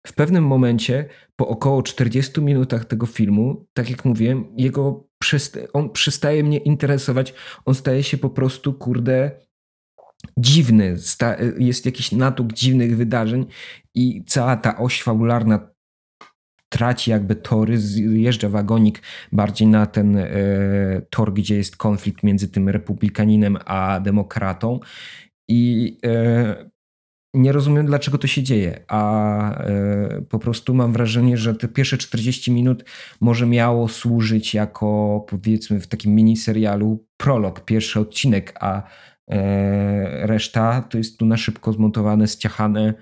W 0.08 0.14
pewnym 0.14 0.44
momencie, 0.44 1.10
po 1.36 1.48
około 1.48 1.84
40 1.84 2.42
minutach 2.42 2.86
tego 2.86 3.06
filmu, 3.06 3.66
tak 3.74 3.90
jak 3.90 4.06
mówiłem, 4.06 4.46
jego 4.58 5.08
on 5.74 5.90
przestaje 5.90 6.44
mnie 6.44 6.58
interesować, 6.58 7.34
on 7.66 7.76
staje 7.76 8.04
się 8.04 8.18
po 8.18 8.30
prostu, 8.30 8.74
kurde, 8.74 9.32
dziwny, 10.38 10.96
jest 11.58 11.86
jakiś 11.86 12.12
natłok 12.12 12.54
dziwnych 12.54 12.98
wydarzeń 12.98 13.46
i 13.96 14.24
cała 14.28 14.58
ta 14.58 14.78
oś 14.78 15.04
fabularna 15.04 15.76
traci 16.70 17.12
jakby 17.12 17.36
tory, 17.36 17.78
zjeżdża 17.80 18.50
wagonik 18.50 19.02
bardziej 19.32 19.68
na 19.68 19.86
ten 19.86 20.18
e, 20.18 20.28
tor, 21.10 21.34
gdzie 21.34 21.56
jest 21.56 21.78
konflikt 21.78 22.24
między 22.24 22.48
tym 22.48 22.70
republikaninem 22.70 23.58
a 23.66 24.00
demokratą. 24.00 24.80
I 25.50 25.98
e, 26.06 26.70
nie 27.34 27.52
rozumiem, 27.52 27.86
dlaczego 27.86 28.18
to 28.18 28.28
się 28.28 28.44
dzieje, 28.44 28.84
a 28.88 29.64
e, 29.64 30.22
po 30.30 30.40
prostu 30.40 30.74
mam 30.74 30.94
wrażenie, 30.94 31.38
że 31.38 31.56
te 31.56 31.68
pierwsze 31.68 31.98
40 31.98 32.52
minut 32.52 32.86
może 33.22 33.46
miało 33.46 33.88
służyć 33.88 34.54
jako 34.54 35.26
powiedzmy 35.30 35.80
w 35.80 35.88
takim 35.88 36.16
miniserialu 36.16 37.06
prolog, 37.18 37.66
pierwszy 37.66 38.00
odcinek, 38.00 38.58
a 38.60 38.84
reszta 40.22 40.82
to 40.82 40.98
jest 40.98 41.18
tu 41.18 41.26
na 41.26 41.38
szybko 41.38 41.74
zmontowane, 41.74 42.28
ściachane. 42.28 42.94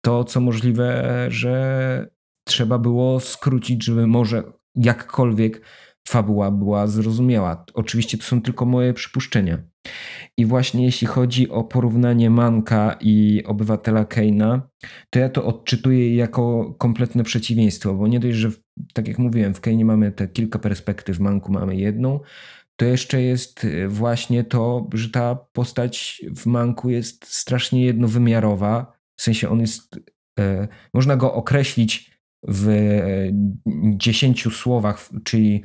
To, 0.00 0.24
co 0.24 0.40
możliwe, 0.40 1.04
że 1.28 2.10
trzeba 2.44 2.78
było 2.78 3.20
skrócić, 3.20 3.84
żeby 3.84 4.06
może 4.06 4.42
jakkolwiek 4.74 5.62
fabuła 6.08 6.50
była 6.50 6.86
zrozumiała. 6.86 7.64
Oczywiście 7.74 8.18
to 8.18 8.24
są 8.24 8.42
tylko 8.42 8.66
moje 8.66 8.94
przypuszczenia. 8.94 9.58
I 10.36 10.46
właśnie 10.46 10.84
jeśli 10.84 11.06
chodzi 11.06 11.50
o 11.50 11.64
porównanie 11.64 12.30
Manka 12.30 12.96
i 13.00 13.42
obywatela 13.46 14.04
Keina, 14.04 14.68
to 15.10 15.18
ja 15.18 15.28
to 15.28 15.44
odczytuję 15.44 16.16
jako 16.16 16.74
kompletne 16.78 17.24
przeciwieństwo, 17.24 17.94
bo 17.94 18.08
nie 18.08 18.20
dość, 18.20 18.36
że 18.36 18.50
tak 18.94 19.08
jak 19.08 19.18
mówiłem, 19.18 19.54
w 19.54 19.60
Keinie 19.60 19.84
mamy 19.84 20.12
te 20.12 20.28
kilka 20.28 20.58
perspektyw, 20.58 21.16
w 21.16 21.20
Manku 21.20 21.52
mamy 21.52 21.76
jedną, 21.76 22.20
to 22.82 22.86
jeszcze 22.86 23.22
jest 23.22 23.64
y, 23.64 23.88
właśnie 23.88 24.44
to, 24.44 24.88
że 24.94 25.10
ta 25.10 25.34
postać 25.34 26.22
w 26.36 26.46
Manku 26.46 26.90
jest 26.90 27.26
strasznie 27.26 27.84
jednowymiarowa. 27.84 28.98
W 29.16 29.22
sensie 29.22 29.48
on 29.48 29.60
jest, 29.60 30.00
e, 30.38 30.68
można 30.94 31.16
go 31.16 31.34
określić 31.34 32.10
w 32.42 32.68
e, 32.68 32.92
dziesięciu 33.96 34.50
słowach, 34.50 35.08
czyli 35.24 35.64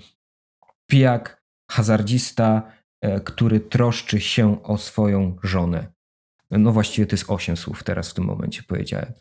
pijak, 0.90 1.44
hazardzista, 1.72 2.72
e, 3.02 3.20
który 3.20 3.60
troszczy 3.60 4.20
się 4.20 4.64
o 4.64 4.78
swoją 4.78 5.36
żonę. 5.44 5.88
No 6.52 6.72
właściwie 6.72 7.08
to 7.08 7.16
jest 7.16 7.30
osiem 7.30 7.58
słów 7.58 7.84
teraz 7.84 8.10
w 8.10 8.14
tym 8.14 8.26
momencie 8.26 8.64
powiedziałem. 8.64 9.14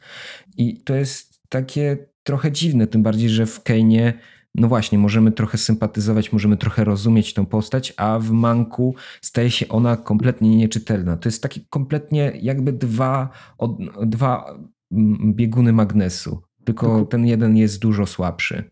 I 0.56 0.80
to 0.80 0.94
jest 0.94 1.40
takie 1.48 1.96
trochę 2.22 2.52
dziwne, 2.52 2.86
tym 2.86 3.02
bardziej, 3.02 3.28
że 3.28 3.46
w 3.46 3.62
Kejnie 3.62 4.18
no 4.56 4.68
właśnie, 4.68 4.98
możemy 4.98 5.32
trochę 5.32 5.58
sympatyzować, 5.58 6.32
możemy 6.32 6.56
trochę 6.56 6.84
rozumieć 6.84 7.34
tą 7.34 7.46
postać, 7.46 7.92
a 7.96 8.18
w 8.18 8.30
Manku 8.30 8.94
staje 9.22 9.50
się 9.50 9.68
ona 9.68 9.96
kompletnie 9.96 10.56
nieczytelna. 10.56 11.16
To 11.16 11.28
jest 11.28 11.42
takie 11.42 11.60
kompletnie 11.70 12.32
jakby 12.42 12.72
dwa, 12.72 13.28
od, 13.58 13.78
dwa 14.06 14.58
mm, 14.92 15.34
bieguny 15.34 15.72
magnesu, 15.72 16.42
tylko 16.64 17.04
ten 17.04 17.26
jeden 17.26 17.56
jest 17.56 17.78
dużo 17.78 18.06
słabszy. 18.06 18.70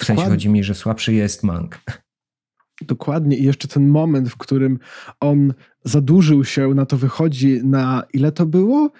W 0.00 0.04
sensie 0.04 0.24
chodzi 0.24 0.48
mi, 0.48 0.64
że 0.64 0.74
słabszy 0.74 1.14
jest 1.14 1.42
Mank. 1.42 1.80
Dokładnie. 2.82 3.36
I 3.36 3.44
jeszcze 3.44 3.68
ten 3.68 3.88
moment, 3.88 4.28
w 4.28 4.36
którym 4.36 4.78
on 5.20 5.54
zadłużył 5.84 6.44
się, 6.44 6.68
na 6.68 6.86
to 6.86 6.96
wychodzi 6.96 7.60
na 7.64 8.02
ile 8.12 8.32
to 8.32 8.46
było? 8.46 8.90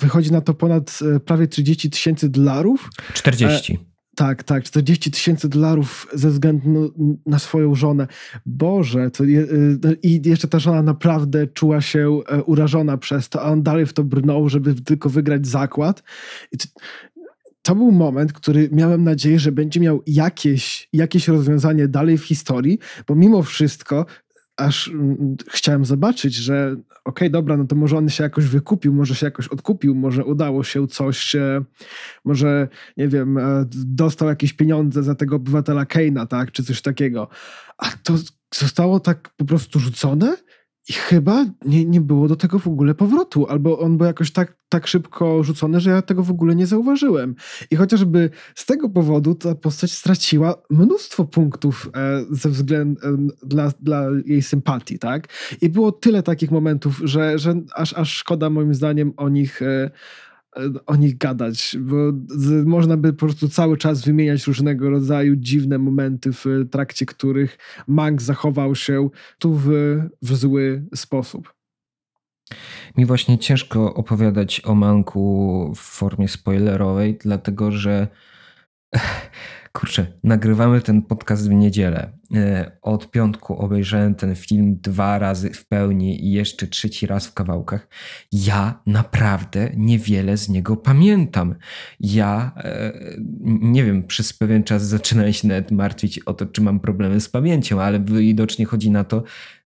wychodzi 0.00 0.32
na 0.32 0.40
to 0.40 0.54
ponad 0.54 0.98
e, 1.16 1.20
prawie 1.20 1.48
30 1.48 1.90
tysięcy 1.90 2.28
dolarów. 2.28 2.90
40. 3.14 3.78
Tak, 4.14 4.42
tak, 4.42 4.64
40 4.64 5.10
tysięcy 5.10 5.48
dolarów 5.48 6.06
ze 6.12 6.30
względu 6.30 6.94
na 7.26 7.38
swoją 7.38 7.74
żonę. 7.74 8.06
Boże, 8.46 9.10
je, 9.20 9.46
no 9.82 9.90
i 10.02 10.22
jeszcze 10.24 10.48
ta 10.48 10.58
żona 10.58 10.82
naprawdę 10.82 11.46
czuła 11.46 11.80
się 11.80 12.20
e, 12.28 12.42
urażona 12.42 12.98
przez 12.98 13.28
to, 13.28 13.42
a 13.42 13.50
on 13.50 13.62
dalej 13.62 13.86
w 13.86 13.92
to 13.92 14.04
brnął, 14.04 14.48
żeby 14.48 14.74
tylko 14.74 15.08
wygrać 15.08 15.46
zakład. 15.46 16.02
To, 16.58 16.68
to 17.62 17.74
był 17.74 17.92
moment, 17.92 18.32
który 18.32 18.68
miałem 18.72 19.04
nadzieję, 19.04 19.38
że 19.38 19.52
będzie 19.52 19.80
miał 19.80 20.02
jakieś, 20.06 20.88
jakieś 20.92 21.28
rozwiązanie 21.28 21.88
dalej 21.88 22.18
w 22.18 22.24
historii, 22.24 22.78
bo 23.06 23.14
mimo 23.14 23.42
wszystko 23.42 24.06
aż 24.56 24.88
mm, 24.88 25.36
chciałem 25.50 25.84
zobaczyć, 25.84 26.34
że 26.34 26.72
okej, 26.72 26.84
okay, 27.04 27.30
dobra, 27.30 27.56
no 27.56 27.64
to 27.64 27.76
może 27.76 27.96
on 27.96 28.08
się 28.08 28.24
jakoś 28.24 28.44
wykupił, 28.44 28.92
może 28.92 29.14
się 29.14 29.26
jakoś 29.26 29.48
odkupił, 29.48 29.94
może 29.94 30.24
udało 30.24 30.64
się 30.64 30.86
coś, 30.86 31.36
może, 32.24 32.68
nie 32.96 33.08
wiem, 33.08 33.38
e, 33.38 33.64
dostał 33.72 34.28
jakieś 34.28 34.52
pieniądze 34.52 35.02
za 35.02 35.14
tego 35.14 35.36
obywatela 35.36 35.86
Keina, 35.86 36.26
tak, 36.26 36.52
czy 36.52 36.64
coś 36.64 36.82
takiego. 36.82 37.28
A 37.78 37.86
to 38.02 38.14
zostało 38.54 39.00
tak 39.00 39.30
po 39.36 39.44
prostu 39.44 39.80
rzucone 39.80 40.36
i 40.88 40.92
chyba 40.92 41.46
nie, 41.64 41.84
nie 41.84 42.00
było 42.00 42.28
do 42.28 42.36
tego 42.36 42.58
w 42.58 42.66
ogóle 42.66 42.94
powrotu, 42.94 43.46
albo 43.46 43.78
on 43.78 43.96
był 43.96 44.06
jakoś 44.06 44.32
tak, 44.32 44.56
tak 44.68 44.86
szybko 44.86 45.42
rzucony, 45.42 45.80
że 45.80 45.90
ja 45.90 46.02
tego 46.02 46.22
w 46.22 46.30
ogóle 46.30 46.54
nie 46.54 46.66
zauważyłem. 46.66 47.34
I 47.70 47.76
chociażby 47.76 48.30
z 48.54 48.66
tego 48.66 48.88
powodu 48.88 49.34
ta 49.34 49.54
postać 49.54 49.92
straciła 49.92 50.54
mnóstwo 50.70 51.24
punktów 51.24 51.90
e, 51.96 52.24
ze 52.30 52.48
względu 52.48 53.00
e, 53.06 53.16
dla, 53.42 53.72
dla 53.80 54.06
jej 54.26 54.42
sympatii, 54.42 54.98
tak? 54.98 55.28
I 55.60 55.68
było 55.68 55.92
tyle 55.92 56.22
takich 56.22 56.50
momentów, 56.50 57.00
że, 57.04 57.38
że 57.38 57.54
aż, 57.74 57.92
aż 57.92 58.14
szkoda 58.14 58.50
moim 58.50 58.74
zdaniem 58.74 59.12
o 59.16 59.28
nich. 59.28 59.62
E, 59.62 59.90
o 60.86 60.96
nich 60.96 61.18
gadać, 61.18 61.76
bo 61.80 61.96
z, 62.28 62.66
można 62.66 62.96
by 62.96 63.12
po 63.12 63.18
prostu 63.18 63.48
cały 63.48 63.76
czas 63.76 64.04
wymieniać 64.04 64.46
różnego 64.46 64.90
rodzaju 64.90 65.36
dziwne 65.36 65.78
momenty, 65.78 66.32
w 66.32 66.44
trakcie 66.70 67.06
których 67.06 67.58
Mank 67.86 68.22
zachował 68.22 68.74
się 68.74 69.10
tu 69.38 69.54
w, 69.54 69.70
w 70.22 70.36
zły 70.36 70.84
sposób. 70.94 71.54
Mi 72.96 73.06
właśnie 73.06 73.38
ciężko 73.38 73.94
opowiadać 73.94 74.62
o 74.64 74.74
Manku 74.74 75.72
w 75.76 75.80
formie 75.80 76.28
spoilerowej, 76.28 77.18
dlatego 77.20 77.72
że 77.72 78.08
Kurczę, 79.72 80.06
nagrywamy 80.24 80.80
ten 80.80 81.02
podcast 81.02 81.48
w 81.48 81.52
niedzielę. 81.52 82.12
E, 82.34 82.70
od 82.82 83.10
piątku 83.10 83.56
obejrzałem 83.58 84.14
ten 84.14 84.34
film 84.34 84.78
dwa 84.80 85.18
razy 85.18 85.50
w 85.50 85.66
pełni 85.66 86.26
i 86.26 86.32
jeszcze 86.32 86.66
trzeci 86.66 87.06
raz 87.06 87.26
w 87.26 87.34
kawałkach. 87.34 87.88
Ja 88.32 88.80
naprawdę 88.86 89.70
niewiele 89.76 90.36
z 90.36 90.48
niego 90.48 90.76
pamiętam. 90.76 91.54
Ja 92.00 92.52
e, 92.56 92.92
nie 93.44 93.84
wiem, 93.84 94.04
przez 94.04 94.32
pewien 94.32 94.64
czas 94.64 94.86
zaczynałem 94.86 95.32
się 95.32 95.48
nawet 95.48 95.70
martwić 95.70 96.18
o 96.18 96.34
to, 96.34 96.46
czy 96.46 96.62
mam 96.62 96.80
problemy 96.80 97.20
z 97.20 97.28
pamięcią, 97.28 97.80
ale 97.80 98.00
widocznie 98.00 98.64
chodzi 98.64 98.90
na 98.90 99.04
to, 99.04 99.22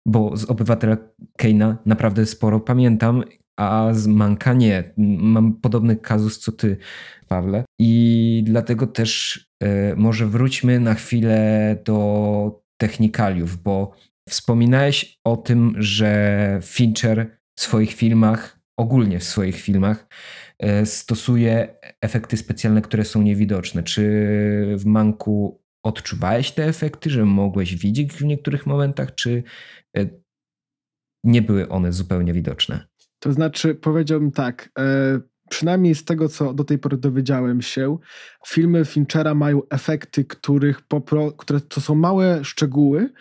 bo 0.07 0.37
z 0.37 0.45
obywatela 0.45 0.97
Keina 1.37 1.77
naprawdę 1.87 2.27
sporo 2.27 2.61
pamiętam, 2.61 3.23
a 3.57 3.89
z 3.93 4.07
Manka 4.07 4.53
nie. 4.53 4.95
Mam 5.19 5.55
podobny 5.55 5.97
kazus 5.97 6.39
co 6.39 6.53
ty, 6.53 6.77
Pawle. 7.29 7.65
I 7.81 8.43
dlatego 8.47 8.87
też 8.87 9.39
y, 9.65 9.97
może 9.97 10.27
wróćmy 10.27 10.81
na 10.81 10.95
chwilę 10.95 11.77
do 11.85 12.65
technikaliów, 12.81 13.63
bo 13.63 13.93
wspominałeś 14.29 15.19
o 15.25 15.37
tym, 15.37 15.75
że 15.79 16.61
Fincher 16.63 17.39
w 17.59 17.61
swoich 17.61 17.93
filmach, 17.93 18.61
ogólnie 18.79 19.19
w 19.19 19.25
swoich 19.25 19.61
filmach, 19.61 20.07
y, 20.83 20.87
stosuje 20.87 21.77
efekty 22.01 22.37
specjalne, 22.37 22.83
które 22.83 23.05
są 23.05 23.23
niewidoczne. 23.23 23.83
Czy 23.83 24.03
w 24.77 24.85
Manku 24.85 25.63
odczuwałeś 25.85 26.53
te 26.53 26.65
efekty, 26.65 27.11
że 27.11 27.25
mogłeś 27.25 27.77
widzieć 27.77 28.13
w 28.13 28.25
niektórych 28.25 28.67
momentach, 28.67 29.15
czy 29.15 29.43
y, 29.99 30.23
nie 31.25 31.43
były 31.43 31.69
one 31.69 31.93
zupełnie 31.93 32.33
widoczne? 32.33 32.87
To 33.25 33.33
znaczy, 33.33 33.75
powiedziałbym 33.75 34.31
tak, 34.31 34.71
e, 34.79 35.21
przynajmniej 35.51 35.95
z 35.95 36.05
tego, 36.05 36.29
co 36.29 36.55
do 36.55 36.65
tej 36.65 36.79
pory 36.79 36.97
dowiedziałem 36.97 37.63
się, 37.63 37.99
filmy 38.47 38.85
Finchera 38.85 39.35
mają 39.35 39.63
efekty, 39.71 40.25
których 40.25 40.83
popro, 40.83 41.33
które 41.33 41.61
to 41.61 41.81
są 41.81 41.95
małe 41.95 42.45
szczegóły, 42.45 43.13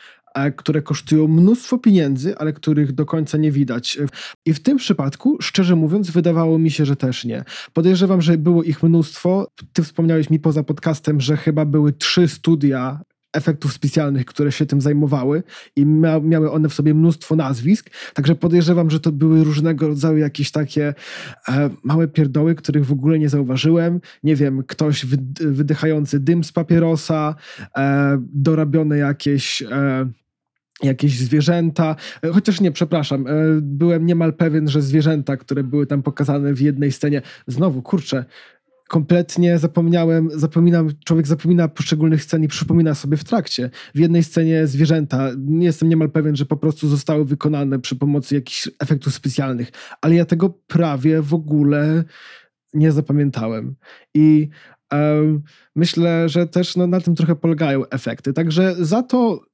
które 0.55 0.81
kosztują 0.81 1.27
mnóstwo 1.27 1.77
pieniędzy, 1.77 2.37
ale 2.37 2.53
których 2.53 2.91
do 2.91 3.05
końca 3.05 3.37
nie 3.37 3.51
widać. 3.51 3.99
I 4.45 4.53
w 4.53 4.63
tym 4.63 4.77
przypadku, 4.77 5.37
szczerze 5.41 5.75
mówiąc, 5.75 6.11
wydawało 6.11 6.59
mi 6.59 6.71
się, 6.71 6.85
że 6.85 6.95
też 6.95 7.25
nie. 7.25 7.43
Podejrzewam, 7.73 8.21
że 8.21 8.37
było 8.37 8.63
ich 8.63 8.83
mnóstwo. 8.83 9.47
Ty 9.73 9.83
wspomniałeś 9.83 10.29
mi 10.29 10.39
poza 10.39 10.63
podcastem, 10.63 11.21
że 11.21 11.37
chyba 11.37 11.65
były 11.65 11.93
trzy 11.93 12.27
studia 12.27 12.99
efektów 13.33 13.73
specjalnych, 13.73 14.25
które 14.25 14.51
się 14.51 14.65
tym 14.65 14.81
zajmowały 14.81 15.43
i 15.75 15.85
mia 15.85 16.19
miały 16.19 16.51
one 16.51 16.69
w 16.69 16.73
sobie 16.73 16.93
mnóstwo 16.93 17.35
nazwisk, 17.35 17.89
także 18.13 18.35
podejrzewam, 18.35 18.89
że 18.89 18.99
to 18.99 19.11
były 19.11 19.43
różnego 19.43 19.87
rodzaju 19.87 20.17
jakieś 20.17 20.51
takie 20.51 20.93
e, 21.49 21.69
małe 21.83 22.07
pierdoły, 22.07 22.55
których 22.55 22.85
w 22.85 22.91
ogóle 22.91 23.19
nie 23.19 23.29
zauważyłem. 23.29 24.01
Nie 24.23 24.35
wiem, 24.35 24.63
ktoś 24.67 25.05
wy 25.05 25.17
wydychający 25.39 26.19
dym 26.19 26.43
z 26.43 26.51
papierosa, 26.51 27.35
e, 27.77 28.17
dorobione 28.33 28.97
jakieś... 28.97 29.61
E, 29.61 30.05
jakieś 30.83 31.17
zwierzęta, 31.17 31.95
e, 32.23 32.29
chociaż 32.29 32.61
nie, 32.61 32.71
przepraszam, 32.71 33.27
e, 33.27 33.31
byłem 33.61 34.05
niemal 34.05 34.33
pewien, 34.33 34.67
że 34.69 34.81
zwierzęta, 34.81 35.37
które 35.37 35.63
były 35.63 35.87
tam 35.87 36.03
pokazane 36.03 36.53
w 36.53 36.61
jednej 36.61 36.91
scenie, 36.91 37.21
znowu, 37.47 37.81
kurczę, 37.81 38.25
kompletnie 38.89 39.59
zapomniałem, 39.59 40.29
zapominam, 40.33 40.89
człowiek 41.05 41.27
zapomina 41.27 41.67
poszczególnych 41.67 42.23
scen 42.23 42.43
i 42.43 42.47
przypomina 42.47 42.95
sobie 42.95 43.17
w 43.17 43.23
trakcie. 43.23 43.69
W 43.95 43.99
jednej 43.99 44.23
scenie 44.23 44.67
zwierzęta, 44.67 45.31
jestem 45.59 45.89
niemal 45.89 46.09
pewien, 46.09 46.35
że 46.35 46.45
po 46.45 46.57
prostu 46.57 46.87
zostały 46.87 47.25
wykonane 47.25 47.79
przy 47.79 47.95
pomocy 47.95 48.35
jakichś 48.35 48.69
efektów 48.79 49.13
specjalnych, 49.13 49.71
ale 50.01 50.15
ja 50.15 50.25
tego 50.25 50.49
prawie 50.49 51.21
w 51.21 51.33
ogóle 51.33 52.03
nie 52.73 52.91
zapamiętałem. 52.91 53.75
I 54.13 54.49
um, 54.91 55.43
myślę, 55.75 56.29
że 56.29 56.47
też 56.47 56.75
no, 56.75 56.87
na 56.87 57.01
tym 57.01 57.15
trochę 57.15 57.35
polegają 57.35 57.89
efekty. 57.89 58.33
Także 58.33 58.75
za 58.79 59.03
to, 59.03 59.45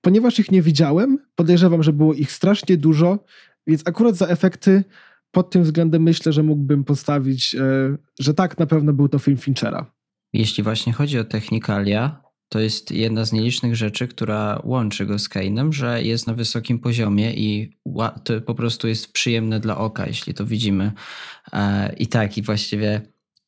ponieważ 0.00 0.38
ich 0.38 0.50
nie 0.50 0.62
widziałem, 0.62 1.18
podejrzewam, 1.34 1.82
że 1.82 1.92
było 1.92 2.14
ich 2.14 2.32
strasznie 2.32 2.76
dużo, 2.76 3.24
więc 3.66 3.82
akurat 3.84 4.16
za 4.16 4.26
efekty 4.26 4.84
pod 5.30 5.50
tym 5.50 5.62
względem 5.62 6.02
myślę, 6.02 6.32
że 6.32 6.42
mógłbym 6.42 6.84
postawić, 6.84 7.54
e, 7.54 7.96
że 8.18 8.34
tak, 8.34 8.58
na 8.58 8.66
pewno 8.66 8.92
był 8.92 9.08
to 9.08 9.18
film 9.18 9.36
Finchera. 9.36 9.92
Jeśli 10.32 10.64
właśnie 10.64 10.92
chodzi 10.92 11.18
o 11.18 11.24
technikalia, 11.24 12.22
to 12.48 12.60
jest 12.60 12.90
jedna 12.90 13.24
z 13.24 13.32
nielicznych 13.32 13.76
rzeczy, 13.76 14.08
która 14.08 14.60
łączy 14.64 15.06
go 15.06 15.18
z 15.18 15.28
Kane'em, 15.28 15.72
że 15.72 16.02
jest 16.02 16.26
na 16.26 16.34
wysokim 16.34 16.78
poziomie 16.78 17.34
i 17.34 17.78
to 18.24 18.40
po 18.40 18.54
prostu 18.54 18.88
jest 18.88 19.12
przyjemne 19.12 19.60
dla 19.60 19.78
oka, 19.78 20.06
jeśli 20.06 20.34
to 20.34 20.46
widzimy. 20.46 20.92
E, 21.52 21.92
I 21.92 22.06
tak, 22.06 22.38
i 22.38 22.42
właściwie 22.42 23.00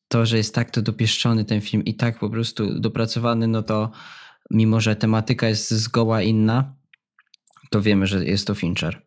to, 0.07 0.25
że 0.25 0.37
jest 0.37 0.55
tak 0.55 0.71
to 0.71 0.81
dopieszczony 0.81 1.45
ten 1.45 1.61
film 1.61 1.85
i 1.85 1.95
tak 1.95 2.19
po 2.19 2.29
prostu 2.29 2.79
dopracowany, 2.79 3.47
no 3.47 3.63
to 3.63 3.91
mimo, 4.51 4.81
że 4.81 4.95
tematyka 4.95 5.47
jest 5.47 5.71
zgoła 5.71 6.21
inna, 6.21 6.75
to 7.69 7.81
wiemy, 7.81 8.07
że 8.07 8.25
jest 8.25 8.47
to 8.47 8.55
Fincher. 8.55 9.01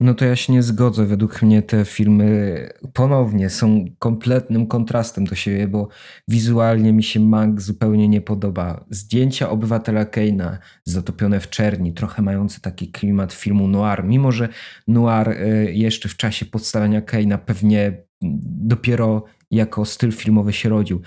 No 0.00 0.14
to 0.14 0.24
ja 0.24 0.36
się 0.36 0.52
nie 0.52 0.62
zgodzę. 0.62 1.06
Według 1.06 1.42
mnie 1.42 1.62
te 1.62 1.84
filmy 1.84 2.68
ponownie 2.92 3.50
są 3.50 3.84
kompletnym 3.98 4.66
kontrastem 4.66 5.24
do 5.24 5.34
siebie, 5.34 5.68
bo 5.68 5.88
wizualnie 6.28 6.92
mi 6.92 7.02
się 7.02 7.20
Mank 7.20 7.60
zupełnie 7.60 8.08
nie 8.08 8.20
podoba. 8.20 8.84
Zdjęcia 8.90 9.50
obywatela 9.50 10.04
Keina 10.04 10.58
zatopione 10.84 11.40
w 11.40 11.50
czerni, 11.50 11.92
trochę 11.92 12.22
mające 12.22 12.60
taki 12.60 12.88
klimat 12.88 13.32
filmu 13.32 13.68
noir, 13.68 14.04
mimo 14.04 14.32
że 14.32 14.48
noir 14.88 15.28
y, 15.28 15.72
jeszcze 15.72 16.08
w 16.08 16.16
czasie 16.16 16.46
powstawania 16.46 17.02
Keina 17.02 17.38
pewnie 17.38 18.02
dopiero 18.22 19.24
jako 19.50 19.84
styl 19.84 20.12
filmowy 20.12 20.52
się 20.52 20.68
rodził. 20.68 21.02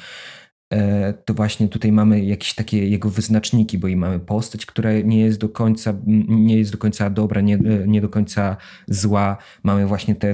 E, 0.71 1.13
to 1.13 1.33
właśnie 1.33 1.67
tutaj 1.67 1.91
mamy 1.91 2.25
jakieś 2.25 2.53
takie 2.53 2.87
jego 2.87 3.09
wyznaczniki, 3.09 3.77
bo 3.77 3.87
i 3.87 3.95
mamy 3.95 4.19
postać, 4.19 4.65
która 4.65 4.91
nie 4.93 5.19
jest 5.19 5.39
do 5.39 5.49
końca, 5.49 5.93
nie 6.27 6.57
jest 6.57 6.71
do 6.71 6.77
końca 6.77 7.09
dobra, 7.09 7.41
nie, 7.41 7.59
nie 7.87 8.01
do 8.01 8.09
końca 8.09 8.57
zła. 8.87 9.37
Mamy 9.63 9.87
właśnie 9.87 10.15
te, 10.15 10.33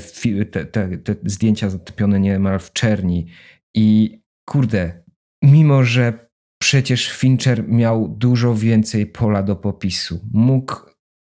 te, 0.51 0.65
te, 0.65 0.97
te 0.97 1.15
zdjęcia 1.23 1.69
zatopione 1.69 2.19
niemal 2.19 2.59
w 2.59 2.73
czerni. 2.73 3.27
I 3.75 4.19
kurde, 4.49 5.03
mimo 5.43 5.83
że 5.83 6.29
przecież 6.61 7.11
Fincher 7.11 7.67
miał 7.67 8.07
dużo 8.07 8.55
więcej 8.55 9.05
pola 9.05 9.43
do 9.43 9.55
popisu, 9.55 10.19
mógł 10.33 10.75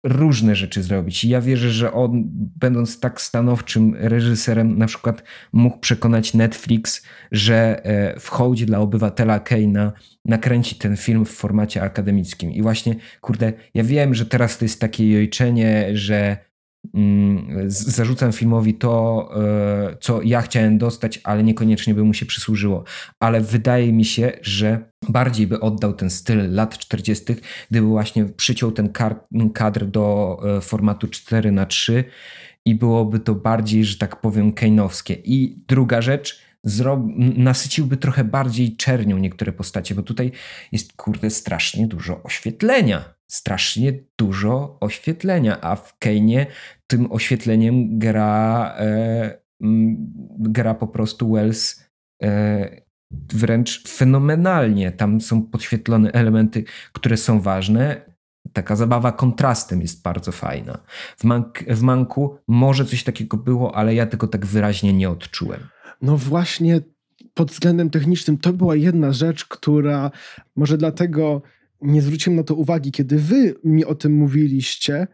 różne 0.05 0.55
rzeczy 0.55 0.83
zrobić. 0.83 1.23
I 1.23 1.29
ja 1.29 1.41
wierzę, 1.41 1.69
że 1.69 1.93
on, 1.93 2.23
będąc 2.59 2.99
tak 2.99 3.21
stanowczym 3.21 3.95
reżyserem, 3.99 4.77
na 4.77 4.85
przykład 4.85 5.23
mógł 5.53 5.79
przekonać 5.79 6.33
Netflix, 6.33 7.03
że 7.31 7.85
e, 7.85 8.19
w 8.19 8.29
hołdzie 8.29 8.65
dla 8.65 8.79
obywatela 8.79 9.39
Keina 9.39 9.91
nakręci 10.25 10.75
ten 10.75 10.97
film 10.97 11.25
w 11.25 11.29
formacie 11.29 11.81
akademickim. 11.81 12.51
I 12.51 12.61
właśnie, 12.61 12.95
kurde, 13.21 13.53
ja 13.73 13.83
wiem, 13.83 14.13
że 14.13 14.25
teraz 14.25 14.57
to 14.57 14.65
jest 14.65 14.81
takie 14.81 15.11
jojczenie, 15.11 15.89
że 15.93 16.37
zarzucam 17.67 18.31
filmowi 18.31 18.73
to, 18.73 19.29
e, 19.35 19.97
co 20.01 20.21
ja 20.21 20.41
chciałem 20.41 20.77
dostać, 20.77 21.19
ale 21.23 21.43
niekoniecznie 21.43 21.93
by 21.93 22.03
mu 22.03 22.13
się 22.13 22.25
przysłużyło. 22.25 22.83
Ale 23.19 23.41
wydaje 23.41 23.93
mi 23.93 24.05
się, 24.05 24.31
że 24.41 24.91
bardziej 25.09 25.47
by 25.47 25.59
oddał 25.59 25.93
ten 25.93 26.09
styl 26.09 26.53
lat 26.53 26.77
40., 26.77 27.25
gdyby 27.71 27.87
właśnie 27.87 28.25
przyciął 28.25 28.71
ten 28.71 28.89
kadr 29.53 29.85
do 29.85 30.37
e, 30.57 30.61
formatu 30.61 31.07
4 31.07 31.51
na 31.51 31.65
3 31.65 32.03
i 32.65 32.75
byłoby 32.75 33.19
to 33.19 33.35
bardziej, 33.35 33.85
że 33.85 33.97
tak 33.97 34.21
powiem, 34.21 34.53
kejnowskie. 34.53 35.13
I 35.13 35.63
druga 35.67 36.01
rzecz, 36.01 36.41
zro- 36.67 37.13
nasyciłby 37.37 37.97
trochę 37.97 38.23
bardziej 38.23 38.75
czernią 38.75 39.17
niektóre 39.17 39.51
postacie, 39.51 39.95
bo 39.95 40.03
tutaj 40.03 40.31
jest 40.71 40.93
kurde 40.93 41.29
strasznie 41.29 41.87
dużo 41.87 42.23
oświetlenia. 42.23 43.15
Strasznie 43.27 43.93
dużo 44.17 44.77
oświetlenia, 44.81 45.61
a 45.61 45.75
w 45.75 45.97
Kejnie 45.97 46.47
tym 46.87 47.11
oświetleniem 47.11 47.99
gra, 47.99 48.73
e, 48.77 49.39
gra 50.39 50.73
po 50.73 50.87
prostu 50.87 51.31
Wells 51.31 51.83
e, 52.23 52.85
wręcz 53.33 53.87
fenomenalnie. 53.87 54.91
Tam 54.91 55.21
są 55.21 55.43
podświetlone 55.43 56.11
elementy, 56.11 56.63
które 56.93 57.17
są 57.17 57.41
ważne. 57.41 58.15
Taka 58.53 58.75
zabawa 58.75 59.11
kontrastem 59.11 59.81
jest 59.81 60.01
bardzo 60.01 60.31
fajna. 60.31 60.77
W, 61.17 61.23
mank, 61.23 61.63
w 61.67 61.81
Manku 61.81 62.37
może 62.47 62.85
coś 62.85 63.03
takiego 63.03 63.37
było, 63.37 63.75
ale 63.75 63.95
ja 63.95 64.05
tego 64.05 64.27
tak 64.27 64.45
wyraźnie 64.45 64.93
nie 64.93 65.09
odczułem. 65.09 65.59
No 66.01 66.17
właśnie 66.17 66.81
pod 67.33 67.51
względem 67.51 67.89
technicznym 67.89 68.37
to 68.37 68.53
była 68.53 68.75
jedna 68.75 69.11
rzecz, 69.11 69.45
która 69.45 70.11
może 70.55 70.77
dlatego 70.77 71.41
nie 71.81 72.01
zwróciłem 72.01 72.37
na 72.37 72.43
to 72.43 72.55
uwagi, 72.55 72.91
kiedy 72.91 73.19
wy 73.19 73.55
mi 73.63 73.85
o 73.85 73.95
tym 73.95 74.13
mówiliście, 74.13 75.07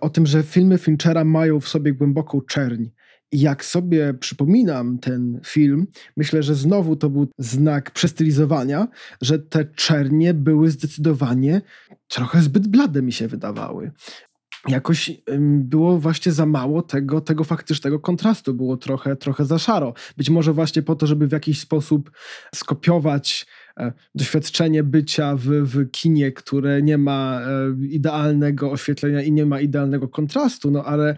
o 0.00 0.10
tym, 0.10 0.26
że 0.26 0.42
filmy 0.42 0.78
Finchera 0.78 1.24
mają 1.24 1.60
w 1.60 1.68
sobie 1.68 1.92
głęboką 1.92 2.40
czerń. 2.40 2.84
I 3.32 3.40
jak 3.40 3.64
sobie 3.64 4.14
przypominam 4.14 4.98
ten 4.98 5.40
film, 5.44 5.86
myślę, 6.16 6.42
że 6.42 6.54
znowu 6.54 6.96
to 6.96 7.10
był 7.10 7.28
znak 7.38 7.90
przestylizowania, 7.90 8.88
że 9.22 9.38
te 9.38 9.64
czernie 9.64 10.34
były 10.34 10.70
zdecydowanie 10.70 11.60
trochę 12.08 12.42
zbyt 12.42 12.68
blade 12.68 13.02
mi 13.02 13.12
się 13.12 13.28
wydawały 13.28 13.92
jakoś 14.68 15.10
było 15.58 15.98
właśnie 15.98 16.32
za 16.32 16.46
mało 16.46 16.82
tego, 16.82 17.20
tego 17.20 17.44
faktycznego 17.44 18.00
kontrastu, 18.00 18.54
było 18.54 18.76
trochę, 18.76 19.16
trochę 19.16 19.44
za 19.44 19.58
szaro. 19.58 19.94
Być 20.16 20.30
może 20.30 20.52
właśnie 20.52 20.82
po 20.82 20.96
to, 20.96 21.06
żeby 21.06 21.26
w 21.26 21.32
jakiś 21.32 21.60
sposób 21.60 22.10
skopiować 22.54 23.46
e, 23.76 23.92
doświadczenie 24.14 24.82
bycia 24.82 25.36
w, 25.36 25.42
w 25.46 25.90
kinie, 25.90 26.32
które 26.32 26.82
nie 26.82 26.98
ma 26.98 27.40
e, 27.40 27.86
idealnego 27.86 28.70
oświetlenia 28.70 29.22
i 29.22 29.32
nie 29.32 29.46
ma 29.46 29.60
idealnego 29.60 30.08
kontrastu, 30.08 30.70
no 30.70 30.84
ale 30.84 31.16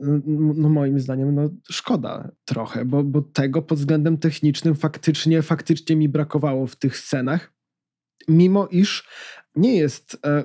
mm, 0.00 0.22
no 0.56 0.68
moim 0.68 1.00
zdaniem 1.00 1.34
no 1.34 1.50
szkoda 1.70 2.30
trochę, 2.44 2.84
bo, 2.84 3.04
bo 3.04 3.22
tego 3.22 3.62
pod 3.62 3.78
względem 3.78 4.18
technicznym 4.18 4.74
faktycznie, 4.74 5.42
faktycznie 5.42 5.96
mi 5.96 6.08
brakowało 6.08 6.66
w 6.66 6.76
tych 6.76 6.96
scenach, 6.96 7.52
mimo 8.28 8.66
iż 8.66 9.08
nie 9.56 9.76
jest, 9.76 10.18
e, 10.26 10.44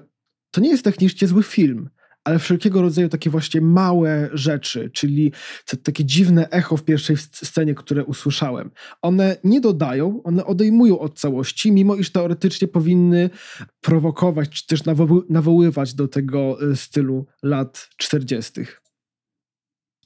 to 0.52 0.62
nie 0.62 0.70
jest 0.70 0.84
technicznie 0.84 1.28
zły 1.28 1.44
film, 1.44 1.90
ale 2.26 2.40
wszelkiego 2.40 2.82
rodzaju 2.82 3.10
takie 3.10 3.30
właśnie 3.30 3.62
małe 3.62 4.30
rzeczy, 4.34 4.90
czyli 4.94 5.32
te, 5.66 5.78
takie 5.78 6.06
dziwne 6.06 6.50
echo 6.50 6.78
w 6.78 6.84
pierwszej 6.84 7.18
scenie, 7.18 7.76
które 7.76 8.06
usłyszałem, 8.06 8.72
one 9.02 9.38
nie 9.44 9.62
dodają, 9.62 10.24
one 10.24 10.46
odejmują 10.46 11.00
od 11.00 11.20
całości, 11.20 11.72
mimo 11.72 11.96
iż 11.96 12.12
teoretycznie 12.12 12.68
powinny 12.68 13.30
prowokować, 13.82 14.50
czy 14.50 14.68
też 14.68 14.86
nawo 14.86 15.24
nawoływać 15.30 15.94
do 15.94 16.08
tego 16.08 16.72
y, 16.72 16.76
stylu 16.76 17.26
lat 17.44 17.90
40. 17.98 18.52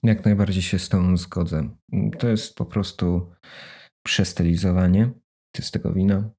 Jak 0.04 0.26
najbardziej 0.26 0.64
się 0.64 0.80
z 0.80 0.90
tą 0.90 1.18
zgodzę. 1.18 1.70
To 2.20 2.30
jest 2.30 2.56
po 2.56 2.66
prostu 2.66 3.32
przestylizowanie. 4.04 5.06
To 5.52 5.62
jest 5.62 5.72
tego 5.72 5.94
wina. 5.94 6.30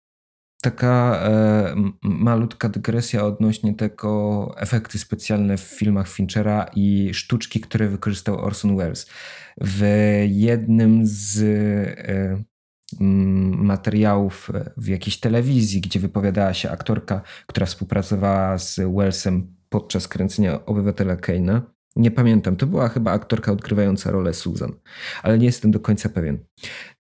Taka 0.63 1.21
e, 1.23 1.75
malutka 2.03 2.69
dygresja 2.69 3.25
odnośnie 3.25 3.75
tego 3.75 4.55
efekty 4.57 4.99
specjalne 4.99 5.57
w 5.57 5.61
filmach 5.61 6.09
Finchera 6.09 6.71
i 6.77 7.15
sztuczki, 7.15 7.61
które 7.61 7.89
wykorzystał 7.89 8.39
Orson 8.39 8.77
Welles. 8.77 9.11
W 9.61 9.85
jednym 10.29 11.01
z 11.05 11.43
e, 11.99 12.43
materiałów 13.57 14.51
w 14.77 14.89
jakiejś 14.89 15.21
telewizji, 15.21 15.81
gdzie 15.81 16.01
wypowiadała 16.01 16.55
się 16.55 16.71
aktorka, 16.71 17.23
która 17.47 17.67
współpracowała 17.67 18.59
z 18.59 18.81
Wellsem 18.97 19.57
podczas 19.69 20.09
kręcenia 20.09 20.67
Obywatela 20.67 21.17
Kane'a, 21.17 21.61
nie 21.97 22.11
pamiętam, 22.11 22.57
to 22.57 22.67
była 22.67 22.89
chyba 22.89 23.13
aktorka 23.13 23.53
odgrywająca 23.53 24.11
rolę 24.11 24.35
Susan, 24.35 24.73
ale 25.23 25.39
nie 25.39 25.47
jestem 25.47 25.71
do 25.71 25.81
końca 25.81 26.09
pewien. 26.09 26.39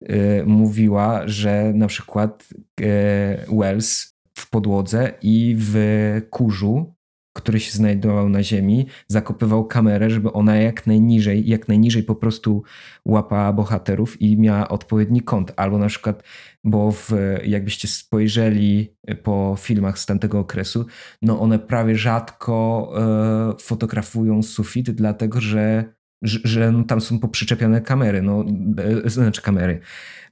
Yy, 0.00 0.44
mówiła, 0.46 1.22
że 1.28 1.72
na 1.74 1.86
przykład 1.86 2.48
yy, 2.80 2.86
Wells 3.58 4.14
w 4.34 4.50
podłodze 4.50 5.12
i 5.22 5.56
w 5.58 5.76
kurzu, 6.30 6.94
który 7.32 7.60
się 7.60 7.72
znajdował 7.72 8.28
na 8.28 8.42
ziemi, 8.42 8.86
zakopywał 9.08 9.64
kamerę, 9.64 10.10
żeby 10.10 10.32
ona 10.32 10.56
jak 10.56 10.86
najniżej, 10.86 11.48
jak 11.48 11.68
najniżej 11.68 12.02
po 12.02 12.14
prostu 12.14 12.62
łapała 13.04 13.52
bohaterów 13.52 14.22
i 14.22 14.36
miała 14.36 14.68
odpowiedni 14.68 15.20
kąt. 15.22 15.52
Albo 15.56 15.78
na 15.78 15.86
przykład, 15.86 16.22
bo 16.64 16.92
w, 16.92 17.12
jakbyście 17.44 17.88
spojrzeli 17.88 18.94
po 19.22 19.56
filmach 19.58 19.98
z 19.98 20.06
tamtego 20.06 20.38
okresu, 20.38 20.86
no 21.22 21.40
one 21.40 21.58
prawie 21.58 21.96
rzadko 21.96 22.92
e, 22.96 23.62
fotografują 23.62 24.42
sufit, 24.42 24.90
dlatego 24.90 25.40
że 25.40 25.84
że, 26.22 26.38
że 26.44 26.72
no 26.72 26.84
tam 26.84 27.00
są 27.00 27.18
poprzyczepione 27.18 27.80
kamery, 27.80 28.22
no, 28.22 28.44
e, 29.04 29.10
znaczy 29.10 29.42
kamery, 29.42 29.80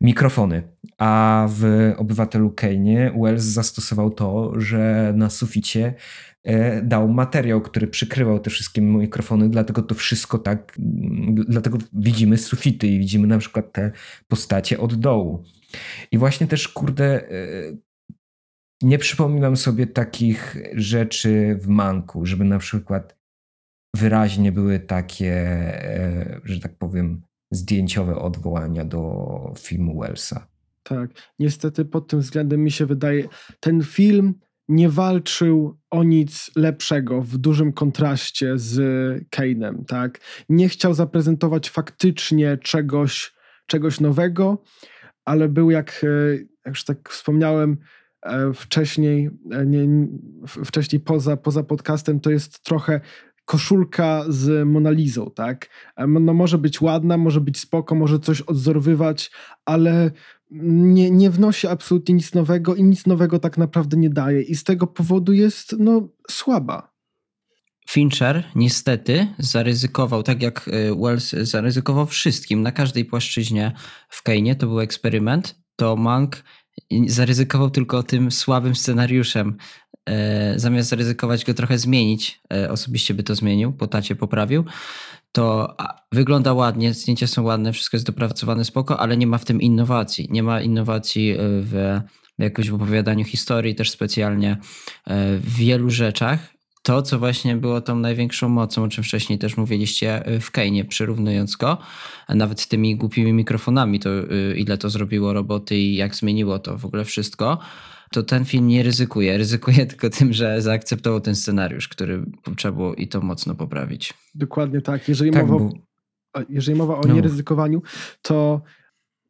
mikrofony. 0.00 0.62
A 0.98 1.46
w 1.50 1.92
Obywatelu 1.96 2.50
Kane'ie 2.50 3.22
Wells 3.22 3.42
zastosował 3.42 4.10
to, 4.10 4.60
że 4.60 5.12
na 5.16 5.30
suficie 5.30 5.94
dał 6.82 7.08
materiał, 7.08 7.60
który 7.60 7.86
przykrywał 7.86 8.38
te 8.38 8.50
wszystkie 8.50 8.80
mikrofony, 8.80 9.48
dlatego 9.48 9.82
to 9.82 9.94
wszystko 9.94 10.38
tak, 10.38 10.76
dlatego 11.48 11.78
widzimy 11.92 12.38
sufity 12.38 12.86
i 12.86 12.98
widzimy 12.98 13.26
na 13.26 13.38
przykład 13.38 13.72
te 13.72 13.92
postacie 14.28 14.80
od 14.80 14.94
dołu. 14.94 15.44
I 16.12 16.18
właśnie 16.18 16.46
też, 16.46 16.68
kurde, 16.68 17.30
e, 17.30 17.32
nie 18.82 18.98
przypominam 18.98 19.56
sobie 19.56 19.86
takich 19.86 20.56
rzeczy 20.74 21.58
w 21.60 21.68
Manku, 21.68 22.26
żeby 22.26 22.44
na 22.44 22.58
przykład 22.58 23.16
wyraźnie 23.96 24.52
były 24.52 24.80
takie, 24.80 25.32
e, 25.34 26.40
że 26.44 26.60
tak 26.60 26.78
powiem, 26.78 27.22
zdjęciowe 27.50 28.16
odwołania 28.16 28.84
do 28.84 29.54
filmu 29.58 30.00
Wellsa. 30.00 30.46
Tak, 30.82 31.10
niestety 31.38 31.84
pod 31.84 32.08
tym 32.08 32.20
względem 32.20 32.64
mi 32.64 32.70
się 32.70 32.86
wydaje, 32.86 33.28
ten 33.60 33.82
film 33.82 34.34
nie 34.68 34.88
walczył 34.88 35.78
o 35.90 36.04
nic 36.04 36.50
lepszego 36.56 37.22
w 37.22 37.36
dużym 37.36 37.72
kontraście 37.72 38.58
z 38.58 38.76
Kane'em, 39.36 39.84
tak? 39.84 40.20
Nie 40.48 40.68
chciał 40.68 40.94
zaprezentować 40.94 41.70
faktycznie 41.70 42.58
czegoś, 42.58 43.34
czegoś 43.66 44.00
nowego, 44.00 44.62
ale 45.24 45.48
był 45.48 45.70
jak, 45.70 46.04
e, 46.04 46.36
jak 46.36 46.66
już 46.66 46.84
tak 46.84 47.08
wspomniałem 47.08 47.76
wcześniej, 48.54 49.30
nie, 49.66 50.08
wcześniej 50.64 51.00
poza, 51.00 51.36
poza 51.36 51.62
podcastem, 51.62 52.20
to 52.20 52.30
jest 52.30 52.64
trochę 52.64 53.00
koszulka 53.44 54.24
z 54.28 54.68
Monalizą, 54.68 55.30
tak? 55.34 55.68
No 56.08 56.34
może 56.34 56.58
być 56.58 56.80
ładna, 56.80 57.16
może 57.16 57.40
być 57.40 57.58
spoko, 57.60 57.94
może 57.94 58.18
coś 58.18 58.40
odzorowywać, 58.40 59.30
ale 59.64 60.10
nie, 60.50 61.10
nie 61.10 61.30
wnosi 61.30 61.66
absolutnie 61.66 62.14
nic 62.14 62.34
nowego 62.34 62.74
i 62.74 62.84
nic 62.84 63.06
nowego 63.06 63.38
tak 63.38 63.58
naprawdę 63.58 63.96
nie 63.96 64.10
daje 64.10 64.42
i 64.42 64.54
z 64.54 64.64
tego 64.64 64.86
powodu 64.86 65.32
jest 65.32 65.76
no 65.78 66.08
słaba. 66.30 66.92
Fincher 67.88 68.44
niestety 68.54 69.28
zaryzykował, 69.38 70.22
tak 70.22 70.42
jak 70.42 70.70
Wells 71.02 71.30
zaryzykował 71.30 72.06
wszystkim, 72.06 72.62
na 72.62 72.72
każdej 72.72 73.04
płaszczyźnie 73.04 73.72
w 74.08 74.22
Kane, 74.22 74.54
to 74.54 74.66
był 74.66 74.80
eksperyment, 74.80 75.58
to 75.76 75.96
Mank 75.96 76.44
zaryzykował 77.06 77.70
tylko 77.70 78.02
tym 78.02 78.30
słabym 78.30 78.74
scenariuszem. 78.74 79.56
E, 80.08 80.58
zamiast 80.58 80.88
zaryzykować 80.88 81.44
go 81.44 81.54
trochę 81.54 81.78
zmienić, 81.78 82.40
e, 82.52 82.70
osobiście 82.70 83.14
by 83.14 83.22
to 83.22 83.34
zmienił, 83.34 83.72
po 83.72 83.86
tacie 83.86 84.16
poprawił, 84.16 84.64
to 85.32 85.76
wygląda 86.12 86.52
ładnie, 86.52 86.94
zdjęcia 86.94 87.26
są 87.26 87.42
ładne, 87.42 87.72
wszystko 87.72 87.96
jest 87.96 88.06
dopracowane 88.06 88.64
spoko, 88.64 89.00
ale 89.00 89.16
nie 89.16 89.26
ma 89.26 89.38
w 89.38 89.44
tym 89.44 89.60
innowacji. 89.60 90.28
Nie 90.30 90.42
ma 90.42 90.60
innowacji 90.60 91.34
w, 91.38 92.00
w 92.38 92.42
jakoś 92.42 92.70
opowiadaniu 92.70 93.24
historii 93.24 93.74
też 93.74 93.90
specjalnie, 93.90 94.50
e, 95.06 95.38
w 95.38 95.54
wielu 95.54 95.90
rzeczach. 95.90 96.58
To, 96.82 97.02
co 97.02 97.18
właśnie 97.18 97.56
było 97.56 97.80
tą 97.80 97.98
największą 97.98 98.48
mocą, 98.48 98.82
o 98.82 98.88
czym 98.88 99.04
wcześniej 99.04 99.38
też 99.38 99.56
mówiliście 99.56 100.24
w 100.40 100.50
Kejnie, 100.50 100.84
przyrównując 100.84 101.56
go, 101.56 101.78
nawet 102.28 102.66
tymi 102.68 102.96
głupimi 102.96 103.32
mikrofonami, 103.32 104.00
to 104.00 104.10
ile 104.56 104.78
to 104.78 104.90
zrobiło 104.90 105.32
roboty 105.32 105.76
i 105.76 105.94
jak 105.94 106.14
zmieniło 106.14 106.58
to 106.58 106.78
w 106.78 106.84
ogóle 106.84 107.04
wszystko 107.04 107.58
to 108.12 108.22
ten 108.22 108.44
film 108.44 108.66
nie 108.66 108.82
ryzykuje. 108.82 109.38
Ryzykuje 109.38 109.86
tylko 109.86 110.10
tym, 110.10 110.32
że 110.32 110.62
zaakceptował 110.62 111.20
ten 111.20 111.34
scenariusz, 111.36 111.88
który 111.88 112.24
trzeba 112.56 112.76
było 112.76 112.94
i 112.94 113.08
to 113.08 113.20
mocno 113.20 113.54
poprawić. 113.54 114.14
Dokładnie 114.34 114.80
tak. 114.80 115.08
Jeżeli, 115.08 115.30
Tak, 115.30 115.46
mowa, 115.48 115.64
bo 115.64 115.72
jeżeli 116.48 116.78
mowa 116.78 116.96
o 116.98 117.02
No. 117.08 117.14
nieryzykowaniu, 117.14 117.82
to 118.22 118.62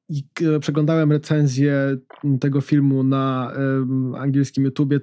i- 0.09 0.25
przeglądałem 0.61 1.13
recenzję 1.13 1.97
tego 2.41 2.61
filmu 2.61 3.03
na 3.03 3.53
em, 3.57 4.15
angielskim 4.15 4.65
YouTubie. 4.65 5.01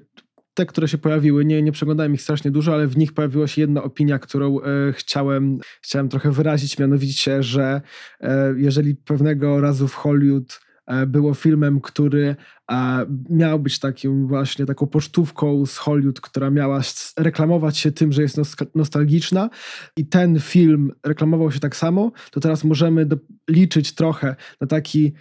Te, 0.53 0.65
które 0.65 0.87
się 0.87 0.97
pojawiły, 0.97 1.45
nie, 1.45 1.61
nie 1.61 1.71
przeglądałem 1.71 2.13
ich 2.13 2.21
strasznie 2.21 2.51
dużo, 2.51 2.73
ale 2.73 2.87
w 2.87 2.97
nich 2.97 3.13
pojawiła 3.13 3.47
się 3.47 3.61
jedna 3.61 3.83
opinia, 3.83 4.19
którą 4.19 4.59
e, 4.61 4.93
chciałem, 4.93 5.57
chciałem 5.81 6.09
trochę 6.09 6.31
wyrazić, 6.31 6.79
mianowicie, 6.79 7.43
że 7.43 7.81
e, 8.21 8.53
jeżeli 8.57 8.95
pewnego 8.95 9.61
razu 9.61 9.87
w 9.87 9.93
Hollywood 9.95 10.61
było 11.07 11.33
filmem, 11.33 11.81
który 11.81 12.35
e, 12.71 13.05
miał 13.29 13.59
być 13.59 13.79
takim 13.79 14.27
właśnie 14.27 14.65
taką 14.65 14.87
pocztówką 14.87 15.65
z 15.65 15.77
Hollywood, 15.77 16.21
która 16.21 16.49
miała 16.49 16.81
reklamować 17.17 17.77
się 17.77 17.91
tym, 17.91 18.11
że 18.11 18.21
jest 18.21 18.37
nos- 18.37 18.55
nostalgiczna. 18.75 19.49
I 19.97 20.05
ten 20.05 20.39
film 20.39 20.91
reklamował 21.05 21.51
się 21.51 21.59
tak 21.59 21.75
samo, 21.75 22.11
to 22.31 22.39
teraz 22.39 22.63
możemy 22.63 23.07
liczyć 23.49 23.95
trochę 23.95 24.35
na 24.61 24.67
taki 24.67 25.13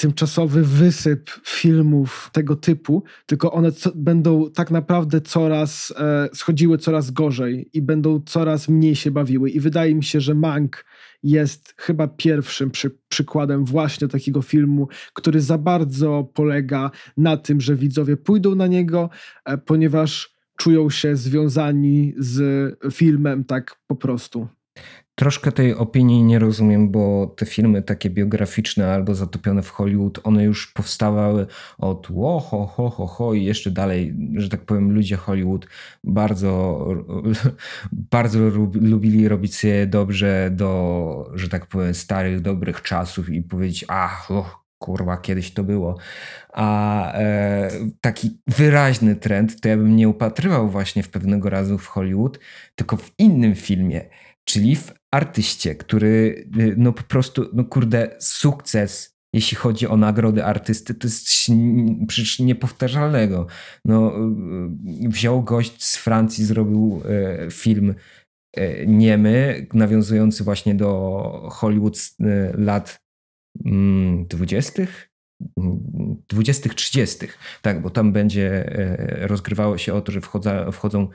tymczasowy 0.00 0.62
wysyp 0.62 1.30
filmów 1.44 2.30
tego 2.32 2.56
typu, 2.56 3.02
tylko 3.26 3.52
one 3.52 3.72
co, 3.72 3.90
będą 3.94 4.50
tak 4.50 4.70
naprawdę 4.70 5.20
coraz 5.20 5.94
e, 5.98 6.28
schodziły 6.34 6.78
coraz 6.78 7.10
gorzej 7.10 7.70
i 7.72 7.82
będą 7.82 8.20
coraz 8.26 8.68
mniej 8.68 8.96
się 8.96 9.10
bawiły. 9.10 9.50
I 9.50 9.60
wydaje 9.60 9.94
mi 9.94 10.04
się, 10.04 10.20
że 10.20 10.34
Mank 10.34 10.84
jest 11.22 11.74
chyba 11.76 12.08
pierwszym 12.08 12.70
przy, 12.70 12.90
przykładem 13.08 13.64
właśnie 13.64 14.08
takiego 14.08 14.42
filmu, 14.42 14.88
który 15.12 15.40
za 15.40 15.58
bardzo 15.58 16.30
polega 16.34 16.90
na 17.16 17.36
tym, 17.36 17.60
że 17.60 17.76
widzowie 17.76 18.16
pójdą 18.16 18.54
na 18.54 18.66
niego, 18.66 19.10
e, 19.44 19.58
ponieważ 19.58 20.34
czują 20.56 20.90
się 20.90 21.16
związani 21.16 22.14
z 22.18 22.74
filmem 22.92 23.44
tak 23.44 23.76
po 23.86 23.96
prostu. 23.96 24.48
Troszkę 25.20 25.52
tej 25.52 25.74
opinii 25.74 26.22
nie 26.22 26.38
rozumiem, 26.38 26.90
bo 26.90 27.34
te 27.36 27.46
filmy 27.46 27.82
takie 27.82 28.10
biograficzne 28.10 28.94
albo 28.94 29.14
zatopione 29.14 29.62
w 29.62 29.70
Hollywood, 29.70 30.20
one 30.24 30.44
już 30.44 30.66
powstawały 30.66 31.46
od 31.78 32.10
ło, 32.10 32.40
ho, 32.40 32.66
ho, 32.66 32.90
ho, 32.90 33.06
ho 33.06 33.34
i 33.34 33.44
jeszcze 33.44 33.70
dalej, 33.70 34.14
że 34.34 34.48
tak 34.48 34.60
powiem, 34.60 34.90
ludzie 34.90 35.16
Hollywood 35.16 35.66
bardzo, 36.04 36.86
bardzo 38.16 38.38
lub- 38.38 38.82
lubili 38.82 39.28
robić 39.28 39.56
sobie 39.56 39.86
dobrze 39.86 40.50
do, 40.52 41.30
że 41.34 41.48
tak 41.48 41.66
powiem, 41.66 41.94
starych, 41.94 42.40
dobrych 42.40 42.82
czasów 42.82 43.28
i 43.28 43.42
powiedzieć, 43.42 43.84
ach, 43.88 44.30
och, 44.30 44.60
kurwa, 44.78 45.16
kiedyś 45.16 45.52
to 45.52 45.64
było. 45.64 45.96
A 46.52 47.12
e, 47.12 47.70
taki 48.00 48.38
wyraźny 48.46 49.16
trend 49.16 49.60
to 49.60 49.68
ja 49.68 49.76
bym 49.76 49.96
nie 49.96 50.08
upatrywał 50.08 50.68
właśnie 50.68 51.02
w 51.02 51.08
pewnego 51.08 51.50
razu 51.50 51.78
w 51.78 51.86
Hollywood, 51.86 52.38
tylko 52.74 52.96
w 52.96 53.10
innym 53.18 53.54
filmie, 53.54 54.04
czyli 54.52 54.76
w 54.76 54.92
artyście, 55.14 55.74
który 55.74 56.44
y, 56.60 56.74
no 56.76 56.92
po 56.92 57.02
prostu, 57.02 57.50
no 57.52 57.64
kurde, 57.64 58.16
sukces, 58.20 59.16
jeśli 59.34 59.56
chodzi 59.56 59.86
o 59.86 59.96
nagrody 59.96 60.44
artysty, 60.44 60.94
to 60.94 61.06
jest 61.06 61.28
przecież 62.08 62.38
niepowtarzalnego. 62.38 63.46
No, 63.84 64.12
y, 65.04 65.08
wziął 65.08 65.42
gość 65.42 65.84
z 65.84 65.96
Francji, 65.96 66.44
zrobił 66.44 67.02
y, 67.46 67.50
film 67.50 67.94
y, 68.58 68.84
niemy, 68.88 69.66
nawiązujący 69.74 70.44
właśnie 70.44 70.74
do 70.74 71.48
Hollywood 71.52 71.96
y, 71.96 72.24
lat 72.54 73.00
mm, 73.64 74.26
20., 74.26 74.82
20., 76.28 76.68
30., 76.68 77.26
tak, 77.62 77.82
bo 77.82 77.90
tam 77.90 78.12
będzie 78.12 78.70
rozgrywało 79.20 79.78
się 79.78 79.94
o 79.94 80.00
to, 80.00 80.12
że 80.12 80.20
wchodza, 80.20 80.70
wchodzą 80.70 81.08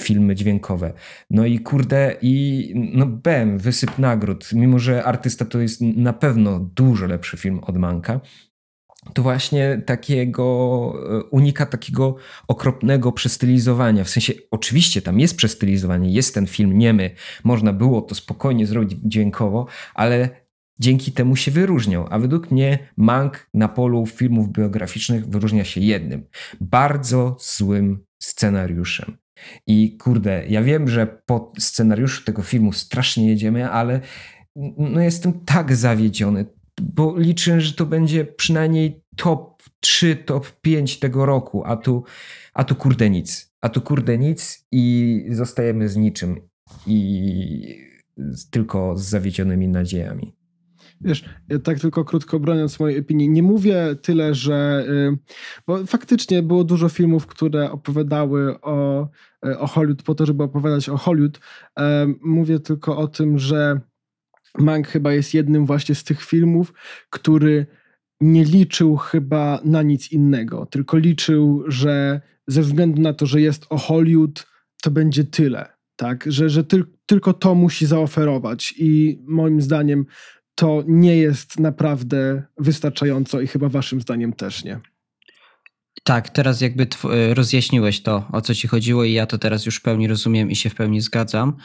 filmy 0.00 0.34
dźwiękowe. 0.34 0.92
No 1.30 1.46
i 1.46 1.58
kurde, 1.58 2.16
i 2.22 2.72
no 2.94 3.06
bem, 3.06 3.58
wysyp 3.58 3.98
nagród. 3.98 4.52
Mimo, 4.52 4.78
że 4.78 5.04
artysta 5.04 5.44
to 5.44 5.60
jest 5.60 5.80
na 5.80 6.12
pewno 6.12 6.58
dużo 6.60 7.06
lepszy 7.06 7.36
film 7.36 7.60
od 7.62 7.76
Manka, 7.76 8.20
to 9.14 9.22
właśnie 9.22 9.82
takiego 9.86 10.92
e, 11.10 11.22
unika 11.24 11.66
takiego 11.66 12.16
okropnego 12.48 13.12
przestylizowania. 13.12 14.04
W 14.04 14.10
sensie, 14.10 14.32
oczywiście 14.50 15.02
tam 15.02 15.20
jest 15.20 15.36
przestylizowanie, 15.36 16.12
jest 16.12 16.34
ten 16.34 16.46
film 16.46 16.78
niemy, 16.78 17.10
można 17.44 17.72
było 17.72 18.02
to 18.02 18.14
spokojnie 18.14 18.66
zrobić 18.66 18.98
dźwiękowo, 19.04 19.66
ale 19.94 20.30
dzięki 20.80 21.12
temu 21.12 21.36
się 21.36 21.50
wyróżniał. 21.50 22.06
A 22.10 22.18
według 22.18 22.50
mnie 22.50 22.78
Mank 22.96 23.50
na 23.54 23.68
polu 23.68 24.06
filmów 24.06 24.52
biograficznych 24.52 25.28
wyróżnia 25.28 25.64
się 25.64 25.80
jednym 25.80 26.24
bardzo 26.60 27.36
złym 27.40 28.04
scenariuszem. 28.18 29.25
I 29.66 29.96
kurde, 29.96 30.46
ja 30.48 30.62
wiem, 30.62 30.88
że 30.88 31.06
po 31.26 31.52
scenariuszu 31.58 32.24
tego 32.24 32.42
filmu 32.42 32.72
strasznie 32.72 33.28
jedziemy, 33.28 33.70
ale 33.70 34.00
no 34.78 35.00
jestem 35.00 35.32
tak 35.44 35.76
zawiedziony, 35.76 36.46
bo 36.82 37.18
liczę, 37.18 37.60
że 37.60 37.72
to 37.72 37.86
będzie 37.86 38.24
przynajmniej 38.24 39.02
top 39.16 39.62
3, 39.80 40.16
top 40.16 40.60
5 40.60 40.98
tego 40.98 41.26
roku, 41.26 41.64
a 41.64 41.76
tu, 41.76 42.04
a 42.54 42.64
tu 42.64 42.74
kurde 42.74 43.10
nic. 43.10 43.52
A 43.60 43.68
tu 43.68 43.80
kurde 43.80 44.18
nic 44.18 44.66
i 44.72 45.24
zostajemy 45.30 45.88
z 45.88 45.96
niczym. 45.96 46.40
I 46.86 47.86
tylko 48.50 48.96
z 48.96 49.02
zawiedzionymi 49.02 49.68
nadziejami. 49.68 50.36
Wiesz, 51.00 51.24
ja 51.48 51.58
tak 51.58 51.80
tylko 51.80 52.04
krótko 52.04 52.40
broniąc 52.40 52.80
mojej 52.80 53.00
opinii, 53.00 53.28
nie 53.28 53.42
mówię 53.42 53.96
tyle, 54.02 54.34
że. 54.34 54.86
y, 54.88 55.18
Bo 55.66 55.86
faktycznie 55.86 56.42
było 56.42 56.64
dużo 56.64 56.88
filmów, 56.88 57.26
które 57.26 57.70
opowiadały 57.70 58.60
o, 58.60 59.08
y, 59.46 59.58
o 59.58 59.66
Hollywood 59.66 60.02
po 60.02 60.14
to, 60.14 60.26
żeby 60.26 60.42
opowiadać 60.42 60.88
o 60.88 60.96
Hollywood. 60.96 61.40
Mówię 62.22 62.60
tylko 62.60 62.96
o 62.96 63.08
tym, 63.08 63.38
że 63.38 63.80
Mank 64.58 64.88
chyba 64.88 65.12
jest 65.12 65.34
jednym 65.34 65.66
właśnie 65.66 65.94
z 65.94 66.04
tych 66.04 66.24
filmów, 66.24 66.72
który 67.10 67.66
nie 68.20 68.44
liczył 68.44 68.96
chyba 68.96 69.60
na 69.64 69.82
nic 69.82 70.12
innego, 70.12 70.66
tylko 70.66 70.96
liczył, 70.96 71.64
że 71.66 72.20
ze 72.46 72.62
względu 72.62 73.02
na 73.02 73.12
to, 73.12 73.26
że 73.26 73.40
jest 73.40 73.66
o 73.70 73.78
Hollywood, 73.78 74.46
to 74.82 74.90
będzie 74.90 75.24
tyle. 75.24 75.76
Tak, 75.96 76.24
że, 76.26 76.50
że 76.50 76.64
tyl, 76.64 76.84
tylko 77.06 77.32
to 77.32 77.54
musi 77.54 77.86
zaoferować, 77.86 78.74
i 78.78 79.20
moim 79.26 79.60
zdaniem 79.60 80.06
to 80.56 80.82
nie 80.86 81.16
jest 81.16 81.60
naprawdę 81.60 82.42
wystarczająco 82.58 83.40
i 83.40 83.46
chyba 83.46 83.68
waszym 83.68 84.00
zdaniem 84.00 84.32
też 84.32 84.64
nie. 84.64 84.80
Tak, 86.04 86.30
teraz 86.30 86.60
jakby 86.60 86.86
e, 87.04 87.34
rozjaśniłeś 87.34 88.02
to, 88.02 88.28
o 88.32 88.40
co 88.40 88.54
ci 88.54 88.68
chodziło 88.68 89.04
i 89.04 89.12
ja 89.12 89.26
to 89.26 89.38
teraz 89.38 89.66
już 89.66 89.76
w 89.76 89.82
pełni 89.82 90.08
rozumiem 90.08 90.50
i 90.50 90.56
się 90.56 90.70
w 90.70 90.74
pełni 90.74 91.00
zgadzam. 91.00 91.56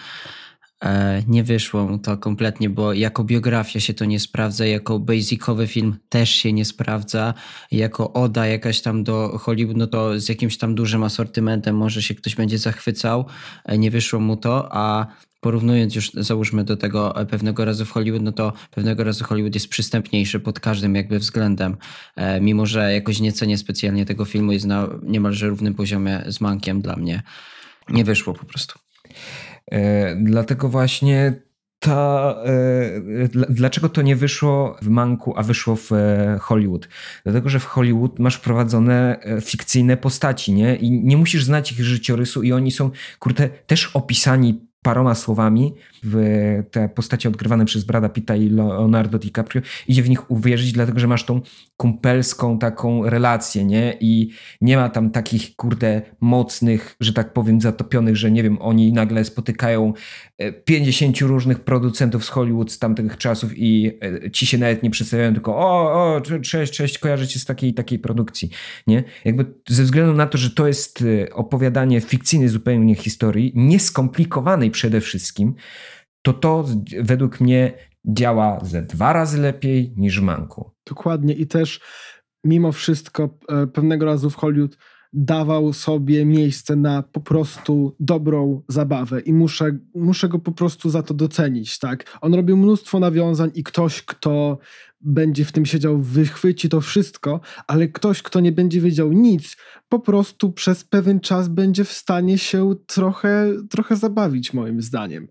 E, 0.84 1.24
nie 1.28 1.44
wyszło 1.44 1.88
mu 1.88 2.00
to 2.00 2.18
kompletnie, 2.18 2.70
bo 2.70 2.94
jako 2.94 3.24
biografia 3.24 3.80
się 3.80 3.94
to 3.94 4.06
nie 4.06 4.20
sprawdza, 4.20 4.66
jako 4.66 5.00
basicowy 5.00 5.68
film 5.68 5.98
też 6.10 6.30
się 6.30 6.54
nie 6.54 6.66
sprawdza, 6.66 7.34
jako 7.72 8.14
oda 8.14 8.48
jakaś 8.48 8.82
tam 8.82 9.04
do 9.04 9.38
Hollywood, 9.38 9.78
no 9.78 9.88
to 9.88 10.20
z 10.20 10.30
jakimś 10.30 10.58
tam 10.58 10.76
dużym 10.76 11.04
asortymentem 11.04 11.78
może 11.78 12.02
się 12.02 12.16
ktoś 12.16 12.36
będzie 12.36 12.58
zachwycał, 12.58 13.26
e, 13.66 13.78
nie 13.78 13.92
wyszło 13.92 14.20
mu 14.20 14.38
to, 14.38 14.70
a 14.72 15.08
porównując 15.42 15.96
już 15.96 16.12
załóżmy 16.14 16.64
do 16.64 16.78
tego 16.78 17.22
e, 17.22 17.26
pewnego 17.26 17.66
razu 17.66 17.86
w 17.86 17.92
Hollywood, 17.92 18.24
no 18.24 18.32
to 18.32 18.54
pewnego 18.72 19.04
razu 19.04 19.24
Hollywood 19.24 19.54
jest 19.54 19.68
przystępniejszy 19.68 20.40
pod 20.40 20.60
każdym 20.60 20.96
jakby 20.96 21.20
względem, 21.20 21.78
e, 22.16 22.42
mimo 22.42 22.66
że 22.66 22.94
jakoś 22.94 23.20
nie 23.20 23.32
cenię 23.32 23.58
specjalnie 23.58 24.06
tego 24.06 24.26
filmu, 24.26 24.52
jest 24.52 24.66
na 24.66 24.88
niemalże 25.04 25.48
równym 25.48 25.74
poziomie 25.74 26.24
z 26.28 26.42
Mankiem 26.42 26.82
dla 26.82 26.96
mnie. 26.96 27.24
Nie 27.90 28.04
wyszło 28.04 28.34
po 28.34 28.46
prostu. 28.46 28.80
E, 29.72 30.16
dlatego 30.16 30.70
właśnie 30.70 31.42
ta, 31.80 32.36
e, 32.46 33.28
dl- 33.28 33.46
dlaczego 33.50 33.90
to 33.90 34.02
nie 34.02 34.16
wyszło 34.16 34.78
w 34.82 34.88
Manku, 34.88 35.34
a 35.38 35.44
wyszło 35.44 35.76
w 35.76 35.92
e, 35.92 36.38
Hollywood? 36.42 36.88
Dlatego, 37.24 37.50
że 37.50 37.60
w 37.60 37.66
Hollywood 37.66 38.20
masz 38.20 38.38
prowadzone 38.38 39.20
e, 39.20 39.42
fikcyjne 39.42 39.98
postaci, 39.98 40.54
nie? 40.54 40.76
I 40.76 40.92
nie 40.92 41.18
musisz 41.18 41.44
znać 41.44 41.72
ich 41.72 41.84
życiorysu 41.84 42.44
i 42.44 42.52
oni 42.52 42.72
są, 42.72 42.92
kurde, 43.20 43.50
też 43.50 43.92
opisani 43.94 44.71
paroma 44.84 45.16
słowami 45.16 45.74
w 46.04 46.18
te 46.72 46.90
postacie 46.90 47.30
odgrywane 47.30 47.66
przez 47.66 47.84
Brada 47.84 48.10
Pitta 48.10 48.36
i 48.36 48.50
Leonardo 48.50 49.20
DiCaprio 49.20 49.62
idzie 49.88 50.04
w 50.04 50.10
nich 50.10 50.32
uwierzyć, 50.32 50.72
dlatego 50.72 51.00
że 51.00 51.08
masz 51.08 51.24
tą 51.24 51.42
kumpelską 51.78 52.60
taką 52.60 53.10
relację, 53.10 53.66
nie? 53.66 53.98
I 54.00 54.30
nie 54.62 54.78
ma 54.78 54.90
tam 54.90 55.10
takich, 55.12 55.56
kurde, 55.56 56.02
mocnych, 56.22 56.96
że 57.00 57.14
tak 57.14 57.34
powiem, 57.34 57.62
zatopionych, 57.62 58.18
że 58.18 58.32
nie 58.32 58.44
wiem, 58.44 58.58
oni 58.62 58.94
nagle 58.94 59.26
spotykają 59.26 59.94
50 60.66 61.22
różnych 61.22 61.60
producentów 61.60 62.26
z 62.26 62.30
Hollywood 62.30 62.72
z 62.72 62.80
tamtych 62.80 63.18
czasów 63.18 63.52
i 63.58 64.00
e, 64.26 64.32
ci 64.32 64.46
się 64.46 64.58
nawet 64.58 64.84
nie 64.84 64.90
przedstawiają, 64.90 65.34
tylko 65.34 65.56
o, 65.58 65.94
o, 66.16 66.22
cze- 66.22 66.40
cześć, 66.42 66.74
cześć, 66.74 66.98
kojarzę 66.98 67.28
cię 67.28 67.40
z 67.40 67.46
takiej 67.46 67.74
takiej 67.74 68.00
produkcji, 68.00 68.50
nie? 68.88 69.04
Jakby 69.26 69.54
ze 69.70 69.84
względu 69.84 70.14
na 70.14 70.28
to, 70.28 70.38
że 70.38 70.50
to 70.50 70.68
jest 70.68 71.02
e, 71.02 71.34
opowiadanie 71.34 72.02
fikcyjnej 72.02 72.50
zupełnie 72.50 72.96
historii, 72.96 73.52
nieskomplikowanej 73.56 74.72
przede 74.72 75.02
wszystkim, 75.02 75.54
to 76.22 76.34
to 76.34 76.66
według 77.02 77.42
mnie 77.42 77.74
działa 78.06 78.60
ze 78.64 78.82
dwa 78.82 79.14
razy 79.14 79.42
lepiej 79.42 79.94
niż 79.98 80.20
Manku. 80.20 80.72
Dokładnie 80.88 81.34
i 81.34 81.48
też 81.48 81.80
mimo 82.44 82.72
wszystko 82.72 83.38
e, 83.50 83.68
pewnego 83.68 84.06
razu 84.06 84.30
w 84.30 84.36
Hollywood 84.36 84.78
dawał 85.14 85.74
sobie 85.74 86.26
miejsce 86.26 86.76
na 86.76 87.04
po 87.04 87.22
prostu 87.22 87.96
dobrą 88.00 88.62
zabawę 88.68 89.20
i 89.22 89.34
muszę, 89.34 89.78
muszę 89.96 90.30
go 90.30 90.40
po 90.40 90.52
prostu 90.52 90.90
za 90.90 91.04
to 91.04 91.14
docenić, 91.14 91.80
tak? 91.80 92.18
On 92.22 92.34
robił 92.34 92.58
mnóstwo 92.58 93.00
nawiązań 93.00 93.52
i 93.56 93.64
ktoś, 93.64 94.02
kto 94.02 94.58
będzie 95.02 95.46
w 95.46 95.52
tym 95.52 95.66
siedział, 95.66 95.98
wychwyci 95.98 96.70
to 96.70 96.82
wszystko, 96.82 97.40
ale 97.68 97.88
ktoś, 97.88 98.22
kto 98.22 98.40
nie 98.40 98.52
będzie 98.52 98.82
wiedział 98.82 99.12
nic, 99.12 99.58
po 99.90 100.00
prostu 100.00 100.52
przez 100.52 100.84
pewien 100.84 101.20
czas 101.20 101.48
będzie 101.48 101.84
w 101.84 101.92
stanie 101.92 102.38
się 102.38 102.76
trochę, 102.88 103.48
trochę 103.70 103.96
zabawić, 103.96 104.54
moim 104.54 104.82
zdaniem. 104.82 105.28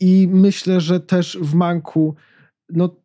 I 0.00 0.28
myślę, 0.32 0.80
że 0.80 1.00
też 1.00 1.38
w 1.40 1.54
Manku, 1.54 2.14
no 2.70 2.99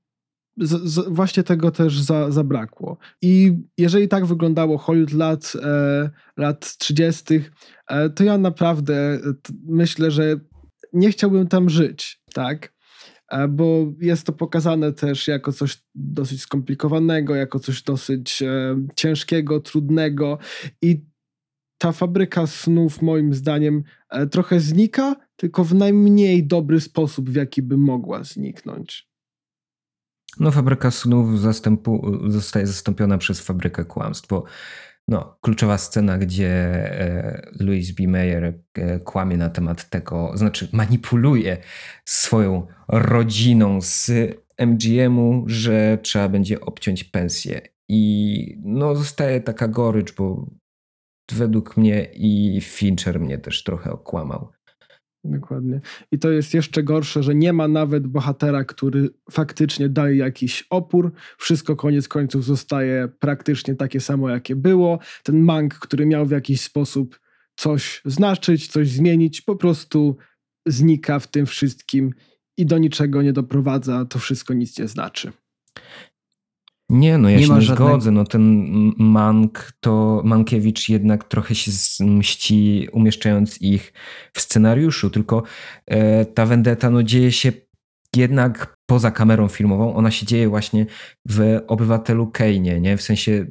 z, 0.57 0.89
z, 0.89 1.09
właśnie 1.09 1.43
tego 1.43 1.71
też 1.71 1.99
za, 1.99 2.31
zabrakło. 2.31 2.97
I 3.21 3.57
jeżeli 3.77 4.07
tak 4.07 4.25
wyglądało 4.25 4.77
Hollywood 4.77 5.13
lat, 5.13 5.53
e, 5.63 6.09
lat 6.37 6.77
30., 6.77 7.41
e, 7.87 8.09
to 8.09 8.23
ja 8.23 8.37
naprawdę 8.37 8.95
e, 9.13 9.19
t, 9.19 9.53
myślę, 9.67 10.11
że 10.11 10.39
nie 10.93 11.11
chciałbym 11.11 11.47
tam 11.47 11.69
żyć, 11.69 12.21
tak? 12.33 12.73
E, 13.31 13.47
bo 13.47 13.93
jest 14.01 14.25
to 14.25 14.33
pokazane 14.33 14.93
też 14.93 15.27
jako 15.27 15.51
coś 15.51 15.83
dosyć 15.95 16.41
skomplikowanego, 16.41 17.35
jako 17.35 17.59
coś 17.59 17.83
dosyć 17.83 18.41
e, 18.41 18.75
ciężkiego, 18.95 19.59
trudnego 19.59 20.37
i 20.81 21.05
ta 21.77 21.91
fabryka 21.91 22.47
snów 22.47 23.01
moim 23.01 23.33
zdaniem 23.33 23.83
e, 24.09 24.27
trochę 24.27 24.59
znika, 24.59 25.15
tylko 25.35 25.63
w 25.63 25.75
najmniej 25.75 26.47
dobry 26.47 26.81
sposób, 26.81 27.29
w 27.29 27.35
jaki 27.35 27.61
by 27.61 27.77
mogła 27.77 28.23
zniknąć. 28.23 29.14
No, 30.39 30.51
fabryka 30.51 30.91
snów 30.91 31.39
zastępu, 31.39 32.19
zostaje 32.27 32.67
zastąpiona 32.67 33.17
przez 33.17 33.41
fabrykę 33.41 33.85
kłamstw, 33.85 34.27
bo 34.27 34.43
no, 35.07 35.37
kluczowa 35.41 35.77
scena, 35.77 36.17
gdzie 36.17 36.49
e, 36.49 37.49
Louis 37.59 37.91
B. 37.91 38.07
Mayer 38.07 38.59
e, 38.73 38.99
kłamie 38.99 39.37
na 39.37 39.49
temat 39.49 39.89
tego, 39.89 40.31
znaczy 40.35 40.69
manipuluje 40.71 41.57
swoją 42.05 42.67
rodziną 42.87 43.81
z 43.81 44.11
MGM-u, 44.59 45.43
że 45.47 45.97
trzeba 46.01 46.29
będzie 46.29 46.61
obciąć 46.61 47.03
pensję. 47.03 47.61
I 47.89 48.57
no, 48.63 48.95
zostaje 48.95 49.41
taka 49.41 49.67
gorycz, 49.67 50.15
bo 50.15 50.49
według 51.31 51.77
mnie 51.77 52.03
i 52.13 52.61
Fincher 52.61 53.19
mnie 53.19 53.37
też 53.37 53.63
trochę 53.63 53.91
okłamał. 53.91 54.54
Dokładnie. 55.31 55.81
I 56.11 56.19
to 56.19 56.31
jest 56.31 56.53
jeszcze 56.53 56.83
gorsze, 56.83 57.23
że 57.23 57.35
nie 57.35 57.53
ma 57.53 57.67
nawet 57.67 58.07
bohatera, 58.07 58.63
który 58.63 59.09
faktycznie 59.31 59.89
daje 59.89 60.15
jakiś 60.15 60.65
opór. 60.69 61.11
Wszystko 61.37 61.75
koniec 61.75 62.07
końców 62.07 62.45
zostaje 62.45 63.07
praktycznie 63.19 63.75
takie 63.75 63.99
samo, 63.99 64.29
jakie 64.29 64.55
było. 64.55 64.99
Ten 65.23 65.39
mang, 65.39 65.73
który 65.73 66.05
miał 66.05 66.25
w 66.25 66.31
jakiś 66.31 66.61
sposób 66.61 67.19
coś 67.55 68.01
znaczyć, 68.05 68.67
coś 68.67 68.89
zmienić, 68.89 69.41
po 69.41 69.55
prostu 69.55 70.17
znika 70.65 71.19
w 71.19 71.27
tym 71.27 71.45
wszystkim 71.45 72.13
i 72.57 72.65
do 72.65 72.77
niczego 72.77 73.21
nie 73.21 73.33
doprowadza. 73.33 74.05
To 74.05 74.19
wszystko 74.19 74.53
nic 74.53 74.79
nie 74.79 74.87
znaczy. 74.87 75.31
Nie, 76.89 77.17
no 77.17 77.29
ja 77.29 77.37
nie 77.37 77.47
się 77.47 77.53
nie 77.53 77.61
żadnego... 77.61 77.89
zgodzę. 77.89 78.11
No 78.11 78.23
ten 78.23 78.65
Mank, 78.97 79.71
to 79.79 80.21
Mankiewicz 80.25 80.89
jednak 80.89 81.23
trochę 81.23 81.55
się 81.55 81.71
mści, 82.05 82.87
umieszczając 82.91 83.61
ich 83.61 83.93
w 84.33 84.41
scenariuszu, 84.41 85.09
tylko 85.09 85.43
e, 85.87 86.25
ta 86.25 86.45
vendetta 86.45 86.89
no, 86.89 87.03
dzieje 87.03 87.31
się 87.31 87.51
jednak 88.15 88.77
poza 88.85 89.11
kamerą 89.11 89.47
filmową. 89.47 89.95
Ona 89.95 90.11
się 90.11 90.25
dzieje 90.25 90.49
właśnie 90.49 90.85
w 91.25 91.59
Obywatelu 91.67 92.27
Kane, 92.27 92.81
nie? 92.81 92.97
W 92.97 93.01
sensie, 93.01 93.45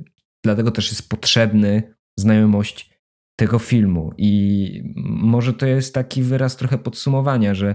dlatego 0.45 0.70
też 0.70 0.89
jest 0.91 1.09
potrzebny 1.09 1.95
znajomość 2.18 2.91
tego 3.37 3.59
filmu 3.59 4.12
i 4.18 4.82
może 5.07 5.53
to 5.53 5.66
jest 5.66 5.95
taki 5.95 6.22
wyraz 6.22 6.57
trochę 6.57 6.78
podsumowania, 6.78 7.55
że 7.55 7.74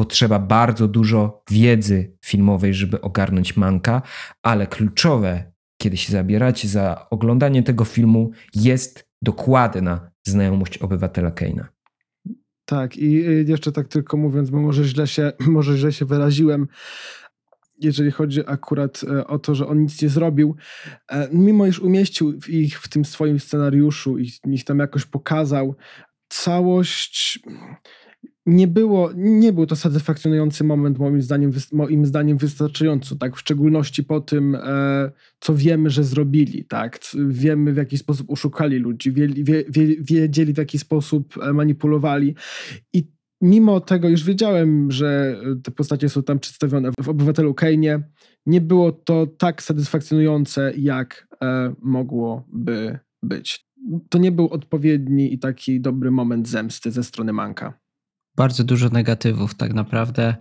potrzeba 0.00 0.38
bardzo 0.38 0.88
dużo 0.88 1.42
wiedzy 1.50 2.16
filmowej, 2.24 2.74
żeby 2.74 3.00
ogarnąć 3.00 3.56
manka, 3.56 4.02
ale 4.42 4.66
kluczowe, 4.66 5.52
kiedy 5.80 5.96
się 5.96 6.12
zabieracie 6.12 6.68
za 6.68 7.06
oglądanie 7.10 7.62
tego 7.62 7.84
filmu, 7.84 8.30
jest 8.54 9.08
dokładna 9.22 10.10
znajomość 10.26 10.78
obywatela 10.78 11.30
Keina. 11.30 11.68
Tak, 12.64 12.96
i 12.96 13.24
jeszcze 13.46 13.72
tak 13.72 13.88
tylko 13.88 14.16
mówiąc, 14.16 14.50
bo 14.50 14.60
może 14.60 14.84
źle 14.84 15.06
się, 15.06 15.32
może 15.58 15.76
źle 15.76 15.92
się 15.92 16.04
wyraziłem, 16.04 16.66
jeżeli 17.78 18.10
chodzi 18.10 18.40
akurat 18.46 19.00
e, 19.04 19.26
o 19.26 19.38
to, 19.38 19.54
że 19.54 19.66
on 19.66 19.82
nic 19.82 20.02
nie 20.02 20.08
zrobił, 20.08 20.56
e, 21.08 21.28
mimo 21.32 21.66
iż 21.66 21.78
umieścił 21.78 22.38
ich 22.48 22.80
w 22.80 22.88
tym 22.88 23.04
swoim 23.04 23.40
scenariuszu 23.40 24.18
i 24.18 24.30
ich 24.44 24.64
tam 24.64 24.78
jakoś 24.78 25.06
pokazał, 25.06 25.74
całość 26.28 27.40
nie 28.50 28.68
było, 28.68 29.10
nie 29.16 29.52
był 29.52 29.66
to 29.66 29.76
satysfakcjonujący 29.76 30.64
moment 30.64 30.98
moim 30.98 31.22
zdaniem, 31.22 31.52
moim 31.72 32.06
zdaniem 32.06 32.38
wystarczająco, 32.38 33.16
tak, 33.16 33.36
w 33.36 33.40
szczególności 33.40 34.04
po 34.04 34.20
tym, 34.20 34.54
e, 34.54 35.10
co 35.40 35.54
wiemy, 35.54 35.90
że 35.90 36.04
zrobili, 36.04 36.64
tak, 36.64 36.98
wiemy 37.28 37.72
w 37.72 37.76
jaki 37.76 37.98
sposób 37.98 38.30
oszukali 38.30 38.76
ludzi, 38.76 39.12
wie, 39.12 39.28
wie, 39.68 39.96
wiedzieli 40.00 40.52
w 40.52 40.58
jaki 40.58 40.78
sposób 40.78 41.34
e, 41.42 41.52
manipulowali. 41.52 42.34
I 42.92 43.12
mimo 43.40 43.80
tego 43.80 44.08
już 44.08 44.24
wiedziałem, 44.24 44.90
że 44.90 45.40
te 45.62 45.70
postacie 45.70 46.08
są 46.08 46.22
tam 46.22 46.38
przedstawione 46.38 46.90
w 47.02 47.08
Obywatelu 47.08 47.54
Kane, 47.54 48.02
nie 48.46 48.60
było 48.60 48.92
to 48.92 49.26
tak 49.26 49.62
satysfakcjonujące, 49.62 50.72
jak 50.76 51.28
e, 51.42 51.74
mogłoby 51.82 52.98
być. 53.22 53.66
To 54.08 54.18
nie 54.18 54.32
był 54.32 54.48
odpowiedni 54.48 55.34
i 55.34 55.38
taki 55.38 55.80
dobry 55.80 56.10
moment 56.10 56.48
zemsty 56.48 56.90
ze 56.90 57.02
strony 57.02 57.32
Manka 57.32 57.80
bardzo 58.36 58.64
dużo 58.64 58.88
negatywów, 58.88 59.54
tak 59.54 59.74
naprawdę 59.74 60.34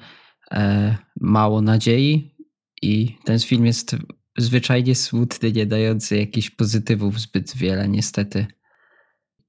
e, 0.52 0.98
mało 1.22 1.62
nadziei 1.62 2.36
i 2.82 3.18
ten 3.26 3.40
film 3.40 3.66
jest 3.66 3.96
zwyczajnie 4.38 4.96
smutny, 4.96 5.52
nie 5.52 5.66
dający 5.66 6.18
jakichś 6.18 6.50
pozytywów 6.50 7.20
zbyt 7.20 7.58
wiele, 7.58 7.88
niestety. 7.88 8.48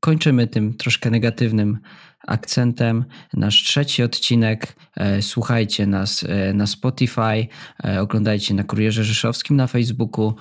Kończymy 0.00 0.46
tym 0.46 0.74
troszkę 0.74 1.10
negatywnym 1.10 1.78
akcentem 2.26 3.04
nasz 3.34 3.64
trzeci 3.64 4.02
odcinek. 4.02 4.76
E, 4.96 5.22
słuchajcie 5.22 5.86
nas 5.86 6.24
e, 6.24 6.54
na 6.54 6.66
Spotify, 6.66 7.46
oglądajcie 8.00 8.54
na 8.54 8.64
Kurierze 8.64 9.04
Rzeszowskim 9.04 9.56
na 9.56 9.66
Facebooku 9.66 10.34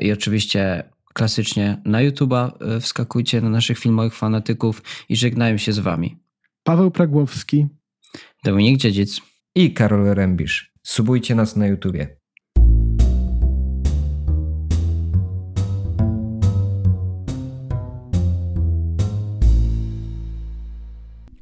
i 0.00 0.12
oczywiście 0.12 0.84
klasycznie 1.14 1.82
na 1.84 1.98
YouTube'a 1.98 2.50
wskakujcie 2.80 3.40
na 3.40 3.48
naszych 3.48 3.78
filmowych 3.78 4.14
fanatyków 4.14 4.82
i 5.08 5.16
żegnają 5.16 5.56
się 5.56 5.72
z 5.72 5.78
wami. 5.78 6.21
Paweł 6.64 6.90
Pragłowski, 6.90 7.66
Dominik 8.44 8.78
Dziedzic 8.78 9.20
i 9.54 9.74
Karol 9.74 10.14
Rębisz. 10.14 10.72
Subujcie 10.82 11.34
nas 11.34 11.56
na 11.56 11.66
YouTubie. 11.66 12.21